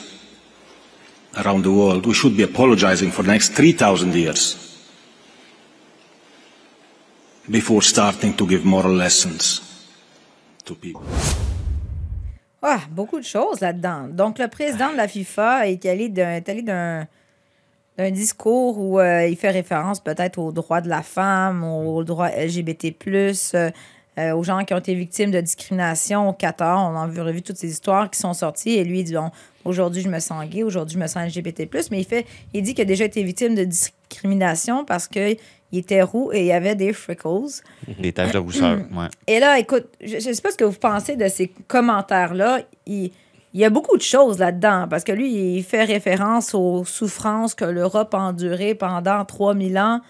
around 1.37 1.64
the 1.64 1.72
world, 1.72 2.07
we 2.07 2.14
should 2.14 2.37
be 2.37 2.44
apologizing 2.44 3.11
for 3.11 3.24
the 3.24 3.33
next 3.33 3.55
3,000 3.55 4.14
years 4.14 4.57
before 7.50 7.83
starting 7.83 8.35
to 8.35 8.46
give 8.46 8.64
moral 8.64 8.92
lessons 8.92 9.62
to 10.64 10.76
people. 10.76 11.03
Ah, 12.62 12.83
beaucoup 12.88 13.18
de 13.18 13.24
choses 13.24 13.61
là-dedans. 13.61 14.11
Donc, 14.12 14.38
le 14.38 14.46
président 14.46 14.92
de 14.92 14.96
la 14.96 15.09
FIFA 15.09 15.68
est 15.68 15.85
allé 15.87 16.09
d'un 16.09 17.07
d'un 17.98 18.11
discours 18.12 18.79
où 18.79 19.00
euh, 19.00 19.26
il 19.26 19.37
fait 19.37 19.50
référence 19.50 20.00
peut-être 20.00 20.38
aux 20.38 20.53
droits 20.53 20.81
de 20.81 20.88
la 20.88 21.03
femme, 21.03 21.64
aux 21.64 22.03
droits 22.05 22.31
LGBT+, 22.31 22.94
euh, 23.55 23.70
euh, 24.20 24.35
aux 24.37 24.42
gens 24.42 24.64
qui 24.64 24.74
ont 24.74 24.78
été 24.78 24.94
victimes 24.94 25.30
de 25.30 25.40
discrimination 25.40 26.28
au 26.28 26.33
Qatar. 26.33 26.78
On 26.92 26.96
a 27.00 27.06
vu, 27.06 27.20
revu 27.20 27.42
toutes 27.42 27.56
ces 27.56 27.70
histoires 27.70 28.11
qui 28.11 28.18
sont 28.18 28.35
sorties. 28.35 28.70
Et 28.70 28.85
lui, 28.85 29.00
il 29.00 29.04
dit, 29.04 29.14
bon, 29.14 29.30
aujourd'hui, 29.64 30.02
je 30.02 30.09
me 30.09 30.18
sens 30.18 30.44
gay, 30.46 30.62
aujourd'hui, 30.62 30.94
je 30.94 31.00
me 31.00 31.06
sens 31.06 31.26
LGBT+. 31.37 31.68
Mais 31.90 32.00
il, 32.00 32.04
fait, 32.04 32.26
il 32.54 32.62
dit 32.62 32.74
qu'il 32.74 32.83
a 32.83 32.85
déjà 32.87 33.04
été 33.04 33.22
victime 33.22 33.54
de 33.54 33.64
discrimination 33.64 34.85
parce 34.85 35.09
qu'il 35.09 35.37
était 35.72 36.02
roux 36.02 36.30
et 36.33 36.40
il 36.40 36.46
y 36.46 36.52
avait 36.52 36.74
des 36.74 36.92
freckles. 36.92 37.62
Des 37.98 38.12
taches 38.12 38.33
de 38.33 38.38
rousseur, 38.38 38.78
ouais. 38.92 39.06
Et 39.26 39.40
là, 39.40 39.59
écoute, 39.59 39.87
je 40.04 40.16
ne 40.16 40.20
sais 40.20 40.42
pas 40.42 40.50
ce 40.50 40.56
que 40.56 40.64
vous 40.64 40.78
pensez 40.78 41.16
de 41.16 41.28
ces 41.28 41.48
commentaires-là. 41.68 42.61
Il- 42.87 43.11
il 43.52 43.59
y 43.59 43.64
a 43.64 43.70
beaucoup 43.70 43.96
de 43.96 44.02
choses 44.02 44.38
là-dedans, 44.38 44.87
parce 44.88 45.02
que 45.02 45.11
lui, 45.11 45.56
il 45.56 45.64
fait 45.64 45.83
référence 45.83 46.54
aux 46.54 46.85
souffrances 46.85 47.56
que 47.56 47.64
l'Europe 47.64 48.14
a 48.14 48.18
endurées 48.18 48.76
pendant 48.76 49.24
3000 49.24 49.76
ans. 49.76 50.00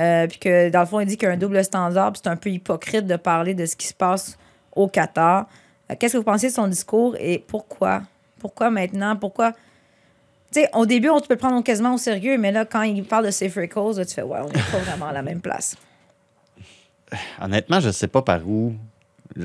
Euh, 0.00 0.26
puis 0.26 0.38
que, 0.38 0.70
dans 0.70 0.80
le 0.80 0.86
fond, 0.86 0.98
il 1.00 1.06
dit 1.06 1.16
qu'il 1.16 1.28
y 1.28 1.30
a 1.30 1.34
un 1.34 1.36
double 1.36 1.62
standard, 1.62 2.12
puis 2.12 2.22
c'est 2.24 2.30
un 2.30 2.36
peu 2.36 2.48
hypocrite 2.50 3.06
de 3.06 3.16
parler 3.16 3.54
de 3.54 3.66
ce 3.66 3.76
qui 3.76 3.86
se 3.86 3.94
passe 3.94 4.38
au 4.74 4.88
Qatar. 4.88 5.46
Euh, 5.90 5.94
Qu'est-ce 5.98 6.14
que 6.14 6.18
vous 6.18 6.24
pensez 6.24 6.48
de 6.48 6.52
son 6.54 6.66
discours 6.68 7.16
et 7.20 7.44
pourquoi? 7.46 8.02
Pourquoi 8.38 8.70
maintenant? 8.70 9.14
Pourquoi? 9.16 9.52
Tu 10.52 10.60
sais, 10.62 10.70
au 10.74 10.86
début, 10.86 11.10
on 11.10 11.20
tu 11.20 11.28
peux 11.28 11.34
le 11.34 11.38
prendre 11.38 11.62
quasiment 11.62 11.94
au 11.94 11.98
sérieux, 11.98 12.38
mais 12.38 12.50
là, 12.50 12.64
quand 12.64 12.82
il 12.82 13.04
parle 13.04 13.26
de 13.26 13.30
safer 13.30 13.68
cause, 13.68 13.98
là, 13.98 14.04
tu 14.06 14.14
fais, 14.14 14.22
ouais, 14.22 14.38
on 14.42 14.46
n'est 14.46 14.52
pas 14.72 14.78
vraiment 14.78 15.06
à 15.06 15.12
la 15.12 15.22
même 15.22 15.40
place. 15.40 15.76
Honnêtement, 17.40 17.80
je 17.80 17.90
sais 17.90 18.08
pas 18.08 18.22
par 18.22 18.46
où. 18.48 18.72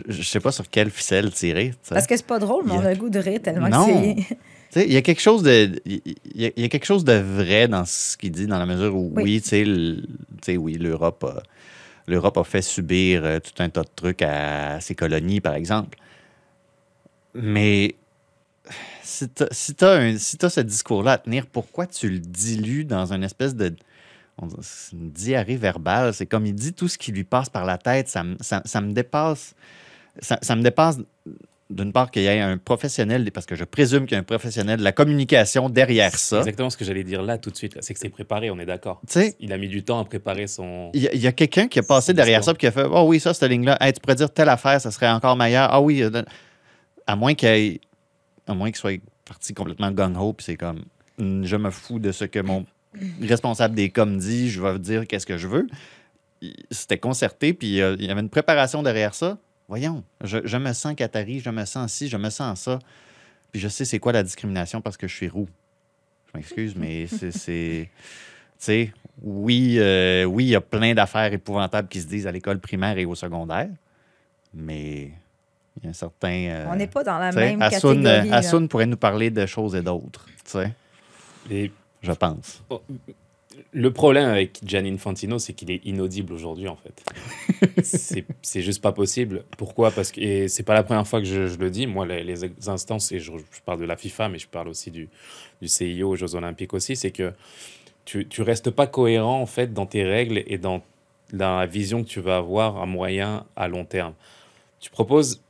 Je 0.07 0.21
sais 0.23 0.39
pas 0.39 0.51
sur 0.51 0.67
quelle 0.69 0.89
ficelle 0.89 1.31
tirer. 1.31 1.73
Parce 1.89 2.07
que 2.07 2.17
c'est 2.17 2.25
pas 2.25 2.39
drôle, 2.39 2.63
mais 2.65 2.71
on 2.73 2.79
a- 2.79 2.87
a 2.87 2.93
le 2.93 2.97
goût 2.99 3.09
de 3.09 3.19
rire 3.19 3.39
tellement 3.43 3.67
Non. 3.69 3.85
que 3.85 3.91
c'est. 3.93 4.37
Il 4.75 4.91
y 4.91 4.97
a 4.97 5.01
quelque 5.01 5.21
chose 5.21 5.41
de 5.43 5.79
il 5.85 6.01
y, 6.35 6.45
a- 6.45 6.51
il 6.55 6.61
y 6.61 6.65
a 6.65 6.69
quelque 6.69 6.85
chose 6.85 7.03
de 7.05 7.13
vrai 7.13 7.67
dans 7.67 7.85
ce 7.85 8.17
qu'il 8.17 8.31
dit 8.31 8.47
dans 8.47 8.59
la 8.59 8.65
mesure 8.65 8.95
où 8.95 9.11
Oui. 9.15 9.23
oui, 9.23 9.41
tu 9.41 9.49
sais, 9.49 9.63
le- 9.65 10.03
oui, 10.57 10.73
l'Europe 10.73 11.23
a, 11.23 11.43
l'Europe 12.07 12.37
a 12.37 12.43
fait 12.43 12.61
subir 12.61 13.23
euh, 13.23 13.39
tout 13.39 13.61
un 13.63 13.69
tas 13.69 13.83
de 13.83 13.89
trucs 13.95 14.21
à 14.21 14.79
ses 14.81 14.95
colonies 14.95 15.39
par 15.41 15.53
exemple. 15.55 15.97
Mais 17.33 17.95
si 19.03 19.29
tu 19.29 19.43
si 19.51 19.75
t'as 19.75 19.97
un- 19.99 20.17
si 20.17 20.37
t'as 20.37 20.49
ce 20.49 20.61
discours-là 20.61 21.13
à 21.13 21.17
tenir, 21.19 21.45
pourquoi 21.47 21.85
tu 21.87 22.09
le 22.09 22.19
dilues 22.19 22.85
dans 22.85 23.13
une 23.13 23.23
espèce 23.23 23.55
de 23.55 23.73
on 24.37 24.47
une 24.91 25.11
diarrhée 25.11 25.55
verbale? 25.55 26.13
C'est 26.13 26.25
comme 26.25 26.45
il 26.45 26.55
dit 26.55 26.73
tout 26.73 26.87
ce 26.87 26.97
qui 26.97 27.11
lui 27.11 27.23
passe 27.23 27.49
par 27.49 27.65
la 27.65 27.77
tête. 27.77 28.07
Ça, 28.09 28.23
ça, 28.41 28.61
ça 28.65 28.81
me 28.81 28.91
dépasse. 28.91 29.55
Ça, 30.19 30.39
ça 30.41 30.55
me 30.55 30.61
dépasse 30.63 30.97
d'une 31.75 31.91
part 31.91 32.09
qu'il 32.09 32.23
y 32.23 32.25
ait 32.25 32.39
un 32.39 32.57
professionnel, 32.57 33.29
parce 33.31 33.45
que 33.45 33.55
je 33.55 33.63
présume 33.63 34.05
qu'il 34.05 34.13
y 34.13 34.15
a 34.15 34.19
un 34.19 34.23
professionnel 34.23 34.79
de 34.79 34.83
la 34.83 34.91
communication 34.91 35.69
derrière 35.69 36.11
C'est 36.11 36.35
ça. 36.35 36.39
exactement 36.39 36.69
ce 36.69 36.77
que 36.77 36.85
j'allais 36.85 37.03
dire 37.03 37.21
là 37.21 37.37
tout 37.37 37.51
de 37.51 37.55
suite. 37.55 37.77
C'est 37.81 37.93
que 37.93 37.99
c'est 37.99 38.09
préparé, 38.09 38.49
on 38.49 38.57
est 38.59 38.65
d'accord. 38.65 39.01
Il 39.39 39.53
a 39.53 39.57
mis 39.57 39.67
du 39.67 39.83
temps 39.83 39.99
à 39.99 40.05
préparer 40.05 40.47
son. 40.47 40.89
il 40.93 41.03
y 41.03 41.27
a, 41.27 41.31
quelqu'un 41.31 41.67
qui 41.67 41.79
a 41.79 41.83
passé 41.83 42.13
derrière 42.13 42.43
ça 42.43 42.51
et 42.53 42.55
qui 42.55 42.65
a 42.65 42.71
fait 42.71 42.85
Oh 42.89 43.03
oui, 43.07 43.19
ça, 43.19 43.33
cette 43.33 43.49
ligne-là, 43.49 43.77
Hey, 43.81 43.93
tu 43.93 43.99
pourrais 43.99 44.15
dire 44.15 44.31
telle 44.33 44.49
affaire, 44.49 44.81
ça 44.81 44.89
serait 44.89 45.09
encore 45.09 45.35
meilleur. 45.35 45.67
Ah 45.71 45.81
oui, 45.81 46.01
euh, 46.01 46.23
à 47.05 47.15
moins 47.15 47.33
qu'il 47.35 47.79
soit 48.73 48.99
parti 49.25 49.53
complètement 49.53 49.91
gung-ho, 49.91 50.33
puis 50.33 50.45
c'est 50.45 50.55
comme 50.57 50.83
Hmm, 51.17 51.45
je 51.45 51.55
me 51.55 51.69
fous 51.71 51.99
de 51.99 52.11
ce 52.11 52.25
que 52.25 52.39
mon 52.39 52.65
responsable 53.21 53.75
des 53.75 53.89
coms 53.89 54.17
dit, 54.17 54.49
je 54.49 54.61
vais 54.61 54.77
dire 54.79 55.07
qu'est-ce 55.07 55.25
que 55.25 55.37
je 55.37 55.47
veux. 55.47 55.67
C'était 56.71 56.97
concerté, 56.97 57.53
puis 57.53 57.81
euh, 57.81 57.95
il 57.99 58.05
y 58.05 58.11
avait 58.11 58.21
une 58.21 58.29
préparation 58.29 58.83
derrière 58.83 59.15
ça. 59.15 59.37
Voyons, 59.67 60.03
je, 60.23 60.37
je 60.45 60.57
me 60.57 60.73
sens 60.73 60.95
Qatari, 60.95 61.39
je 61.39 61.49
me 61.49 61.65
sens 61.65 61.91
ci, 61.91 62.07
je 62.07 62.17
me 62.17 62.29
sens 62.29 62.61
ça. 62.61 62.79
Puis 63.51 63.59
je 63.61 63.67
sais 63.67 63.85
c'est 63.85 63.99
quoi 63.99 64.11
la 64.11 64.21
discrimination 64.23 64.81
parce 64.81 64.97
que 64.97 65.07
je 65.07 65.15
suis 65.15 65.27
roux. 65.27 65.47
Je 66.31 66.37
m'excuse, 66.37 66.75
mais 66.75 67.07
c'est. 67.07 67.31
c'est- 67.43 67.89
Tu 68.57 68.65
sais, 68.65 68.93
oui, 69.21 69.75
euh, 69.79 70.23
oui, 70.25 70.45
il 70.45 70.49
y 70.49 70.55
a 70.55 70.61
plein 70.61 70.93
d'affaires 70.93 71.31
épouvantables 71.33 71.87
qui 71.87 71.99
se 72.01 72.07
disent 72.07 72.27
à 72.27 72.31
l'école 72.31 72.59
primaire 72.59 72.97
et 72.97 73.05
au 73.05 73.15
secondaire, 73.15 73.69
mais 74.53 75.11
il 75.77 75.83
y 75.83 75.87
a 75.87 75.89
un 75.89 75.93
certain. 75.93 76.29
euh, 76.49 76.67
On 76.71 76.75
n'est 76.75 76.87
pas 76.87 77.03
dans 77.03 77.17
la 77.17 77.31
même 77.31 77.59
catégorie. 77.59 78.05
euh, 78.07 78.23
là. 78.25 78.35
Hassoun 78.37 78.67
pourrait 78.69 78.85
nous 78.85 78.97
parler 78.97 79.29
de 79.29 79.45
choses 79.45 79.75
et 79.75 79.81
d'autres, 79.81 80.25
tu 80.27 80.51
sais, 80.51 80.71
Et 81.51 81.71
je 82.01 82.11
pense. 82.13 82.63
Le 83.71 83.91
problème 83.91 84.29
avec 84.29 84.59
Gianni 84.63 84.91
Infantino, 84.91 85.39
c'est 85.39 85.53
qu'il 85.53 85.71
est 85.71 85.85
inaudible 85.85 86.33
aujourd'hui, 86.33 86.67
en 86.67 86.75
fait. 86.77 87.03
c'est 88.41 88.61
juste 88.61 88.81
pas 88.81 88.91
possible. 88.91 89.43
Pourquoi? 89.57 89.91
Parce 89.91 90.11
que 90.11 90.21
et 90.21 90.47
c'est 90.47 90.63
pas 90.63 90.73
la 90.73 90.83
première 90.83 91.07
fois 91.07 91.19
que 91.19 91.27
je, 91.27 91.47
je 91.47 91.57
le 91.57 91.69
dis. 91.69 91.87
Moi, 91.87 92.05
les, 92.05 92.23
les 92.23 92.69
instances, 92.69 93.11
et 93.11 93.19
je, 93.19 93.31
je 93.31 93.61
parle 93.65 93.79
de 93.79 93.85
la 93.85 93.97
FIFA, 93.97 94.29
mais 94.29 94.39
je 94.39 94.47
parle 94.47 94.69
aussi 94.69 94.91
du, 94.91 95.09
du 95.61 95.67
CIO 95.67 96.09
aux 96.09 96.15
Jeux 96.15 96.35
Olympiques 96.35 96.73
aussi, 96.73 96.95
c'est 96.95 97.11
que 97.11 97.33
tu, 98.05 98.27
tu 98.27 98.41
restes 98.41 98.71
pas 98.71 98.87
cohérent, 98.87 99.41
en 99.41 99.45
fait, 99.45 99.73
dans 99.73 99.85
tes 99.85 100.03
règles 100.03 100.43
et 100.47 100.57
dans, 100.57 100.81
dans 101.33 101.57
la 101.57 101.65
vision 101.65 102.03
que 102.03 102.09
tu 102.09 102.19
vas 102.19 102.37
avoir 102.37 102.77
à 102.77 102.85
moyen, 102.85 103.45
à 103.55 103.67
long 103.67 103.85
terme. 103.85 104.13
Tu 104.79 104.89
proposes 104.89 105.41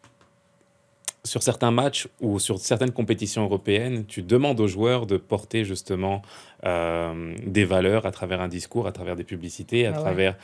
sur 1.26 1.44
certains 1.44 1.72
matchs 1.72 2.08
ou 2.22 2.40
sur 2.40 2.58
certaines 2.60 2.92
compétitions 2.92 3.44
européennes, 3.44 4.06
tu 4.08 4.22
demandes 4.22 4.60
aux 4.62 4.68
joueurs 4.68 5.06
de 5.06 5.18
porter 5.18 5.66
justement 5.66 6.22
euh, 6.66 7.34
des 7.46 7.66
valeurs 7.66 8.06
à 8.06 8.12
travers 8.12 8.40
un 8.42 8.48
discours, 8.48 8.88
à 8.88 8.92
travers 8.94 9.16
des 9.18 9.24
publicités, 9.26 9.86
à 9.86 9.90
Ah 9.90 9.98
ouais. 9.98 10.02
travers... 10.04 10.38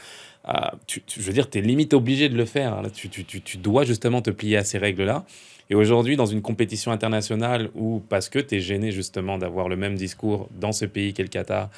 ah, 0.44 0.74
tu, 0.88 1.02
tu- 1.04 1.22
je 1.22 1.26
veux 1.28 1.34
dire, 1.34 1.50
tu 1.50 1.60
es 1.60 1.62
limite 1.62 1.94
obligé 1.94 2.28
de 2.30 2.36
le 2.36 2.46
faire. 2.46 2.82
Là, 2.82 2.90
tu- 2.90 3.08
tu- 3.10 3.24
tu 3.42 3.58
dois 3.58 3.86
justement 3.86 4.22
te 4.22 4.30
plier 4.32 4.58
à 4.58 4.64
ces 4.64 4.78
règles-là. 4.78 5.24
Et 5.72 5.76
aujourd'hui, 5.76 6.18
dans 6.18 6.26
une 6.26 6.42
compétition 6.42 6.92
internationale 6.92 7.70
où, 7.76 8.02
parce 8.10 8.28
que 8.28 8.40
tu 8.40 8.56
es 8.56 8.60
gêné 8.60 8.92
justement 8.92 9.38
d'avoir 9.38 9.70
le 9.70 9.78
même 9.78 9.96
discours 9.96 10.50
dans 10.60 10.74
ce 10.74 10.84
pays 10.84 11.14
qu'est 11.14 11.24
le 11.24 11.30
Qatar, 11.30 11.70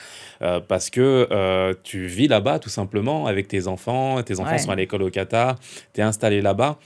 euh, 0.41 0.60
parce 0.60 0.89
que 0.89 1.27
euh, 1.29 1.75
tu 1.84 2.08
vis 2.08 2.27
là-bas 2.27 2.58
tout 2.58 2.69
simplement 2.71 3.27
avec 3.27 3.47
tes 3.47 3.67
enfants, 3.67 4.23
tes 4.23 4.39
enfants 4.39 4.53
Ouais. 4.53 4.58
sont 4.58 4.71
à 4.71 4.75
l'école 4.75 5.03
au 5.03 5.12
Qatar, 5.12 5.60
tu 5.93 6.01
es 6.01 6.03
installé 6.03 6.41
là-bas, 6.41 6.79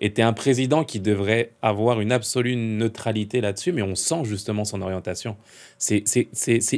et 0.00 0.14
tu 0.14 0.22
es 0.22 0.24
un 0.24 0.32
président 0.32 0.84
qui 0.84 1.00
devrait 1.00 1.50
avoir 1.60 2.00
une 2.00 2.12
absolue 2.12 2.56
neutralité 2.56 3.42
là-dessus, 3.42 3.72
mais 3.72 3.82
on 3.82 3.94
sent 3.94 4.24
justement 4.24 4.64
son 4.64 4.80
orientation. 4.80 5.36
C'est 5.76 6.02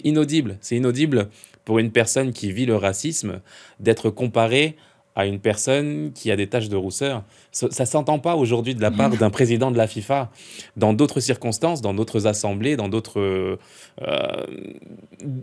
inaudible. 0.03 0.59
C'est 0.63 0.75
inaudible 0.77 1.29
pour 1.65 1.79
une 1.79 1.93
personne 1.93 2.33
qui 2.33 2.51
vit 2.51 2.67
le 2.67 2.75
racisme 2.75 3.41
d'être 3.79 4.11
comparée 4.11 4.75
à 5.17 5.25
une 5.25 5.41
personne 5.41 6.13
qui 6.15 6.31
a 6.31 6.37
des 6.37 6.47
taches 6.47 6.69
de 6.69 6.77
rousseur. 6.77 7.25
Ça 7.51 7.67
ne 7.67 7.87
s'entend 7.87 8.19
pas 8.19 8.37
aujourd'hui 8.37 8.75
de 8.75 8.83
la 8.83 8.91
part 8.91 9.11
d'un 9.11 9.31
président 9.31 9.71
de 9.71 9.79
la 9.79 9.87
FIFA. 9.87 10.31
Dans 10.77 10.93
d'autres 10.93 11.21
circonstances, 11.21 11.81
dans 11.81 11.95
d'autres 11.95 12.27
assemblées, 12.27 12.77
dans 12.77 12.89
d'autres 12.89 13.59
euh, 14.03 14.47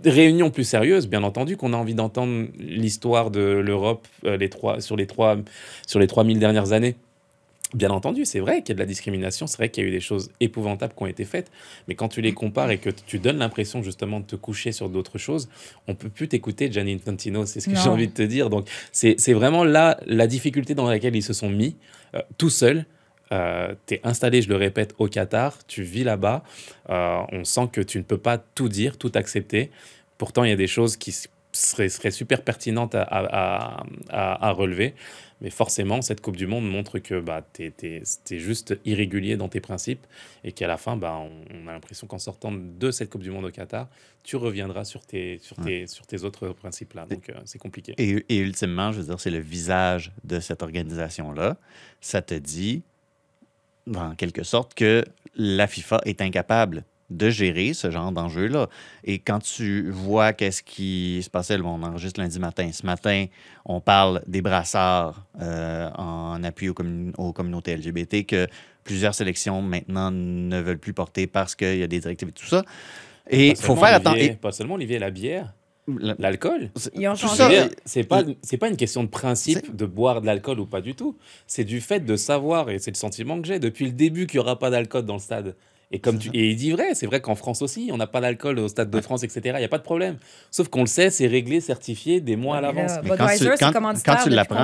réunions 0.05 0.51
plus 0.51 0.63
sérieuses, 0.63 1.07
bien 1.07 1.23
entendu 1.23 1.57
qu'on 1.57 1.73
a 1.73 1.77
envie 1.77 1.95
d'entendre 1.95 2.47
l'histoire 2.59 3.31
de 3.31 3.41
l'Europe 3.41 4.07
euh, 4.25 4.37
sur, 4.79 4.95
les 4.95 5.07
trois, 5.07 5.37
sur 5.87 5.99
les 5.99 6.07
3000 6.07 6.37
dernières 6.37 6.71
années. 6.71 6.95
Bien 7.73 7.89
entendu, 7.89 8.25
c'est 8.25 8.39
vrai 8.39 8.61
qu'il 8.61 8.69
y 8.69 8.71
a 8.73 8.75
de 8.75 8.79
la 8.79 8.85
discrimination, 8.85 9.47
c'est 9.47 9.57
vrai 9.57 9.69
qu'il 9.69 9.83
y 9.83 9.85
a 9.85 9.89
eu 9.89 9.91
des 9.91 9.99
choses 9.99 10.29
épouvantables 10.39 10.93
qui 10.95 11.03
ont 11.03 11.07
été 11.07 11.25
faites, 11.25 11.51
mais 11.87 11.95
quand 11.95 12.07
tu 12.07 12.21
les 12.21 12.33
compares 12.33 12.69
et 12.69 12.77
que 12.77 12.91
tu 12.91 13.17
donnes 13.17 13.37
l'impression 13.37 13.81
justement 13.81 14.19
de 14.19 14.25
te 14.25 14.35
coucher 14.35 14.71
sur 14.71 14.89
d'autres 14.89 15.17
choses, 15.17 15.49
on 15.87 15.95
peut 15.95 16.09
plus 16.09 16.27
t'écouter 16.27 16.71
Gianni 16.71 16.93
Infantino, 16.93 17.45
c'est 17.45 17.59
ce 17.59 17.69
que 17.69 17.75
j'ai 17.75 17.89
envie 17.89 18.07
de 18.07 18.13
te 18.13 18.21
dire. 18.21 18.49
Donc 18.49 18.67
c'est 18.91 19.15
c'est 19.17 19.33
vraiment 19.33 19.63
là 19.63 19.99
la 20.05 20.27
difficulté 20.27 20.75
dans 20.75 20.87
laquelle 20.87 21.15
ils 21.15 21.23
se 21.23 21.33
sont 21.33 21.49
mis, 21.49 21.75
euh, 22.15 22.21
tout 22.37 22.49
seuls. 22.49 22.85
Euh, 23.31 23.73
tu 23.87 23.95
es 23.95 24.01
installé, 24.03 24.43
je 24.43 24.49
le 24.49 24.55
répète, 24.55 24.93
au 24.99 25.07
Qatar, 25.07 25.57
tu 25.65 25.81
vis 25.81 26.03
là-bas, 26.03 26.43
euh, 26.89 27.21
on 27.31 27.43
sent 27.43 27.69
que 27.71 27.81
tu 27.81 27.97
ne 27.97 28.03
peux 28.03 28.17
pas 28.17 28.37
tout 28.37 28.69
dire, 28.69 28.97
tout 28.97 29.11
accepter. 29.15 29.71
Pourtant, 30.19 30.43
il 30.43 30.51
y 30.51 30.53
a 30.53 30.57
des 30.57 30.67
choses 30.67 30.97
qui 30.97 31.11
s- 31.53 31.69
seraient, 31.69 31.89
seraient 31.89 32.11
super 32.11 32.43
pertinentes 32.43 32.95
à, 32.95 33.03
à- 33.03 33.25
à- 33.79 33.83
à- 34.09 34.47
à 34.47 34.51
relever. 34.51 34.93
Mais 35.41 35.49
forcément, 35.49 36.01
cette 36.01 36.21
Coupe 36.21 36.37
du 36.37 36.47
Monde 36.47 36.69
montre 36.69 36.99
que 36.99 37.19
bah, 37.19 37.45
tu 37.53 37.73
es, 37.83 38.39
juste 38.39 38.79
irrégulier 38.85 39.35
dans 39.35 39.49
tes 39.49 39.59
principes 39.59 40.05
et 40.45 40.53
qu'à 40.53 40.67
la 40.67 40.77
fin, 40.77 40.95
bah, 40.95 41.17
on, 41.17 41.31
on 41.53 41.67
a 41.67 41.73
l'impression 41.73 42.07
qu'en 42.07 42.17
sortant 42.19 42.53
de 42.53 42.91
cette 42.91 43.09
Coupe 43.09 43.23
du 43.23 43.29
Monde 43.31 43.43
au 43.43 43.51
Qatar, 43.51 43.89
tu 44.23 44.37
reviendras 44.37 44.85
sur 44.85 45.05
tes, 45.05 45.39
sur 45.39 45.57
tes, 45.57 45.85
sur 45.87 46.07
tes 46.07 46.23
autres 46.23 46.47
principes-là. 46.49 47.05
Donc, 47.07 47.29
euh, 47.29 47.33
c'est 47.43 47.59
compliqué. 47.59 47.93
Et, 47.97 48.23
et 48.29 48.37
ultimement, 48.37 48.93
je 48.93 48.99
veux 49.01 49.07
dire, 49.07 49.19
c'est 49.19 49.31
le 49.31 49.39
visage 49.39 50.13
de 50.23 50.39
cette 50.39 50.63
organisation-là. 50.63 51.57
Ça 51.99 52.21
te 52.21 52.35
dit, 52.35 52.83
en 53.93 54.15
quelque 54.15 54.43
sorte, 54.43 54.73
que 54.75 55.03
la 55.35 55.67
FIFA 55.67 56.01
est 56.05 56.21
incapable 56.21 56.85
de 57.09 57.29
gérer 57.29 57.73
ce 57.73 57.91
genre 57.91 58.11
d'enjeu-là. 58.11 58.69
Et 59.03 59.19
quand 59.19 59.39
tu 59.39 59.89
vois 59.91 60.33
qu'est-ce 60.33 60.63
qui 60.63 61.21
se 61.23 61.29
passait, 61.29 61.59
on 61.61 61.83
enregistre 61.83 62.19
lundi 62.19 62.39
matin. 62.39 62.69
Ce 62.71 62.85
matin, 62.85 63.25
on 63.65 63.81
parle 63.81 64.21
des 64.27 64.41
brassards 64.41 65.25
euh, 65.41 65.89
en 65.97 66.43
appui 66.43 66.69
aux, 66.69 66.73
commun- 66.73 67.11
aux 67.17 67.33
communautés 67.33 67.75
LGBT 67.77 68.25
que 68.25 68.47
plusieurs 68.83 69.13
sélections 69.15 69.61
maintenant 69.61 70.11
ne 70.11 70.59
veulent 70.61 70.79
plus 70.79 70.93
porter 70.93 71.27
parce 71.27 71.55
qu'il 71.55 71.77
y 71.77 71.83
a 71.83 71.87
des 71.87 71.99
directives 71.99 72.29
et 72.29 72.33
tout 72.33 72.45
ça. 72.45 72.63
Et 73.29 73.49
il 73.49 73.53
Pas 73.53 73.59
faut 73.61 73.67
seulement 73.67 73.81
faire 73.81 73.95
attention. 73.95 74.35
Pas 74.41 74.51
seulement 74.51 74.73
Olivier, 74.75 74.99
la 74.99 75.09
bière, 75.11 75.53
La- 75.87 76.15
l'alcool. 76.19 76.71
C'est 77.85 78.03
pas, 78.03 78.23
pas 78.59 78.69
une 78.69 78.77
question 78.77 79.03
de 79.03 79.09
principe 79.09 79.75
de 79.75 79.85
boire 79.85 80.19
de 80.21 80.25
l'alcool 80.25 80.59
ou 80.59 80.65
pas 80.65 80.81
du 80.81 80.95
tout. 80.95 81.15
C'est 81.47 81.63
du 81.63 81.79
fait 81.79 81.99
de 82.01 82.15
savoir, 82.15 82.69
et 82.69 82.79
c'est 82.79 82.91
le 82.91 82.97
sentiment 82.97 83.39
que 83.41 83.47
j'ai 83.47 83.59
depuis 83.59 83.85
le 83.85 83.91
début 83.91 84.25
qu'il 84.27 84.39
n'y 84.39 84.43
aura 84.45 84.57
pas 84.59 84.69
d'alcool 84.69 85.05
dans 85.05 85.13
le 85.15 85.19
stade. 85.19 85.55
Et, 85.95 85.99
comme 85.99 86.17
tu, 86.17 86.29
et 86.33 86.49
il 86.49 86.55
dit 86.55 86.71
vrai, 86.71 86.95
c'est 86.95 87.05
vrai 87.05 87.21
qu'en 87.21 87.35
France 87.35 87.61
aussi, 87.61 87.89
on 87.93 87.97
n'a 87.97 88.07
pas 88.07 88.19
d'alcool 88.19 88.57
au 88.57 88.67
Stade 88.67 88.89
de 88.89 88.99
France, 88.99 89.21
etc. 89.23 89.41
Il 89.45 89.59
n'y 89.59 89.63
a 89.63 89.67
pas 89.69 89.77
de 89.77 89.83
problème. 89.83 90.17
Sauf 90.49 90.67
qu'on 90.67 90.81
le 90.81 90.87
sait, 90.87 91.11
c'est 91.11 91.27
réglé, 91.27 91.61
certifié 91.61 92.19
des 92.19 92.35
mois 92.35 92.57
à 92.57 92.61
l'avance. 92.61 92.93
quand 93.17 93.27
tu- 93.37 93.43
quand- 93.59 93.71
quand 94.03 94.17
l'apprends, 94.35 94.55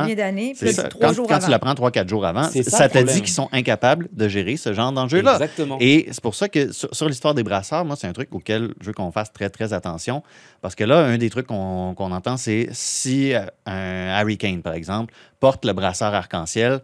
Quand, 0.99 1.13
jours 1.13 1.27
quand 1.27 1.35
avant. 1.35 1.45
tu 1.45 1.51
l'apprends 1.51 1.73
3-4 1.75 2.07
jours 2.09 2.25
avant, 2.25 2.49
ça, 2.63 2.89
te 2.89 2.97
dit 3.13 3.21
qu'ils 3.21 3.33
sont 3.33 3.47
incapables 3.51 4.07
de 4.11 4.27
gérer 4.27 4.57
ce 4.57 4.73
genre 4.73 4.91
d'enjeu-là. 4.91 5.33
Exactement. 5.33 5.77
Et 5.79 6.07
c'est 6.11 6.21
pour 6.21 6.33
ça 6.33 6.49
que 6.49 6.71
sur, 6.73 6.93
sur 6.95 7.07
l'histoire 7.07 7.35
des 7.35 7.43
brasseurs, 7.43 7.85
moi, 7.85 7.95
c'est 7.95 8.07
un 8.07 8.13
truc 8.13 8.29
auquel 8.33 8.73
je 8.81 8.87
veux 8.87 8.93
qu'on 8.93 9.11
fasse 9.11 9.31
très, 9.31 9.51
très 9.51 9.71
attention. 9.71 10.23
Parce 10.61 10.73
que 10.73 10.83
là, 10.83 10.97
un 11.05 11.17
des 11.19 11.29
trucs 11.29 11.45
qu'on 11.45 11.93
qu'on 11.95 12.11
entend, 12.11 12.37
c'est 12.37 12.69
si 12.71 13.35
euh, 13.35 13.45
un 13.67 14.07
Harry 14.17 14.37
Kane, 14.39 14.63
par 14.63 14.73
exemple, 14.73 15.13
porte 15.39 15.63
le 15.63 15.73
brasseur 15.73 16.11
arc-en-ciel, 16.13 16.79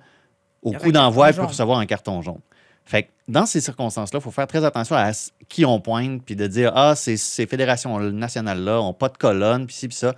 au 0.62 0.72
coup 0.72 0.92
d'envoi, 0.92 1.28
il 1.28 1.30
carton 1.30 1.36
peut 1.38 1.42
jaune. 1.42 1.50
recevoir 1.52 1.80
un 1.80 1.86
carton 1.88 2.22
jaune. 2.22 2.40
Fait 2.86 3.04
que 3.04 3.08
dans 3.28 3.46
ces 3.46 3.62
circonstances-là, 3.62 4.20
il 4.20 4.24
faut 4.24 4.32
faire 4.32 4.48
très 4.48 4.64
attention 4.64 4.96
à 4.96 5.12
qui 5.50 5.66
on 5.66 5.80
pointe, 5.80 6.22
puis 6.24 6.36
de 6.36 6.46
dire 6.48 6.72
Ah, 6.76 6.96
ces, 6.96 7.18
ces 7.18 7.48
fédérations 7.48 8.00
nationales-là 8.00 8.76
n'ont 8.76 8.94
pas 8.94 9.10
de 9.10 9.18
colonne, 9.18 9.66
puis 9.66 9.76
ci, 9.76 9.88
puis 9.88 9.98
ça. 9.98 10.16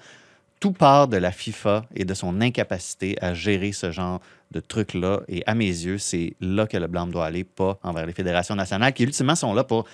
Tout 0.60 0.71
part 0.71 1.08
de 1.08 1.17
la 1.17 1.32
FIFA 1.32 1.86
et 1.95 2.03
de 2.03 2.13
son 2.15 2.41
incapacité 2.41 3.15
à 3.21 3.36
gérer 3.36 3.71
ce 3.73 3.91
genre 3.91 4.21
de 4.51 4.60
trucs-là. 4.60 5.21
Et 5.27 5.43
à 5.45 5.53
mes 5.53 5.65
yeux, 5.65 5.99
c'est 5.99 6.34
là 6.41 6.65
que 6.65 6.77
le 6.77 6.88
blâme 6.88 7.12
doit 7.12 7.25
aller, 7.25 7.43
pas 7.43 7.77
envers 7.84 8.06
les 8.06 8.13
fédérations 8.13 8.56
nationales, 8.56 8.91
qui 8.93 9.03
ultimement 9.03 9.36
sont 9.36 9.53
là 9.53 9.63
pour. 9.63 9.86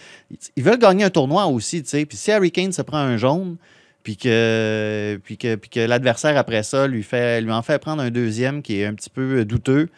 Ils 0.56 0.64
veulent 0.64 0.80
gagner 0.80 1.04
un 1.04 1.10
tournoi 1.10 1.46
aussi, 1.48 1.84
tu 1.84 1.90
sais. 1.90 2.06
Puis 2.06 2.18
si 2.18 2.32
Harry 2.32 2.52
Kane 2.52 2.72
se 2.72 2.82
prend 2.82 2.98
un 2.98 3.18
jaune, 3.18 3.58
puis 4.04 4.18
que, 4.18 5.20
puis 5.24 5.38
que, 5.38 5.56
puis 5.56 5.70
que 5.70 5.80
l'adversaire, 5.80 6.38
après 6.38 6.64
ça, 6.64 6.88
lui, 6.88 7.04
fait, 7.04 7.42
lui 7.42 7.52
en 7.52 7.62
fait 7.62 7.80
prendre 7.80 8.02
un 8.02 8.12
deuxième 8.12 8.62
qui 8.62 8.80
est 8.80 8.86
un 8.86 8.94
petit 8.94 9.10
peu 9.10 9.46
douteux, 9.46 9.90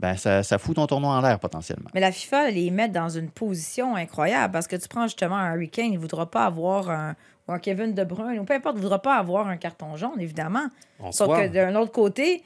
ben 0.00 0.16
ça, 0.16 0.42
ça 0.42 0.56
fout 0.58 0.76
ton 0.76 0.86
tournoi 0.86 1.10
en 1.10 1.20
l'air 1.20 1.38
potentiellement. 1.38 1.90
Mais 1.94 2.00
la 2.00 2.10
FIFA 2.10 2.50
les 2.50 2.70
met 2.70 2.88
dans 2.88 3.10
une 3.10 3.28
position 3.28 3.96
incroyable 3.96 4.52
parce 4.52 4.66
que 4.66 4.76
tu 4.76 4.88
prends 4.88 5.02
justement 5.02 5.36
un 5.36 5.52
Harry 5.52 5.68
Kane, 5.68 5.86
il 5.86 5.94
ne 5.94 5.98
voudra 5.98 6.30
pas 6.30 6.46
avoir 6.46 6.88
un, 6.88 7.14
ou 7.46 7.52
un 7.52 7.58
Kevin 7.58 7.92
De 7.92 8.02
Bruyne, 8.02 8.38
ou 8.38 8.44
peu 8.44 8.54
importe, 8.54 8.76
il 8.76 8.78
ne 8.78 8.82
voudra 8.82 9.02
pas 9.02 9.16
avoir 9.16 9.46
un 9.46 9.58
carton 9.58 9.96
jaune, 9.96 10.18
évidemment. 10.18 10.68
En 11.00 11.12
Sauf 11.12 11.26
soi. 11.26 11.42
que 11.42 11.52
d'un 11.52 11.74
autre 11.74 11.92
côté, 11.92 12.42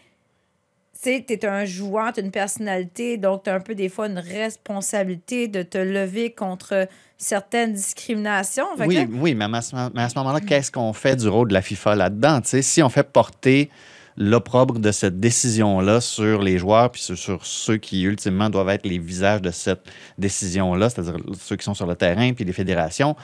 tu 1.00 1.10
es 1.10 1.46
un 1.46 1.64
joueur, 1.64 2.12
tu 2.12 2.20
une 2.20 2.32
personnalité, 2.32 3.18
donc 3.18 3.44
tu 3.44 3.50
as 3.50 3.54
un 3.54 3.60
peu 3.60 3.76
des 3.76 3.88
fois 3.88 4.08
une 4.08 4.18
responsabilité 4.18 5.46
de 5.46 5.62
te 5.62 5.78
lever 5.78 6.32
contre 6.32 6.88
certaines 7.18 7.72
discriminations. 7.72 8.66
Oui, 8.78 8.96
là, 8.96 9.04
oui, 9.12 9.34
mais 9.36 9.44
à 9.44 9.60
ce, 9.60 9.76
mais 9.94 10.02
à 10.02 10.08
ce 10.08 10.18
moment-là, 10.18 10.40
qu'est-ce 10.40 10.72
qu'on 10.72 10.92
fait 10.92 11.14
du 11.14 11.28
rôle 11.28 11.48
de 11.48 11.54
la 11.54 11.62
FIFA 11.62 11.94
là-dedans? 11.94 12.40
Tu 12.40 12.48
sais, 12.48 12.62
Si 12.62 12.82
on 12.82 12.88
fait 12.88 13.04
porter 13.04 13.70
l'opprobre 14.16 14.78
de 14.78 14.92
cette 14.92 15.18
décision-là 15.18 16.00
sur 16.00 16.42
les 16.42 16.58
joueurs 16.58 16.90
puis 16.90 17.02
sur, 17.02 17.44
ceux 17.44 17.76
qui, 17.76 18.02
ultimement, 18.02 18.48
doivent 18.50 18.68
être 18.70 18.86
les 18.86 18.98
visages 18.98 19.42
de 19.42 19.50
cette 19.50 19.82
décision-là, 20.18 20.90
c'est-à-dire 20.90 21.16
ceux 21.40 21.56
qui 21.56 21.64
sont 21.64 21.74
sur 21.74 21.86
le 21.86 21.96
terrain 21.96 22.32
puis 22.32 22.44
les 22.44 22.52
fédérations, 22.52 23.16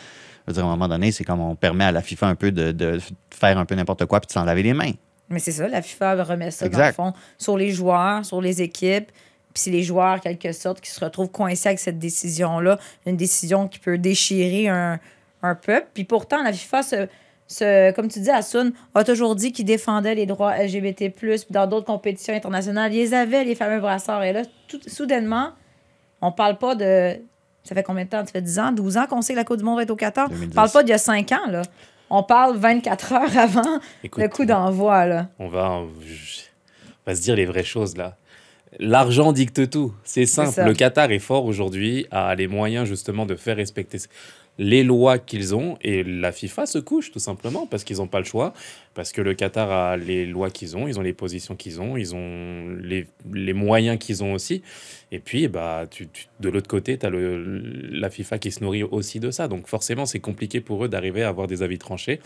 je 0.46 0.53
veux 0.53 0.55
dire, 0.55 0.64
à 0.64 0.68
un 0.68 0.70
moment 0.70 0.88
donné, 0.88 1.12
c'est 1.12 1.24
comme 1.24 1.40
on 1.40 1.55
permet 1.55 1.85
à 1.85 1.92
la 1.92 2.03
FIFA 2.03 2.29
un 2.29 2.35
peu 2.35 2.50
de, 2.50 2.72
de 2.72 2.98
faire 3.31 3.59
un 3.59 3.64
peu 3.64 3.74
n'importe 3.74 4.07
quoi 4.07 4.20
puis 4.20 4.26
de 4.29 4.33
s'en 4.33 4.44
laver 4.44 4.62
les 4.62 4.74
mains. 4.74 4.92
Mais 5.29 5.38
c'est 5.38 5.53
ça, 5.53 5.68
la 5.68 5.81
FIFA 5.81 6.24
remet 6.24 6.50
ça 6.50 6.66
Exact. 6.66 6.96
dans 6.96 7.07
le 7.07 7.12
fond 7.12 7.18
sur 7.38 7.57
les 7.57 7.70
joueurs, 7.70 8.24
sur 8.24 8.40
les 8.40 8.62
équipes. 8.62 9.12
Puis 9.53 9.62
c'est 9.64 9.70
les 9.70 9.83
joueurs, 9.83 10.14
en 10.14 10.18
quelque 10.18 10.53
sorte, 10.53 10.81
qui 10.81 10.90
se 10.90 11.05
retrouvent 11.05 11.31
coincés 11.31 11.68
avec 11.68 11.79
cette 11.81 11.98
décision-là. 11.98 12.79
Une 13.07 13.16
décision 13.16 13.66
qui 13.68 13.79
peut 13.79 13.98
déchirer 13.98 14.68
un, 14.68 15.00
un 15.42 15.55
peuple. 15.55 15.88
Puis 15.94 16.05
pourtant, 16.05 16.42
la 16.42 16.53
FIFA, 16.53 16.83
se, 16.83 17.09
comme 17.94 18.08
tu 18.08 18.20
dis, 18.20 18.30
Asun, 18.30 18.72
a 18.94 19.04
toujours 19.04 19.34
dit 19.34 19.52
qu'il 19.52 19.64
défendait 19.64 20.14
les 20.14 20.26
droits 20.26 20.56
LGBT. 20.56 21.10
Puis 21.14 21.36
dans 21.50 21.66
d'autres 21.66 21.86
compétitions 21.86 22.34
internationales, 22.34 22.94
ils 22.94 23.14
avaient 23.14 23.44
les 23.44 23.54
fameux 23.54 23.80
brassards. 23.80 24.22
Et 24.24 24.32
là, 24.32 24.42
tout, 24.68 24.80
soudainement, 24.86 25.50
on 26.20 26.32
parle 26.32 26.58
pas 26.58 26.74
de. 26.74 27.16
Ça 27.64 27.74
fait 27.74 27.82
combien 27.82 28.04
de 28.04 28.10
temps? 28.10 28.24
Ça 28.24 28.32
fait 28.32 28.40
10 28.40 28.58
ans, 28.58 28.72
12 28.72 28.96
ans 28.96 29.06
qu'on 29.06 29.20
sait 29.20 29.34
que 29.34 29.38
la 29.38 29.44
Coupe 29.44 29.58
du 29.58 29.64
Monde 29.64 29.76
va 29.76 29.82
être 29.82 29.90
au 29.90 29.96
Qatar? 29.96 30.28
2010. 30.30 30.52
On 30.52 30.54
parle 30.54 30.70
pas 30.70 30.82
d'il 30.82 30.90
y 30.90 30.94
a 30.94 30.98
5 30.98 31.32
ans, 31.32 31.50
là. 31.50 31.62
On 32.08 32.22
parle 32.22 32.56
24 32.56 33.12
heures 33.12 33.38
avant 33.38 33.80
Écoute, 34.02 34.22
le 34.22 34.28
coup 34.28 34.44
d'envoi, 34.44 35.06
là. 35.06 35.28
on 35.38 35.48
va, 35.48 35.70
on 35.70 35.88
va 37.06 37.14
se 37.14 37.20
dire 37.20 37.36
les 37.36 37.44
vraies 37.46 37.62
choses 37.64 37.96
là. 37.96 38.16
L'argent 38.78 39.32
dicte 39.32 39.68
tout. 39.70 39.92
C'est 40.04 40.26
simple. 40.26 40.62
Le 40.62 40.74
Qatar 40.74 41.10
est 41.10 41.18
fort 41.18 41.44
aujourd'hui, 41.44 42.06
a 42.10 42.34
les 42.34 42.46
moyens 42.46 42.86
justement 42.86 43.26
de 43.26 43.34
faire 43.34 43.56
respecter 43.56 43.98
les 44.60 44.84
lois 44.84 45.18
qu'ils 45.18 45.54
ont 45.54 45.78
et 45.80 46.04
la 46.04 46.32
FIFA 46.32 46.66
se 46.66 46.78
couche 46.78 47.10
tout 47.10 47.18
simplement 47.18 47.66
parce 47.66 47.82
qu'ils 47.82 47.96
n'ont 47.96 48.06
pas 48.06 48.18
le 48.18 48.26
choix, 48.26 48.52
parce 48.92 49.10
que 49.10 49.22
le 49.22 49.32
Qatar 49.32 49.70
a 49.70 49.96
les 49.96 50.26
lois 50.26 50.50
qu'ils 50.50 50.76
ont, 50.76 50.86
ils 50.86 50.98
ont 50.98 51.02
les 51.02 51.14
positions 51.14 51.56
qu'ils 51.56 51.80
ont, 51.80 51.96
ils 51.96 52.14
ont 52.14 52.68
les, 52.78 53.06
les 53.32 53.54
moyens 53.54 53.98
qu'ils 53.98 54.22
ont 54.22 54.34
aussi. 54.34 54.62
Et 55.12 55.18
puis, 55.18 55.48
bah, 55.48 55.86
tu, 55.90 56.08
de 56.40 56.48
l'autre 56.50 56.68
côté, 56.68 56.98
tu 56.98 57.06
as 57.06 57.10
le, 57.10 57.42
la 57.90 58.10
FIFA 58.10 58.38
qui 58.38 58.52
se 58.52 58.62
nourrit 58.62 58.82
aussi 58.82 59.18
de 59.18 59.30
ça. 59.30 59.48
Donc 59.48 59.66
forcément, 59.66 60.04
c'est 60.04 60.20
compliqué 60.20 60.60
pour 60.60 60.84
eux 60.84 60.88
d'arriver 60.88 61.22
à 61.22 61.28
avoir 61.28 61.46
des 61.46 61.62
avis 61.62 61.78
tranchés. 61.78 62.20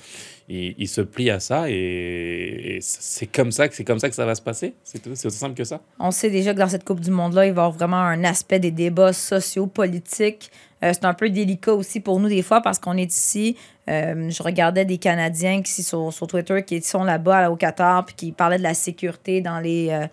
Ils, 0.49 0.89
se 0.89 1.03
plient 1.03 1.31
à 1.31 1.39
ça 1.39 1.71
et, 1.71 2.79
c'est 2.83 3.27
comme 3.27 3.53
ça 3.53 3.69
que 3.69 3.77
c'est 3.77 3.85
comme 3.85 4.01
ça 4.01 4.09
que 4.09 4.17
ça 4.17 4.27
va 4.27 4.35
se 4.35 4.43
passer. 4.43 4.75
C'est 4.83 5.07
aussi 5.07 5.31
simple 5.31 5.55
que 5.55 5.65
ça. 5.65 5.81
On 6.01 6.11
sait 6.11 6.31
déjà 6.31 6.53
que 6.53 6.59
dans 6.59 6.69
cette 6.69 6.85
Coupe 6.85 7.01
du 7.01 7.13
Monde-là, 7.13 7.47
il 7.47 7.53
va 7.53 7.63
y 7.63 7.65
avoir 7.65 7.71
vraiment 7.71 8.01
un 8.01 8.25
aspect 8.25 8.59
des 8.59 8.73
débats 8.73 9.13
sociaux, 9.13 9.69
politiques. 9.69 10.51
Euh, 10.85 10.93
c'est 10.93 11.05
un 11.05 11.15
peu 11.15 11.31
délicat 11.31 11.73
aussi 11.73 12.01
pour 12.01 12.21
nous 12.21 12.29
des 12.29 12.43
fois 12.43 12.61
parce 12.61 12.79
qu'on 12.79 12.97
est 12.97 13.11
ici. 13.11 13.57
Euh, 13.89 14.29
je 14.29 14.43
regardais 14.43 14.85
des 14.85 14.99
Canadiens 14.99 15.63
qui 15.63 15.83
sur, 15.83 16.13
sur 16.13 16.27
Twitter 16.27 16.63
qui 16.63 16.83
sont 16.83 17.05
là-bas 17.05 17.43
là, 17.43 17.51
au 17.51 17.57
Qatar 17.57 18.05
puis 18.05 18.15
qui 18.15 18.33
parlaient 18.33 18.59
de 18.59 18.63
la 18.63 18.75
sécurité 18.75 19.41
dans 19.41 19.61
les, 19.61 19.89
euh, 19.91 20.07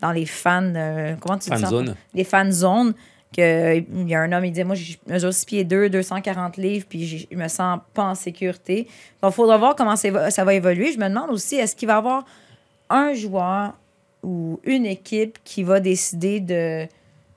dans 0.00 0.12
les 0.12 0.26
fans. 0.26 0.72
comment 1.20 1.38
tu 1.38 1.50
dis 1.50 1.60
ça? 1.60 1.66
zone. 1.68 1.96
Les 2.14 2.24
fan 2.24 2.50
zones. 2.52 2.94
Que, 3.34 3.78
il 3.78 4.08
y 4.10 4.14
a 4.14 4.20
un 4.20 4.30
homme, 4.30 4.44
il 4.44 4.52
dit 4.52 4.62
Moi, 4.62 4.74
je 4.74 4.96
mesure 5.06 5.32
6 5.32 5.46
pieds 5.46 5.64
2, 5.64 5.88
240 5.88 6.58
livres, 6.58 6.84
puis 6.86 7.26
je 7.30 7.34
me 7.34 7.48
sens 7.48 7.80
pas 7.94 8.04
en 8.04 8.14
sécurité. 8.14 8.86
Donc, 9.22 9.32
il 9.32 9.34
faudra 9.34 9.56
voir 9.56 9.74
comment 9.74 9.96
ça 9.96 10.44
va 10.44 10.54
évoluer. 10.54 10.92
Je 10.92 10.98
me 10.98 11.08
demande 11.08 11.30
aussi 11.30 11.56
est-ce 11.56 11.74
qu'il 11.74 11.88
va 11.88 11.94
y 11.94 11.96
avoir 11.96 12.26
un 12.90 13.14
joueur 13.14 13.72
ou 14.22 14.60
une 14.64 14.84
équipe 14.84 15.38
qui 15.44 15.62
va 15.62 15.80
décider 15.80 16.40
de 16.40 16.86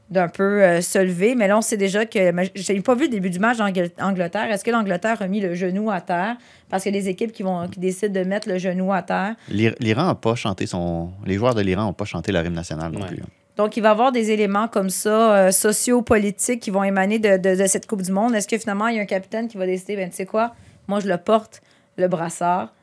d'un 0.09 0.27
peu 0.27 0.63
euh, 0.63 0.81
se 0.81 0.99
lever. 0.99 1.33
Mais 1.35 1.47
là, 1.47 1.57
on 1.57 1.61
sait 1.61 1.77
déjà 1.77 2.05
que. 2.05 2.31
mais 2.31 2.51
J'ai 2.55 2.79
pas 2.81 2.95
vu 2.95 3.03
le 3.05 3.09
début 3.09 3.29
du 3.29 3.39
match 3.39 3.57
d'Angleterre. 3.57 4.51
Est-ce 4.51 4.63
que 4.63 4.71
l'Angleterre 4.71 5.21
a 5.21 5.27
mis 5.27 5.41
le 5.41 5.53
genou 5.55 5.89
à 5.89 6.01
terre? 6.01 6.37
Parce 6.69 6.83
qu'il 6.83 6.93
y 6.95 6.97
a 6.97 7.01
des 7.01 7.09
équipes 7.09 7.31
qui, 7.31 7.43
vont, 7.43 7.67
qui 7.67 7.79
décident 7.79 8.13
de 8.21 8.25
mettre 8.27 8.47
le 8.49 8.57
genou 8.57 8.91
à 8.93 9.01
terre. 9.01 9.35
L'Ir- 9.49 9.75
L'Iran 9.79 10.05
n'a 10.07 10.15
pas 10.15 10.35
chanté 10.35 10.67
son. 10.67 11.11
Les 11.25 11.35
joueurs 11.35 11.55
de 11.55 11.61
l'Iran 11.61 11.83
n'ont 11.85 11.93
pas 11.93 12.05
chanté 12.05 12.31
la 12.31 12.41
rime 12.41 12.53
nationale 12.53 12.91
non 12.91 13.01
Ouais. 13.01 13.07
plus. 13.07 13.23
Donc, 13.57 13.77
il 13.77 13.81
va 13.81 13.89
y 13.89 13.91
avoir 13.91 14.11
des 14.11 14.31
éléments 14.31 14.67
comme 14.67 14.89
ça, 14.89 15.35
euh, 15.37 15.51
sociopolitiques, 15.51 16.59
qui 16.61 16.71
vont 16.71 16.83
émaner 16.83 17.19
de, 17.19 17.37
de- 17.37 17.55
de 17.55 17.67
cette 17.67 17.87
Coupe 17.87 18.01
du 18.01 18.11
Monde. 18.11 18.35
Est-ce 18.35 18.47
que 18.47 18.57
finalement, 18.57 18.87
il 18.87 18.97
y 18.97 18.99
a 18.99 19.01
un 19.01 19.05
capitaine 19.07 19.47
qui 19.47 19.57
va 19.57 19.65
décider, 19.65 19.95
ben, 19.95 20.09
tu 20.09 20.15
sais 20.17 20.25
quoi, 20.25 20.53
moi, 20.87 20.99
je 20.99 21.07
le 21.07 21.17
porte, 21.17 21.61
le 21.97 22.07
brassard. 22.09 22.73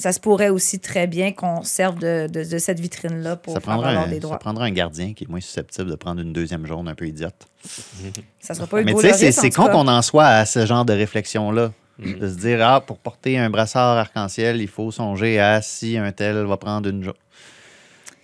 Ça 0.00 0.12
se 0.12 0.20
pourrait 0.20 0.48
aussi 0.48 0.78
très 0.78 1.06
bien 1.08 1.32
qu'on 1.32 1.62
serve 1.64 1.98
de, 1.98 2.28
de- 2.32 2.44
de 2.44 2.58
cette 2.58 2.78
vitrine-là 2.78 3.34
pour 3.36 3.52
Ça 3.54 3.60
faire 3.60 3.80
valoir 3.80 4.06
des 4.06 4.14
ça 4.14 4.20
droits. 4.20 4.38
prendra 4.38 4.64
un 4.64 4.70
gardien 4.70 5.12
qui 5.12 5.24
est 5.24 5.28
moins 5.28 5.40
susceptible 5.40 5.90
de 5.90 5.96
prendre 5.96 6.20
une 6.20 6.32
deuxième 6.32 6.66
jaune 6.66 6.86
un 6.88 6.94
peu 6.94 7.06
idiote. 7.08 7.46
Ça 8.40 8.54
sera 8.54 8.66
pas 8.68 8.82
Mais 8.82 8.92
Hugo 8.92 9.02
tu 9.02 9.08
sais, 9.12 9.32
c'est- 9.32 9.50
con 9.50 9.66
qu'on 9.68 9.88
en 9.88 10.00
soit 10.02 10.26
à 10.26 10.46
ce 10.46 10.64
genre 10.66 10.84
de 10.84 10.92
réflexion-là. 10.92 11.72
De 11.98 12.28
se 12.28 12.36
dire, 12.36 12.64
ah, 12.64 12.80
pour 12.80 12.98
porter 12.98 13.38
un 13.38 13.50
brassard 13.50 13.98
arc-en-ciel, 13.98 14.60
il 14.62 14.68
faut 14.68 14.92
songer 14.92 15.40
à 15.40 15.60
si 15.62 15.98
un 15.98 16.12
tel 16.12 16.36
va 16.46 16.56
prendre 16.56 16.88
une 16.88 17.02
jaune. 17.02 17.14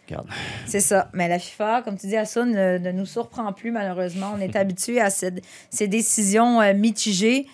Regarde. 0.09 0.29
C'est 0.67 0.79
ça. 0.81 1.09
Mais 1.13 1.29
la 1.29 1.41
FIFA, 1.41 1.83
comme 1.83 1.99
tu 1.99 2.07
dis, 2.07 2.17
Assun, 2.17 2.47
ne, 2.47 2.79
ne 2.79 2.93
nous 2.93 3.07
surprend 3.07 3.53
plus, 3.53 3.73
malheureusement. 3.73 4.33
On 4.37 4.41
est 4.41 4.55
habitué 4.57 5.01
à 5.01 5.11
ces 5.11 5.89
décisions 5.89 6.61
euh, 6.61 6.73
mitigées. 6.73 7.47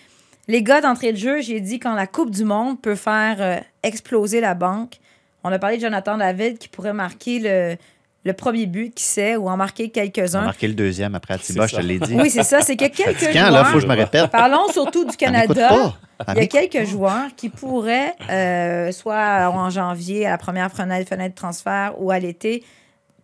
Les 0.47 0.63
gars 0.63 0.81
d'entrée 0.81 1.13
de 1.13 1.17
jeu, 1.17 1.41
j'ai 1.41 1.59
dit, 1.59 1.79
quand 1.79 1.93
la 1.93 2.07
Coupe 2.07 2.31
du 2.31 2.43
Monde 2.43 2.81
peut 2.81 2.95
faire 2.95 3.37
euh, 3.39 3.57
exploser 3.83 4.41
la 4.41 4.53
banque, 4.53 4.95
on 5.43 5.51
a 5.51 5.59
parlé 5.59 5.77
de 5.77 5.81
Jonathan 5.81 6.17
David 6.17 6.57
qui 6.57 6.67
pourrait 6.67 6.93
marquer 6.93 7.39
le, 7.39 7.77
le 8.23 8.33
premier 8.33 8.65
but, 8.65 8.93
qui 8.93 9.03
sait, 9.03 9.35
ou 9.35 9.49
en 9.49 9.57
marquer 9.57 9.89
quelques-uns. 9.89 10.41
marqué 10.41 10.67
le 10.67 10.73
deuxième 10.73 11.15
après 11.15 11.35
Atiba, 11.35 11.67
je 11.67 11.75
te 11.75 11.81
l'ai 11.81 11.99
dit. 11.99 12.15
Oui, 12.15 12.29
c'est 12.29 12.43
ça. 12.43 12.61
C'est 12.61 12.75
que 12.75 12.85
quelques 12.85 13.33
là, 13.33 13.49
joueurs... 13.49 13.67
faut 13.67 13.73
que 13.75 13.79
je 13.79 13.87
me 13.87 13.95
répète. 13.95 14.27
Parlons 14.27 14.67
surtout 14.71 15.05
du 15.05 15.17
Canada. 15.17 15.93
Il 16.29 16.37
y 16.37 16.41
a 16.41 16.47
quelques 16.47 16.85
joueurs 16.87 17.29
qui 17.35 17.49
pourraient, 17.49 18.13
euh, 18.29 18.91
soit 18.91 19.49
en 19.49 19.69
janvier, 19.71 20.27
à 20.27 20.31
la 20.31 20.37
première 20.37 20.71
fenêtre, 20.71 21.09
fenêtre 21.09 21.33
de 21.33 21.39
transfert, 21.39 21.93
ou 21.97 22.11
à 22.11 22.19
l'été, 22.19 22.63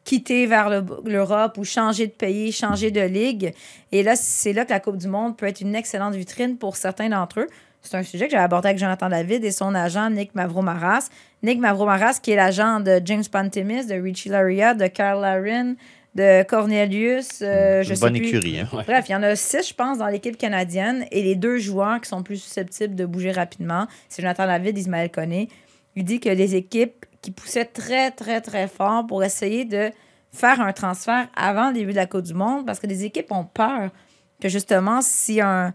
quitter 0.07 0.45
vers 0.47 0.69
le- 0.69 0.85
l'Europe 1.05 1.57
ou 1.57 1.65
changer 1.65 2.07
de 2.07 2.11
pays, 2.13 2.53
changer 2.53 2.91
de 2.91 3.01
ligue. 3.01 3.53
Et 3.91 4.03
là, 4.03 4.15
c'est 4.15 4.53
là 4.53 4.63
que 4.63 4.69
la 4.71 4.79
Coupe 4.79 4.97
du 4.97 5.07
Monde 5.09 5.35
peut 5.35 5.45
être 5.45 5.59
une 5.59 5.75
excellente 5.75 6.15
vitrine 6.15 6.57
pour 6.57 6.77
certains 6.77 7.09
d'entre 7.09 7.41
eux. 7.41 7.47
C'est 7.81 7.97
un 7.97 8.03
sujet 8.03 8.25
que 8.25 8.31
j'ai 8.31 8.37
abordé 8.37 8.69
avec 8.69 8.79
Jonathan 8.79 9.09
David 9.09 9.43
et 9.43 9.51
son 9.51 9.75
agent 9.75 10.09
Nick 10.11 10.33
Mavromaras. 10.33 11.09
Nick 11.43 11.59
Mavromaras, 11.59 12.19
qui 12.21 12.31
est 12.31 12.35
l'agent 12.37 12.79
de 12.79 13.01
James 13.03 13.23
Pantemis, 13.31 13.85
de 13.85 13.95
Richie 13.95 14.29
Laria, 14.29 14.73
de 14.73 14.87
Carl 14.87 15.21
Larin, 15.21 15.75
de 16.15 16.43
Cornelius. 16.43 17.39
euh, 17.41 17.83
je 17.83 17.93
sais 17.93 17.99
bonne 17.99 18.13
plus. 18.17 18.27
écurie. 18.27 18.59
Hein? 18.61 18.67
Bref, 18.87 19.05
il 19.09 19.11
y 19.11 19.15
en 19.15 19.23
a 19.23 19.35
six, 19.35 19.67
je 19.69 19.73
pense, 19.73 19.97
dans 19.97 20.07
l'équipe 20.07 20.37
canadienne. 20.37 21.05
Et 21.11 21.21
les 21.21 21.35
deux 21.35 21.57
joueurs 21.57 21.99
qui 22.01 22.07
sont 22.09 22.23
plus 22.23 22.37
susceptibles 22.37 22.95
de 22.95 23.05
bouger 23.05 23.31
rapidement, 23.31 23.87
c'est 24.09 24.21
Jonathan 24.21 24.47
David 24.47 24.77
et 24.77 24.81
Ismaël 24.81 25.11
Koné. 25.11 25.49
Il 25.97 26.03
dit 26.05 26.19
que 26.19 26.29
les 26.29 26.55
équipes 26.55 27.05
qui 27.21 27.31
poussaient 27.31 27.65
très, 27.65 28.11
très, 28.11 28.41
très 28.41 28.67
fort 28.67 29.05
pour 29.07 29.23
essayer 29.23 29.65
de 29.65 29.89
faire 30.37 30.61
un 30.61 30.71
transfert 30.73 31.27
avant 31.35 31.67
le 31.69 31.73
début 31.73 31.91
de 31.91 31.97
la 31.97 32.05
Coupe 32.05 32.21
du 32.23 32.33
Monde, 32.33 32.65
parce 32.65 32.79
que 32.79 32.87
les 32.87 33.03
équipes 33.05 33.31
ont 33.31 33.43
peur 33.45 33.89
que 34.41 34.49
justement, 34.49 35.01
si 35.01 35.41
un 35.41 35.73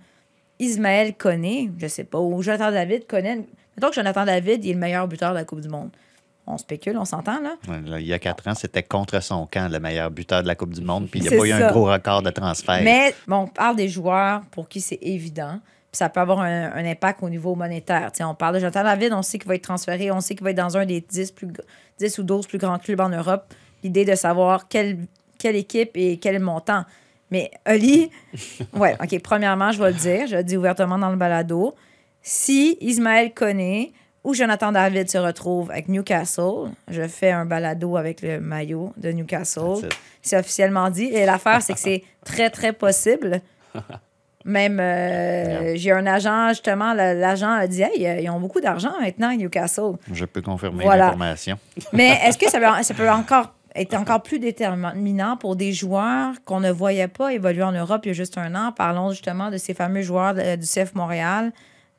Ismaël 0.59 1.15
Koné, 1.17 1.71
je 1.79 1.87
sais 1.89 2.05
pas, 2.05 2.19
ou 2.19 2.43
Jonathan 2.43 2.71
David 2.71 3.07
connaît. 3.07 3.37
Mettons 3.77 3.89
que 3.89 3.95
Jonathan 3.95 4.25
David 4.25 4.65
il 4.65 4.71
est 4.71 4.75
le 4.75 4.79
meilleur 4.79 5.09
buteur 5.09 5.31
de 5.31 5.37
la 5.37 5.45
Coupe 5.45 5.61
du 5.61 5.69
Monde. 5.69 5.91
On 6.47 6.59
spécule, 6.59 6.97
on 6.99 7.05
s'entend, 7.05 7.41
là? 7.41 7.55
Il 7.99 8.07
y 8.07 8.13
a 8.13 8.19
quatre 8.19 8.47
ans, 8.49 8.55
c'était 8.55 8.83
contre 8.83 9.21
son 9.23 9.47
camp, 9.47 9.71
le 9.71 9.79
meilleur 9.79 10.11
buteur 10.11 10.43
de 10.43 10.49
la 10.49 10.55
Coupe 10.57 10.75
du 10.75 10.81
Monde. 10.83 11.09
Puis 11.09 11.21
il 11.21 11.23
n'y 11.29 11.35
a 11.35 11.39
pas 11.39 11.47
eu 11.47 11.53
un 11.53 11.71
gros 11.71 11.85
record 11.87 12.23
de 12.23 12.31
transfert. 12.31 12.81
Mais 12.83 13.15
bon, 13.29 13.37
on 13.37 13.47
parle 13.47 13.77
des 13.77 13.89
joueurs 13.89 14.43
pour 14.51 14.69
qui 14.69 14.81
c'est 14.81 14.99
évident. 15.03 15.59
Puis 15.91 15.99
ça 15.99 16.09
peut 16.09 16.21
avoir 16.21 16.41
un, 16.41 16.73
un 16.73 16.85
impact 16.85 17.23
au 17.23 17.29
niveau 17.29 17.55
monétaire. 17.55 18.11
T'sais, 18.13 18.25
on 18.25 18.35
parle 18.35 18.55
de 18.57 18.61
Jonathan 18.61 18.83
David, 18.83 19.13
on 19.13 19.23
sait 19.23 19.39
qu'il 19.39 19.47
va 19.49 19.55
être 19.55 19.63
transféré, 19.63 20.11
on 20.11 20.21
sait 20.21 20.35
qu'il 20.35 20.43
va 20.45 20.51
être 20.51 20.57
dans 20.57 20.77
un 20.77 20.85
des 20.87 21.01
10, 21.01 21.31
plus, 21.33 21.47
gr- 21.49 21.61
10 21.99 22.19
ou 22.19 22.23
12 22.25 22.47
plus 22.47 22.59
grands 22.59 22.79
clubs 22.79 23.01
en 23.01 23.09
Europe. 23.11 23.53
L'idée 23.83 24.05
de 24.05 24.15
savoir 24.15 24.69
quelle, 24.69 24.99
quelle 25.39 25.57
équipe 25.57 25.91
et 25.95 26.19
quel 26.19 26.39
montant. 26.41 26.85
Mais 27.31 27.51
Oli, 27.69 28.11
ouais, 28.75 28.97
OK, 29.03 29.19
premièrement, 29.23 29.73
je 29.73 29.83
vais 29.83 29.91
le 29.91 29.97
dire, 29.97 30.27
je 30.27 30.37
le 30.37 30.45
dis 30.45 30.57
ouvertement 30.57 30.99
dans 30.99 31.11
le 31.11 31.17
balado. 31.17 31.75
Si 32.21 32.77
Ismaël 32.81 33.33
Koné 33.35 33.93
ou 34.23 34.35
Jonathan 34.35 34.71
David 34.71 35.11
se 35.11 35.19
retrouvent 35.19 35.71
avec 35.71 35.89
Newcastle, 35.89 36.71
je 36.89 37.09
fais 37.09 37.31
un 37.33 37.45
balado 37.45 37.97
avec 37.97 38.23
le 38.23 38.39
maillot 38.41 38.93
de 38.97 39.11
Newcastle. 39.11 39.89
C'est 40.21 40.39
officiellement 40.39 40.91
dit. 40.91 41.07
Et 41.07 41.27
l'affaire, 41.27 41.63
c'est 41.63 41.73
que 41.73 41.81
c'est 41.81 42.05
très, 42.25 42.51
très 42.51 42.73
possible. 42.73 43.41
Même, 44.45 44.79
euh, 44.81 45.75
j'ai 45.77 45.93
un 45.93 46.05
agent, 46.07 46.49
justement, 46.51 46.93
l'agent 46.95 47.51
a 47.53 47.67
dit 47.69 47.83
Hey, 47.83 48.07
euh, 48.07 48.21
ils 48.21 48.29
ont 48.29 48.41
beaucoup 48.41 48.61
d'argent 48.61 48.93
maintenant 49.01 49.31
à 49.31 49.37
Newcastle. 49.37 49.93
Je 50.13 50.25
peux 50.25 50.43
confirmer 50.43 50.83
Voilà. 50.85 51.07
l'information. 51.07 51.59
Mais 51.93 52.19
est-ce 52.25 52.37
que 52.39 52.51
ça 52.51 52.59
peut, 52.77 52.83
ça 52.83 52.93
peut 52.95 53.09
encore 53.09 53.55
être 53.75 53.95
encore 53.95 54.23
plus 54.23 54.39
déterminant 54.39 55.37
pour 55.37 55.57
des 55.57 55.73
joueurs 55.73 56.35
qu'on 56.45 56.61
ne 56.61 56.71
voyait 56.71 57.09
pas 57.09 57.33
évoluer 57.33 57.63
en 57.63 57.73
Europe 57.73 58.03
il 58.05 58.09
y 58.09 58.11
a 58.11 58.15
juste 58.15 58.39
un 58.39 58.55
an? 58.55 58.73
Parlons 58.73 59.11
justement 59.11 59.51
de 59.51 59.57
ces 59.57 59.75
fameux 59.75 60.03
joueurs 60.03 60.35
du 60.35 60.67
CF 60.67 60.95
Montréal, 60.95 61.53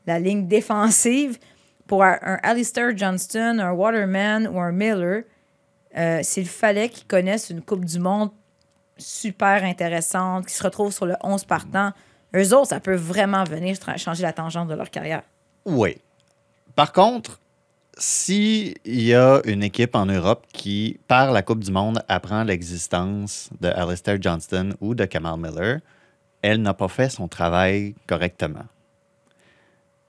la 0.05 0.19
ligne 0.19 0.47
défensive. 0.47 1.39
Pour 1.87 2.03
un, 2.03 2.17
Alistair 2.43 2.95
Johnston, 2.95 3.59
un 3.59 3.71
Waterman 3.71 4.47
ou 4.47 4.59
un 4.59 4.71
Miller, 4.71 5.23
euh, 5.97 6.19
s'il 6.23 6.47
fallait 6.47 6.89
qu'ils 6.89 7.07
connaissent 7.07 7.49
une 7.49 7.61
Coupe 7.61 7.85
du 7.85 7.99
Monde 7.99 8.31
super 8.97 9.63
intéressante, 9.63 10.47
qui 10.47 10.53
se 10.53 10.63
retrouvent 10.63 10.93
sur 10.93 11.05
le 11.05 11.15
11 11.21 11.43
partant, 11.45 11.91
eux 12.35 12.53
autres, 12.53 12.69
ça 12.69 12.79
peut 12.79 12.95
vraiment 12.95 13.43
venir 13.43 13.75
changer 13.97 14.23
la 14.23 14.33
tangente 14.33 14.69
de 14.69 14.75
leur 14.75 14.89
carrière. 14.89 15.23
Oui. 15.65 15.97
Par 16.75 16.91
contre, 16.93 17.39
s'il 17.97 18.75
y 18.85 19.13
a 19.13 19.41
une 19.45 19.63
équipe 19.63 19.95
en 19.95 20.05
Europe 20.05 20.45
qui, 20.51 20.99
par 21.07 21.31
la 21.31 21.41
Coupe 21.41 21.63
du 21.63 21.71
Monde, 21.71 22.03
apprend 22.07 22.43
l'existence 22.43 23.49
de 23.61 23.67
Alistair 23.67 24.17
Johnston 24.19 24.73
ou 24.81 24.95
de 24.95 25.05
Kamal 25.05 25.39
Miller, 25.39 25.79
elle 26.41 26.61
n'a 26.61 26.73
pas 26.73 26.87
fait 26.87 27.09
son 27.09 27.27
travail 27.27 27.95
correctement. 28.07 28.65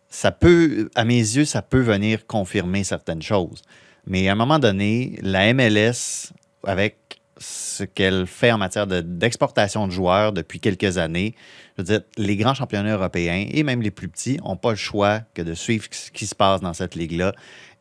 Ça 0.09 0.32
peut, 0.32 0.91
à 0.95 1.05
mes 1.05 1.18
yeux, 1.18 1.45
ça 1.45 1.61
peut 1.61 1.80
venir 1.80 2.26
confirmer 2.26 2.85
certaines 2.85 3.22
choses. 3.22 3.62
Mais 4.07 4.28
à 4.28 4.32
un 4.32 4.37
moment 4.37 4.59
donné, 4.59 5.18
la 5.22 5.53
MLS, 5.53 6.32
avec 6.64 7.20
ce 7.39 7.85
qu'elle 7.85 8.26
fait 8.26 8.53
en 8.53 8.59
matière 8.59 8.87
de- 8.87 9.01
d'exportation 9.01 9.87
de, 9.87 9.93
joueurs 9.93 10.32
depuis 10.32 10.61
quelques 10.61 10.99
années, 10.99 11.35
je 11.76 11.82
veux 11.82 11.87
dire, 11.87 12.01
les 12.16 12.37
grands 12.37 12.55
championnats 12.55 12.95
européens 12.95 13.47
et 13.51 13.62
même 13.64 13.82
les 13.82 13.91
plus 13.91 14.09
petits 14.09 14.39
n'ont 14.39 14.57
pas 14.57 14.70
le 14.70 14.76
choix 14.76 15.20
que 15.35 15.43
de 15.43 15.55
suivre 15.55 15.87
ce 15.91 16.11
qui 16.11 16.26
se 16.26 16.35
passe 16.35 16.61
dans 16.61 16.74
cette 16.74 16.95
ligue-là 16.95 17.32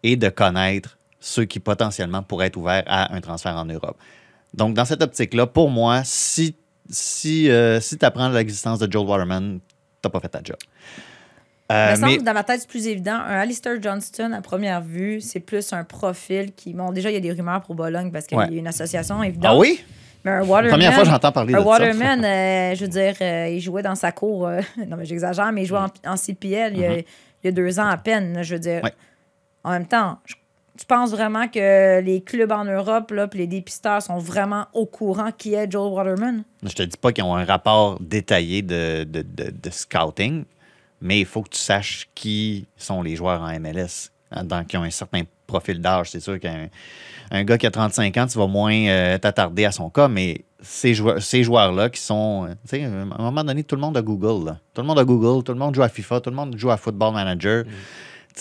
et 0.03 0.15
de 0.15 0.29
connaître 0.29 0.97
ceux 1.19 1.45
qui 1.45 1.59
potentiellement 1.59 2.21
pourraient 2.23 2.47
être 2.47 2.57
ouverts 2.57 2.83
à 2.87 3.13
un 3.15 3.21
transfert 3.21 3.55
en 3.55 3.65
Europe. 3.65 3.97
Donc, 4.53 4.73
dans 4.75 4.85
cette 4.85 5.01
optique-là, 5.01 5.47
pour 5.47 5.69
moi, 5.69 6.01
si, 6.03 6.55
si, 6.89 7.49
euh, 7.49 7.79
si 7.79 7.97
tu 7.97 8.05
apprends 8.05 8.29
l'existence 8.29 8.79
de 8.79 8.91
Joel 8.91 9.07
Waterman, 9.07 9.59
tu 10.03 10.09
pas 10.09 10.19
fait 10.19 10.27
ta 10.29 10.41
job. 10.43 10.57
Euh, 11.71 11.91
me 11.91 11.95
semble 11.95 12.07
mais- 12.11 12.17
que 12.17 12.23
dans 12.23 12.33
ma 12.33 12.43
tête, 12.43 12.59
c'est 12.61 12.69
plus 12.69 12.85
évident. 12.87 13.15
Un 13.15 13.39
Alistair 13.39 13.81
Johnston, 13.81 14.33
à 14.33 14.41
première 14.41 14.81
vue, 14.81 15.21
c'est 15.21 15.39
plus 15.39 15.71
un 15.73 15.83
profil 15.85 16.51
qui. 16.53 16.73
Bon, 16.73 16.91
déjà, 16.91 17.09
il 17.09 17.13
y 17.13 17.17
a 17.17 17.21
des 17.21 17.31
rumeurs 17.31 17.61
pour 17.61 17.73
Bologne 17.73 18.11
parce 18.11 18.27
qu'il 18.27 18.37
Ouais. 18.37 18.49
y 18.51 18.55
a 18.57 18.59
une 18.59 18.67
association 18.67 19.23
évidente. 19.23 19.45
ah 19.55 19.57
oui? 19.57 19.79
Mais 20.25 20.31
un 20.31 20.41
Waterman. 20.43 20.71
Première 20.71 20.93
fois 20.93 21.03
que 21.03 21.09
j'entends 21.09 21.31
parler 21.31 21.53
un 21.53 21.57
de 21.59 21.63
ça. 21.63 21.69
Waterman, 21.69 22.23
euh, 22.25 22.75
je 22.75 22.81
veux 22.81 22.87
dire, 22.89 23.15
euh, 23.21 23.47
il 23.49 23.59
jouait 23.61 23.81
dans 23.81 23.95
sa 23.95 24.11
cour. 24.11 24.47
euh, 24.47 24.59
non, 24.87 24.97
mais 24.97 25.05
j'exagère, 25.05 25.51
mais 25.53 25.63
il 25.63 25.65
jouait 25.65 25.79
en, 25.79 25.89
en 26.11 26.17
CPL 26.17 26.73
il, 26.75 26.79
y 26.81 26.85
a, 26.85 26.97
il 26.97 27.05
y 27.45 27.47
a 27.47 27.51
deux 27.51 27.79
ans 27.79 27.87
à 27.87 27.97
peine. 27.97 28.33
là, 28.35 28.43
Je 28.43 28.53
veux 28.55 28.59
dire. 28.59 28.81
Mm-hmm. 28.81 28.83
Ouais. 28.83 28.93
En 29.63 29.71
même 29.71 29.87
temps, 29.87 30.19
je, 30.25 30.35
tu 30.77 30.85
penses 30.85 31.11
vraiment 31.11 31.47
que 31.47 32.01
les 32.01 32.21
clubs 32.21 32.51
en 32.51 32.65
Europe, 32.65 33.11
là, 33.11 33.27
puis 33.27 33.39
les 33.39 33.47
dépisteurs 33.47 34.01
sont 34.01 34.17
vraiment 34.17 34.65
au 34.73 34.85
courant 34.85 35.29
qui 35.37 35.53
est 35.53 35.71
Joel 35.71 35.93
Waterman? 35.93 36.43
Je 36.63 36.73
te 36.73 36.83
dis 36.83 36.97
pas 36.97 37.11
qu'ils 37.11 37.23
ont 37.23 37.35
un 37.35 37.45
rapport 37.45 37.99
détaillé 38.01 38.61
de, 38.61 39.03
de, 39.03 39.21
de- 39.21 39.51
de 39.51 39.69
scouting, 39.69 40.45
mais 41.01 41.19
il 41.19 41.25
faut 41.25 41.41
que 41.43 41.49
tu 41.49 41.59
saches 41.59 42.09
qui 42.15 42.65
sont 42.77 43.01
les 43.01 43.15
joueurs 43.15 43.41
en 43.41 43.59
MLS, 43.59 44.09
hein, 44.31 44.43
donc 44.43 44.67
qui 44.67 44.77
ont 44.77 44.83
un 44.83 44.89
certain 44.89 45.21
profil 45.47 45.79
d'âge. 45.79 46.09
C'est 46.09 46.19
sûr 46.21 46.39
qu'un 46.39 46.67
un 47.31 47.43
gars 47.43 47.57
qui 47.57 47.67
a 47.67 47.71
35 47.71 48.17
ans, 48.17 48.27
tu 48.27 48.37
vas 48.37 48.47
moins 48.47 48.73
euh, 48.87 49.17
t'attarder 49.17 49.65
à 49.65 49.71
son 49.71 49.89
cas, 49.89 50.07
mais 50.07 50.43
ces, 50.61 50.93
joueurs, 50.93 51.21
ces 51.21 51.43
joueurs-là 51.43 51.89
qui 51.89 52.01
sont. 52.01 52.45
euh, 52.49 52.53
Tu 52.67 52.77
sais, 52.77 52.83
à 52.83 52.87
un 52.87 53.05
moment 53.05 53.43
donné, 53.43 53.63
tout 53.63 53.75
le 53.75 53.81
monde 53.81 53.97
a 53.97 54.01
Google. 54.01 54.45
là. 54.45 54.57
Tout 54.73 54.81
le 54.81 54.87
monde 54.87 54.99
a 54.99 55.03
Google, 55.05 55.43
tout 55.43 55.51
le 55.53 55.59
monde 55.59 55.75
joue 55.75 55.83
à 55.83 55.89
FIFA, 55.89 56.21
tout 56.21 56.29
le 56.29 56.35
monde 56.35 56.55
joue 56.57 56.71
à 56.71 56.77
Football 56.77 57.13
Manager. 57.13 57.63
Tu 57.65 57.71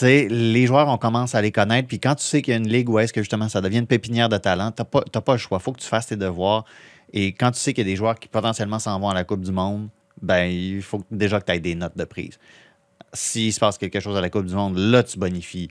sais, 0.00 0.28
les 0.28 0.66
joueurs, 0.66 0.88
on 0.88 0.98
commence 0.98 1.34
à 1.34 1.42
les 1.42 1.52
connaître. 1.52 1.88
Puis 1.88 2.00
quand 2.00 2.14
tu 2.14 2.24
sais 2.24 2.42
qu'il 2.42 2.52
y 2.52 2.54
a 2.54 2.58
une 2.58 2.68
ligue 2.68 2.88
où 2.88 2.98
est-ce 2.98 3.12
que 3.12 3.20
justement 3.20 3.48
ça 3.48 3.60
devient 3.60 3.78
une 3.78 3.86
pépinière 3.86 4.28
de 4.28 4.38
talent, 4.38 4.72
tu 4.72 4.82
n'as 4.82 4.84
pas, 4.84 5.02
pas 5.02 5.32
le 5.32 5.38
choix. 5.38 5.58
Il 5.60 5.62
faut 5.62 5.72
que 5.72 5.80
tu 5.80 5.88
fasses 5.88 6.06
tes 6.06 6.16
devoirs. 6.16 6.64
Et 7.12 7.32
quand 7.32 7.50
tu 7.50 7.58
sais 7.58 7.72
qu'il 7.72 7.86
y 7.86 7.90
a 7.90 7.92
des 7.92 7.96
joueurs 7.96 8.18
qui 8.18 8.28
potentiellement 8.28 8.78
s'en 8.78 8.98
vont 8.98 9.10
à 9.10 9.14
la 9.14 9.24
Coupe 9.24 9.42
du 9.42 9.52
Monde, 9.52 9.88
ben 10.20 10.44
il 10.44 10.82
faut 10.82 11.02
déjà 11.10 11.40
que 11.40 11.46
tu 11.46 11.52
aies 11.52 11.60
des 11.60 11.74
notes 11.74 11.96
de 11.96 12.04
prise. 12.04 12.38
S'il 13.12 13.52
se 13.52 13.60
passe 13.60 13.76
quelque 13.76 14.00
chose 14.00 14.16
à 14.16 14.20
la 14.20 14.30
Coupe 14.30 14.46
du 14.46 14.54
Monde, 14.54 14.78
là, 14.78 15.02
tu 15.02 15.18
bonifies 15.18 15.68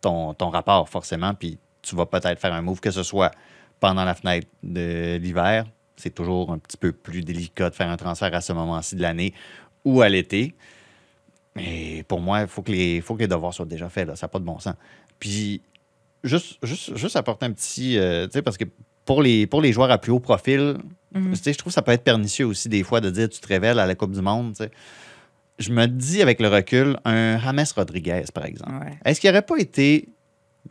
ton, 0.00 0.34
ton 0.34 0.50
rapport 0.50 0.88
forcément. 0.88 1.34
Puis 1.34 1.58
tu 1.82 1.94
vas 1.94 2.06
peut-être 2.06 2.40
faire 2.40 2.52
un 2.52 2.62
move, 2.62 2.80
que 2.80 2.90
ce 2.90 3.02
soit 3.02 3.30
pendant 3.78 4.04
la 4.04 4.14
fenêtre 4.14 4.48
de 4.62 5.16
l'hiver. 5.16 5.66
C'est 5.96 6.14
toujours 6.14 6.52
un 6.52 6.58
petit 6.58 6.76
peu 6.76 6.92
plus 6.92 7.22
délicat 7.22 7.70
de 7.70 7.74
faire 7.74 7.88
un 7.88 7.96
transfert 7.96 8.34
à 8.34 8.40
ce 8.40 8.52
moment-ci 8.52 8.96
de 8.96 9.02
l'année 9.02 9.34
ou 9.84 10.00
à 10.02 10.08
l'été. 10.08 10.54
Mais 11.56 12.04
pour 12.06 12.20
moi, 12.20 12.42
il 12.42 12.46
faut, 12.46 12.62
que 12.62 12.70
les- 12.72 13.00
faut 13.00 13.14
que 13.14 13.20
les 13.20 13.28
devoirs 13.28 13.52
soient 13.54 13.66
déjà 13.66 13.88
faits. 13.88 14.06
Là. 14.08 14.16
Ça 14.16 14.26
n'a 14.26 14.28
pas 14.28 14.38
de 14.38 14.44
bon 14.44 14.58
sens. 14.58 14.74
Puis, 15.18 15.60
juste, 16.24 16.58
juste, 16.62 16.96
juste 16.96 17.16
apporter 17.16 17.46
un 17.46 17.52
petit. 17.52 17.98
euh, 17.98 18.26
tu 18.26 18.32
sais, 18.34 18.42
parce 18.42 18.56
que 18.56 18.64
pour 19.04 19.22
les, 19.22 19.46
pour 19.46 19.60
les 19.60 19.72
joueurs 19.72 19.90
à 19.90 19.98
plus 19.98 20.12
haut 20.12 20.20
profil, 20.20 20.76
sais, 21.34 21.52
je 21.52 21.58
trouve 21.58 21.70
que 21.72 21.74
ça 21.74 21.82
peut 21.82 21.90
être 21.92 22.04
pernicieux 22.04 22.46
aussi, 22.46 22.68
des 22.68 22.84
fois, 22.84 23.00
de 23.00 23.10
dire 23.10 23.28
tu 23.28 23.40
te 23.40 23.46
révèles 23.48 23.78
à 23.80 23.86
la 23.86 23.94
Coupe 23.96 24.12
du 24.12 24.20
Monde. 24.22 24.54
tu 24.54 24.64
sais. 24.64 24.70
Je 25.58 25.72
me 25.72 25.86
dis 25.86 26.22
avec 26.22 26.40
le 26.40 26.48
recul, 26.48 26.96
un 27.04 27.38
James 27.38 27.66
Rodriguez, 27.76 28.22
par 28.32 28.46
exemple. 28.46 28.72
Ouais. 28.72 28.98
Est-ce 29.04 29.20
qu'il 29.20 29.28
n'aurait 29.28 29.42
pas 29.42 29.58
été 29.58 30.08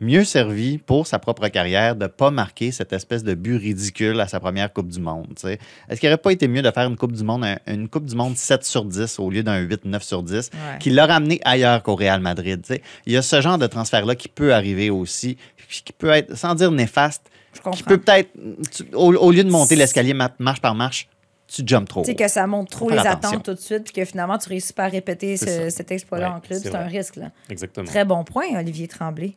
mieux 0.00 0.24
servi 0.24 0.78
pour 0.78 1.06
sa 1.06 1.18
propre 1.18 1.48
carrière 1.48 1.96
de 1.96 2.04
ne 2.04 2.08
pas 2.08 2.30
marquer 2.30 2.70
cette 2.70 2.92
espèce 2.92 3.24
de 3.24 3.34
but 3.34 3.56
ridicule 3.56 4.20
à 4.20 4.28
sa 4.28 4.38
première 4.38 4.72
Coupe 4.72 4.88
du 4.88 5.00
Monde? 5.00 5.26
tu 5.34 5.42
sais? 5.42 5.58
Est-ce 5.88 6.00
qu'il 6.00 6.08
n'aurait 6.08 6.22
pas 6.22 6.32
été 6.32 6.46
mieux 6.48 6.62
de 6.62 6.70
faire 6.70 6.86
une 6.88 6.96
Coupe 6.96 7.12
du 7.12 7.24
Monde, 7.24 7.44
un- 7.44 7.58
une 7.66 7.88
Coupe 7.88 8.04
du 8.06 8.14
Monde 8.14 8.36
7 8.36 8.64
sur 8.64 8.84
10 8.84 9.18
au 9.18 9.30
lieu 9.30 9.42
d'un 9.42 9.58
8-9 9.58 10.02
sur 10.02 10.22
10, 10.22 10.50
Ouais. 10.54 10.78
qui 10.78 10.90
l'a 10.90 11.06
ramené 11.06 11.40
ailleurs 11.44 11.82
qu'au 11.82 11.96
Real 11.96 12.20
Madrid? 12.20 12.62
tu 12.62 12.74
sais? 12.74 12.82
Il 13.06 13.12
y 13.12 13.16
a 13.16 13.22
ce 13.22 13.40
genre 13.40 13.58
de 13.58 13.66
transfert-là 13.66 14.14
qui 14.14 14.28
peut 14.28 14.54
arriver 14.54 14.90
aussi, 14.90 15.36
puis 15.56 15.82
qui 15.84 15.92
peut 15.92 16.10
être, 16.10 16.36
sans 16.36 16.54
dire 16.54 16.70
néfaste, 16.70 17.22
Je 17.52 17.58
qui 17.58 17.62
comprends. 17.64 17.84
peut 17.84 17.98
peut-être, 17.98 18.30
tu- 18.70 18.86
au, 18.94 19.12
au 19.14 19.30
lieu 19.32 19.42
de 19.44 19.50
monter 19.50 19.74
l'escalier 19.74 20.14
ma- 20.14 20.30
marche 20.38 20.60
par 20.60 20.74
marche, 20.76 21.08
tu 21.48 21.62
jumps 21.66 21.88
trop. 21.88 22.02
Tu 22.02 22.12
sais, 22.12 22.14
que 22.14 22.28
ça 22.28 22.46
monte 22.46 22.70
trop 22.70 22.88
les 22.88 22.96
attentes 22.98 23.42
tout 23.44 23.54
de 23.54 23.58
suite, 23.58 23.82
puis 23.82 23.92
que 23.92 24.04
finalement, 24.04 24.38
tu 24.38 24.48
réussis 24.48 24.72
pas 24.72 24.84
à 24.84 24.88
répéter 24.88 25.36
ce- 25.36 25.68
cet 25.68 25.90
exploit-là 25.90 26.28
Ouais, 26.30 26.36
en 26.36 26.40
club. 26.40 26.60
c'est 26.62 26.70
C'est 26.70 26.76
un 26.76 26.86
risque. 26.86 27.16
Là. 27.16 27.32
Exactement. 27.48 27.86
Très 27.86 28.04
bon 28.04 28.22
point, 28.22 28.44
Olivier 28.56 28.86
Tremblay. 28.86 29.32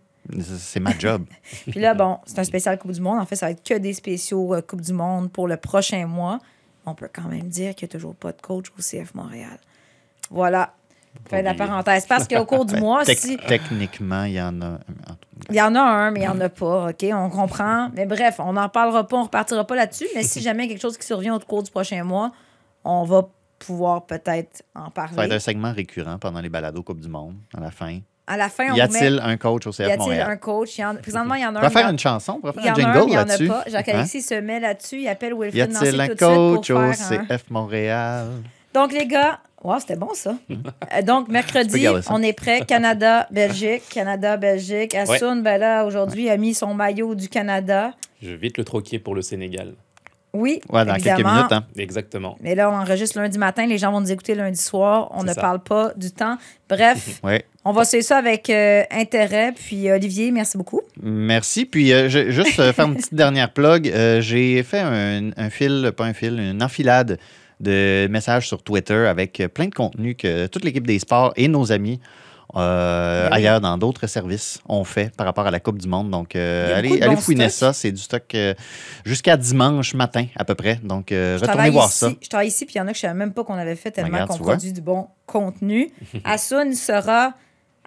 C'est- 0.58 0.80
ma 0.80 0.98
job. 0.98 1.26
Puis 1.72 1.80
là, 1.80 1.94
bon, 1.94 2.20
c'est 2.26 2.40
un 2.40 2.44
spécial 2.44 2.78
Coupe 2.80 2.92
du 2.92 3.02
Monde. 3.02 3.20
En 3.20 3.26
fait, 3.26 3.36
ça 3.36 3.48
va 3.48 3.52
être 3.52 3.64
que 3.64 3.74
des 3.78 3.94
spéciaux 3.94 4.54
euh, 4.56 4.62
Coupe 4.62 4.82
du 4.82 4.94
Monde 4.94 5.32
pour 5.32 5.48
le 5.48 5.58
prochain 5.58 6.06
mois. 6.08 6.40
On 6.86 6.96
peut 6.96 7.10
quand 7.14 7.28
même 7.30 7.48
dire 7.50 7.76
qu'il 7.76 7.86
n'y 7.88 7.92
a 7.92 7.94
toujours 7.94 8.16
pas 8.16 8.32
de 8.32 8.42
coach 8.42 8.68
au 8.78 8.82
CF 8.82 9.14
Montréal. 9.16 9.58
Voilà. 10.30 10.74
Fin 11.30 11.40
de 11.40 11.44
la 11.46 11.54
parenthèse. 11.54 12.06
Parce 12.08 12.28
qu'au 12.28 12.46
cours 12.46 12.66
du 12.66 12.76
mois, 12.80 13.04
tec- 13.04 13.20
si. 13.20 13.38
Techniquement, 13.48 14.24
il 14.24 14.34
y 14.34 14.42
en 14.42 14.62
a. 14.62 14.80
Il 15.50 15.56
y 15.56 15.62
en 15.62 15.76
a 15.76 15.82
un, 15.82 16.12
mais 16.12 16.22
il 16.22 16.24
n'y 16.24 16.28
en 16.30 16.40
a 16.42 16.50
pas, 16.50 16.90
OK? 16.90 17.06
On 17.14 17.30
comprend. 17.30 17.90
Mais 17.94 18.06
bref, 18.06 18.36
on 18.40 18.54
n'en 18.54 18.70
parlera 18.70 19.08
pas, 19.08 19.18
on 19.18 19.20
ne 19.20 19.26
repartira 19.26 19.66
pas 19.68 19.76
là-dessus. 19.76 20.08
Mais 20.16 20.24
si 20.24 20.42
jamais 20.42 20.68
quelque 20.68 20.82
chose 20.82 20.98
qui 20.98 21.06
survient 21.06 21.36
au 21.36 21.40
cours 21.40 21.64
du 21.64 21.70
prochain 21.72 22.04
mois, 22.04 22.32
on 22.84 23.04
va 23.04 23.28
pouvoir 23.60 24.06
peut-être 24.06 24.64
en 24.76 24.86
Ça 24.86 24.92
va 24.96 25.04
être 25.06 25.12
un 25.12 25.16
parler. 25.16 25.40
segment 25.40 25.72
récurrent 25.72 26.18
pendant 26.18 26.42
les 26.42 26.50
balados 26.50 26.82
Coupe 26.84 27.00
du 27.00 27.08
Monde, 27.10 27.36
à 27.56 27.60
la 27.62 27.72
fin. 27.72 28.00
À 28.26 28.38
la 28.38 28.48
fin, 28.50 28.66
on 28.72 28.76
Y 28.76 28.78
met- 28.78 28.82
a-t-il 28.84 29.20
un 29.22 29.36
coach 29.38 29.68
au 29.68 29.72
Y 29.72 29.74
CF 29.74 29.86
a-t-il 29.86 30.00
Montréal? 30.00 30.30
un 30.32 30.38
coach? 30.38 30.78
Il 30.78 30.82
y 30.82 30.86
en- 30.86 30.96
Présentement, 30.96 31.36
il 31.36 31.42
y 31.42 31.46
en 31.46 31.56
a 31.56 31.60
On 31.60 31.64
un. 31.64 31.68
il 31.68 31.70
y 31.70 31.74
faire 31.74 31.90
une 31.90 32.00
chanson, 32.00 32.40
on 32.42 32.52
Il 32.52 32.54
faire 32.54 32.64
y 32.64 32.68
un 32.70 32.72
en 32.72 32.76
a 32.76 32.80
un, 32.80 32.94
jingle 32.94 32.98
mais 33.00 33.04
il 33.06 33.10
n'y 33.10 33.18
en 33.18 33.22
a 33.22 33.26
là-dessus. 33.26 33.48
pas. 33.48 33.64
Jacques 33.68 33.90
Hein? 33.90 33.94
Alexis 33.96 34.22
se 34.22 34.36
met 34.36 34.60
là-dessus. 34.62 35.00
Il 35.02 35.08
appelle 35.10 35.34
Y 35.34 35.40
Wilfred 35.40 35.72
Nancy 35.74 35.88
a-t-il 35.88 36.02
un 36.02 36.08
tout 36.08 36.14
de 36.14 36.18
suite 36.18 36.30
pour 36.30 36.56
coach 36.56 36.70
au 36.72 36.92
CF 37.28 37.44
Montréal? 37.50 38.28
Donc, 38.74 38.94
les 38.94 39.06
gars, 39.08 39.40
wow, 39.62 39.80
c'était 39.80 39.98
bon 39.98 40.10
ça. 40.14 40.36
Euh, 40.50 41.02
Donc, 41.02 41.28
mercredi, 41.28 41.86
on 42.10 42.22
est 42.24 42.34
prêt. 42.34 42.62
Canada, 42.66 43.28
Belgique. 43.30 43.84
Canada, 43.90 44.38
Belgique. 44.38 44.96
Assoun, 44.96 45.44
ben 45.44 45.58
là, 45.60 45.84
aujourd'hui, 45.86 46.30
a 46.30 46.38
mis 46.38 46.54
son 46.54 46.74
maillot 46.74 47.16
du 47.16 47.28
Canada. 47.30 47.92
Je 48.22 48.30
vais 48.30 48.38
vite 48.38 48.58
le 48.58 48.64
troquer 48.64 49.00
pour 49.00 49.16
le 49.16 49.22
Sénégal. 49.22 49.74
Oui, 50.36 50.62
Ouais, 50.70 50.84
dans 50.84 50.94
quelques 50.96 51.08
évidemment. 51.08 51.36
minutes. 51.36 51.52
Hein? 51.52 51.64
Exactement. 51.78 52.38
Mais 52.42 52.56
là, 52.56 52.72
on 52.72 52.74
enregistre 52.76 53.20
lundi 53.20 53.38
matin. 53.38 53.68
Les 53.68 53.78
gens 53.78 53.92
vont 53.92 54.02
nous 54.02 54.12
écouter 54.12 54.34
lundi 54.34 54.60
soir. 54.60 55.10
On 55.12 55.24
ne 55.24 55.32
ça. 55.32 55.40
parle 55.42 55.60
pas 55.62 55.92
du 55.96 56.10
temps. 56.12 56.38
Bref, 56.68 57.20
Ouais. 57.24 57.46
on 57.64 57.72
va 57.72 57.86
suivre 57.86 58.04
ça 58.04 58.18
avec 58.18 58.50
euh, 58.50 58.82
intérêt. 58.90 59.52
Puis, 59.52 59.92
Olivier, 59.92 60.32
merci 60.32 60.58
beaucoup. 60.58 60.82
Merci. 61.02 61.66
Puis, 61.66 61.94
euh, 61.94 62.10
je- 62.10 62.32
juste 62.32 62.60
euh, 62.60 62.74
faire 62.74 62.88
une 62.88 62.96
petite 62.96 63.14
dernière 63.14 63.54
plug. 63.54 63.88
Euh, 63.90 64.22
J'ai 64.22 64.64
fait 64.64 64.80
un, 64.80 65.30
un 65.38 65.50
fil, 65.52 65.92
pas 65.96 66.06
un 66.06 66.14
fil, 66.14 66.40
une 66.40 66.64
enfilade 66.64 67.20
de 67.60 68.08
messages 68.10 68.48
sur 68.48 68.64
Twitter 68.64 69.06
avec 69.08 69.40
euh, 69.40 69.48
plein 69.48 69.68
de 69.68 69.76
contenu 69.76 70.16
que 70.16 70.48
toute 70.48 70.66
l'équipe 70.66 70.88
des 70.88 70.98
sports 70.98 71.32
et 71.36 71.48
nos 71.48 71.72
amis 71.72 72.00
euh, 72.56 73.24
Ben 73.24 73.30
oui. 73.32 73.38
ailleurs 73.38 73.62
dans 73.62 73.78
d'autres 73.78 74.08
services 74.08 74.60
on 74.68 74.84
fait 74.84 75.16
par 75.16 75.26
rapport 75.26 75.48
à 75.48 75.52
la 75.52 75.60
Coupe 75.60 75.80
du 75.80 75.88
Monde. 75.88 76.10
Donc, 76.12 76.36
euh, 76.36 76.76
allez, 76.76 77.16
fouiner 77.18 77.50
ça. 77.50 77.74
C'est 77.74 77.92
du 77.92 78.02
stock 78.02 78.24
euh, 78.36 78.54
jusqu'à 79.06 79.38
dimanche 79.38 79.94
matin 79.94 80.26
à 80.36 80.46
peu 80.46 80.56
près. 80.56 80.80
Donc, 80.84 81.08
retournez 81.10 81.70
voir 81.70 81.90
ici, 81.90 81.98
ça. 81.98 82.12
Je 82.22 82.30
travaille 82.30 82.48
ici, 82.48 82.66
puis 82.66 82.76
il 82.76 82.78
y 82.78 82.82
en 82.82 82.88
a 82.88 82.92
que 82.92 82.98
je 82.98 83.06
ne 83.06 83.10
savais 83.10 83.20
même 83.20 83.34
pas 83.34 83.44
qu'on 83.44 83.54
avait 83.54 83.76
fait 83.76 83.92
tellement 83.92 84.26
qu'on 84.28 84.38
produit 84.38 84.74
du 84.74 84.82
bon 84.82 85.08
contenu. 85.26 85.92
Asun 86.24 86.74
sera 86.74 87.34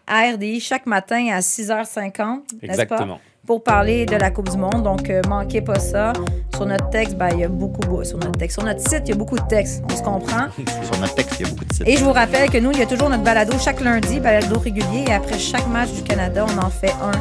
à 0.06 0.32
RDI 0.32 0.60
chaque 0.60 0.86
matin 0.86 1.28
à 1.32 1.40
6h50, 1.40 1.64
n'est-ce 1.96 2.16
pas? 2.18 2.66
Exactement. 2.66 3.20
Pour 3.46 3.62
parler 3.62 4.06
de 4.06 4.16
la 4.16 4.32
Coupe 4.32 4.50
du 4.50 4.56
Monde. 4.56 4.82
Donc, 4.82 5.08
euh, 5.08 5.22
manquez 5.28 5.60
pas 5.60 5.78
ça. 5.78 6.12
Sur 6.54 6.66
notre 6.66 6.90
texte, 6.90 7.16
ben, 7.16 7.28
il 7.32 7.40
y 7.40 7.44
a 7.44 7.48
beaucoup. 7.48 8.02
Sur 8.02 8.18
notre 8.18 8.38
texte. 8.38 8.58
Sur 8.58 8.64
notre 8.64 8.80
site, 8.80 9.02
il 9.04 9.10
y 9.10 9.12
a 9.12 9.16
beaucoup 9.16 9.38
de 9.38 9.46
textes. 9.46 9.84
On 9.88 9.96
se 9.96 10.02
comprend. 10.02 10.48
Sur 10.82 11.00
notre 11.00 11.14
texte, 11.14 11.36
il 11.38 11.46
y 11.46 11.48
a 11.48 11.52
beaucoup 11.52 11.64
de 11.64 11.72
sites. 11.72 11.86
Et 11.86 11.96
je 11.96 12.04
vous 12.04 12.12
rappelle 12.12 12.50
que 12.50 12.58
nous, 12.58 12.72
il 12.72 12.78
y 12.78 12.82
a 12.82 12.86
toujours 12.86 13.08
notre 13.08 13.22
balado 13.22 13.52
chaque 13.60 13.80
lundi, 13.80 14.18
balado 14.18 14.58
régulier. 14.58 15.04
Et 15.06 15.12
après 15.12 15.38
chaque 15.38 15.68
match 15.68 15.90
du 15.92 16.02
Canada, 16.02 16.44
on 16.48 16.58
en 16.58 16.70
fait 16.70 16.90
un 17.00 17.12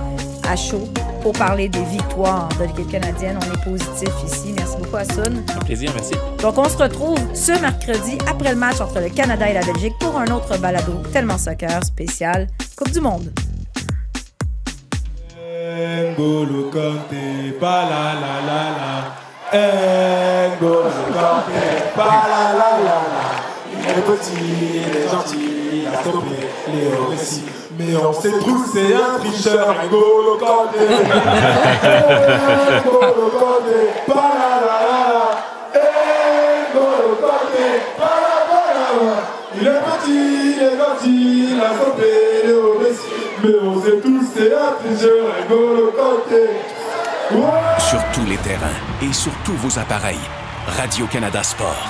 à 0.49 0.55
chaud 0.55 0.87
pour 1.21 1.33
parler 1.33 1.69
des 1.69 1.83
victoires 1.83 2.49
de 2.59 2.65
l'équipe 2.65 2.89
canadienne. 2.89 3.37
On 3.41 3.53
est 3.53 3.63
positif 3.63 4.09
ici. 4.25 4.53
Merci 4.55 4.77
beaucoup, 4.77 4.97
Asun. 4.97 5.43
Un 5.55 5.59
plaisir, 5.65 5.91
merci. 5.95 6.13
Donc, 6.41 6.57
on 6.57 6.69
se 6.69 6.77
retrouve 6.77 7.17
ce 7.33 7.51
mercredi 7.59 8.17
après 8.29 8.51
le 8.51 8.55
match 8.55 8.79
entre 8.79 8.99
le 8.99 9.09
Canada 9.09 9.49
et 9.49 9.53
la 9.53 9.61
Belgique 9.61 9.95
pour 9.99 10.17
un 10.17 10.27
autre 10.27 10.57
balado 10.59 10.93
tellement 11.11 11.37
soccer 11.37 11.83
spécial 11.83 12.47
Coupe 12.77 12.91
du 12.91 13.01
Monde. 13.01 13.31
N'Golo 15.77 16.69
Kanté, 16.71 17.51
pa 17.59 17.83
la 17.89 18.13
la 18.21 18.35
la 18.45 18.61
la. 18.77 20.47
N'Golo 20.49 20.89
Kanté, 21.13 21.65
pa 21.95 22.23
la 22.29 22.53
la 22.53 22.69
la 22.83 22.97
la. 23.11 23.45
Il 23.71 23.89
est 23.89 24.01
petit, 24.01 24.31
il 24.39 24.97
est 24.97 25.09
gentil, 25.09 25.81
il 25.81 25.87
a 25.87 26.01
stoppé 26.01 26.37
récits. 27.11 27.43
Mais 27.77 27.95
on 27.97 28.13
sait 28.13 28.31
tous 28.31 28.65
c'est 28.73 28.93
un 28.95 29.19
tricheur, 29.19 29.67
la 29.67 29.73
la 29.73 29.89
la 34.61 35.03
la. 35.11 35.25
Il 39.57 39.67
est 39.67 39.71
petit, 39.71 40.53
il 40.55 40.61
est 40.61 40.77
gentil, 40.77 41.49
il 41.51 41.61
a 41.61 41.73
stoppé 41.73 42.11
les 42.45 42.85
récits. 42.85 43.25
Mais 43.43 43.55
on 43.61 43.81
sait 43.81 43.99
tous 44.01 44.23
c'est 44.33 44.53
un 44.53 44.71
tricheur, 44.79 45.25
Kanté. 45.97 46.43
Ouais. 47.31 47.79
Sur 47.79 47.99
tous 48.13 48.25
les 48.29 48.37
terrains 48.37 48.79
et 49.01 49.13
sur 49.13 49.31
tous 49.43 49.53
vos 49.53 49.79
appareils. 49.79 50.19
Radio-Canada 50.77 51.43
Sport. 51.43 51.89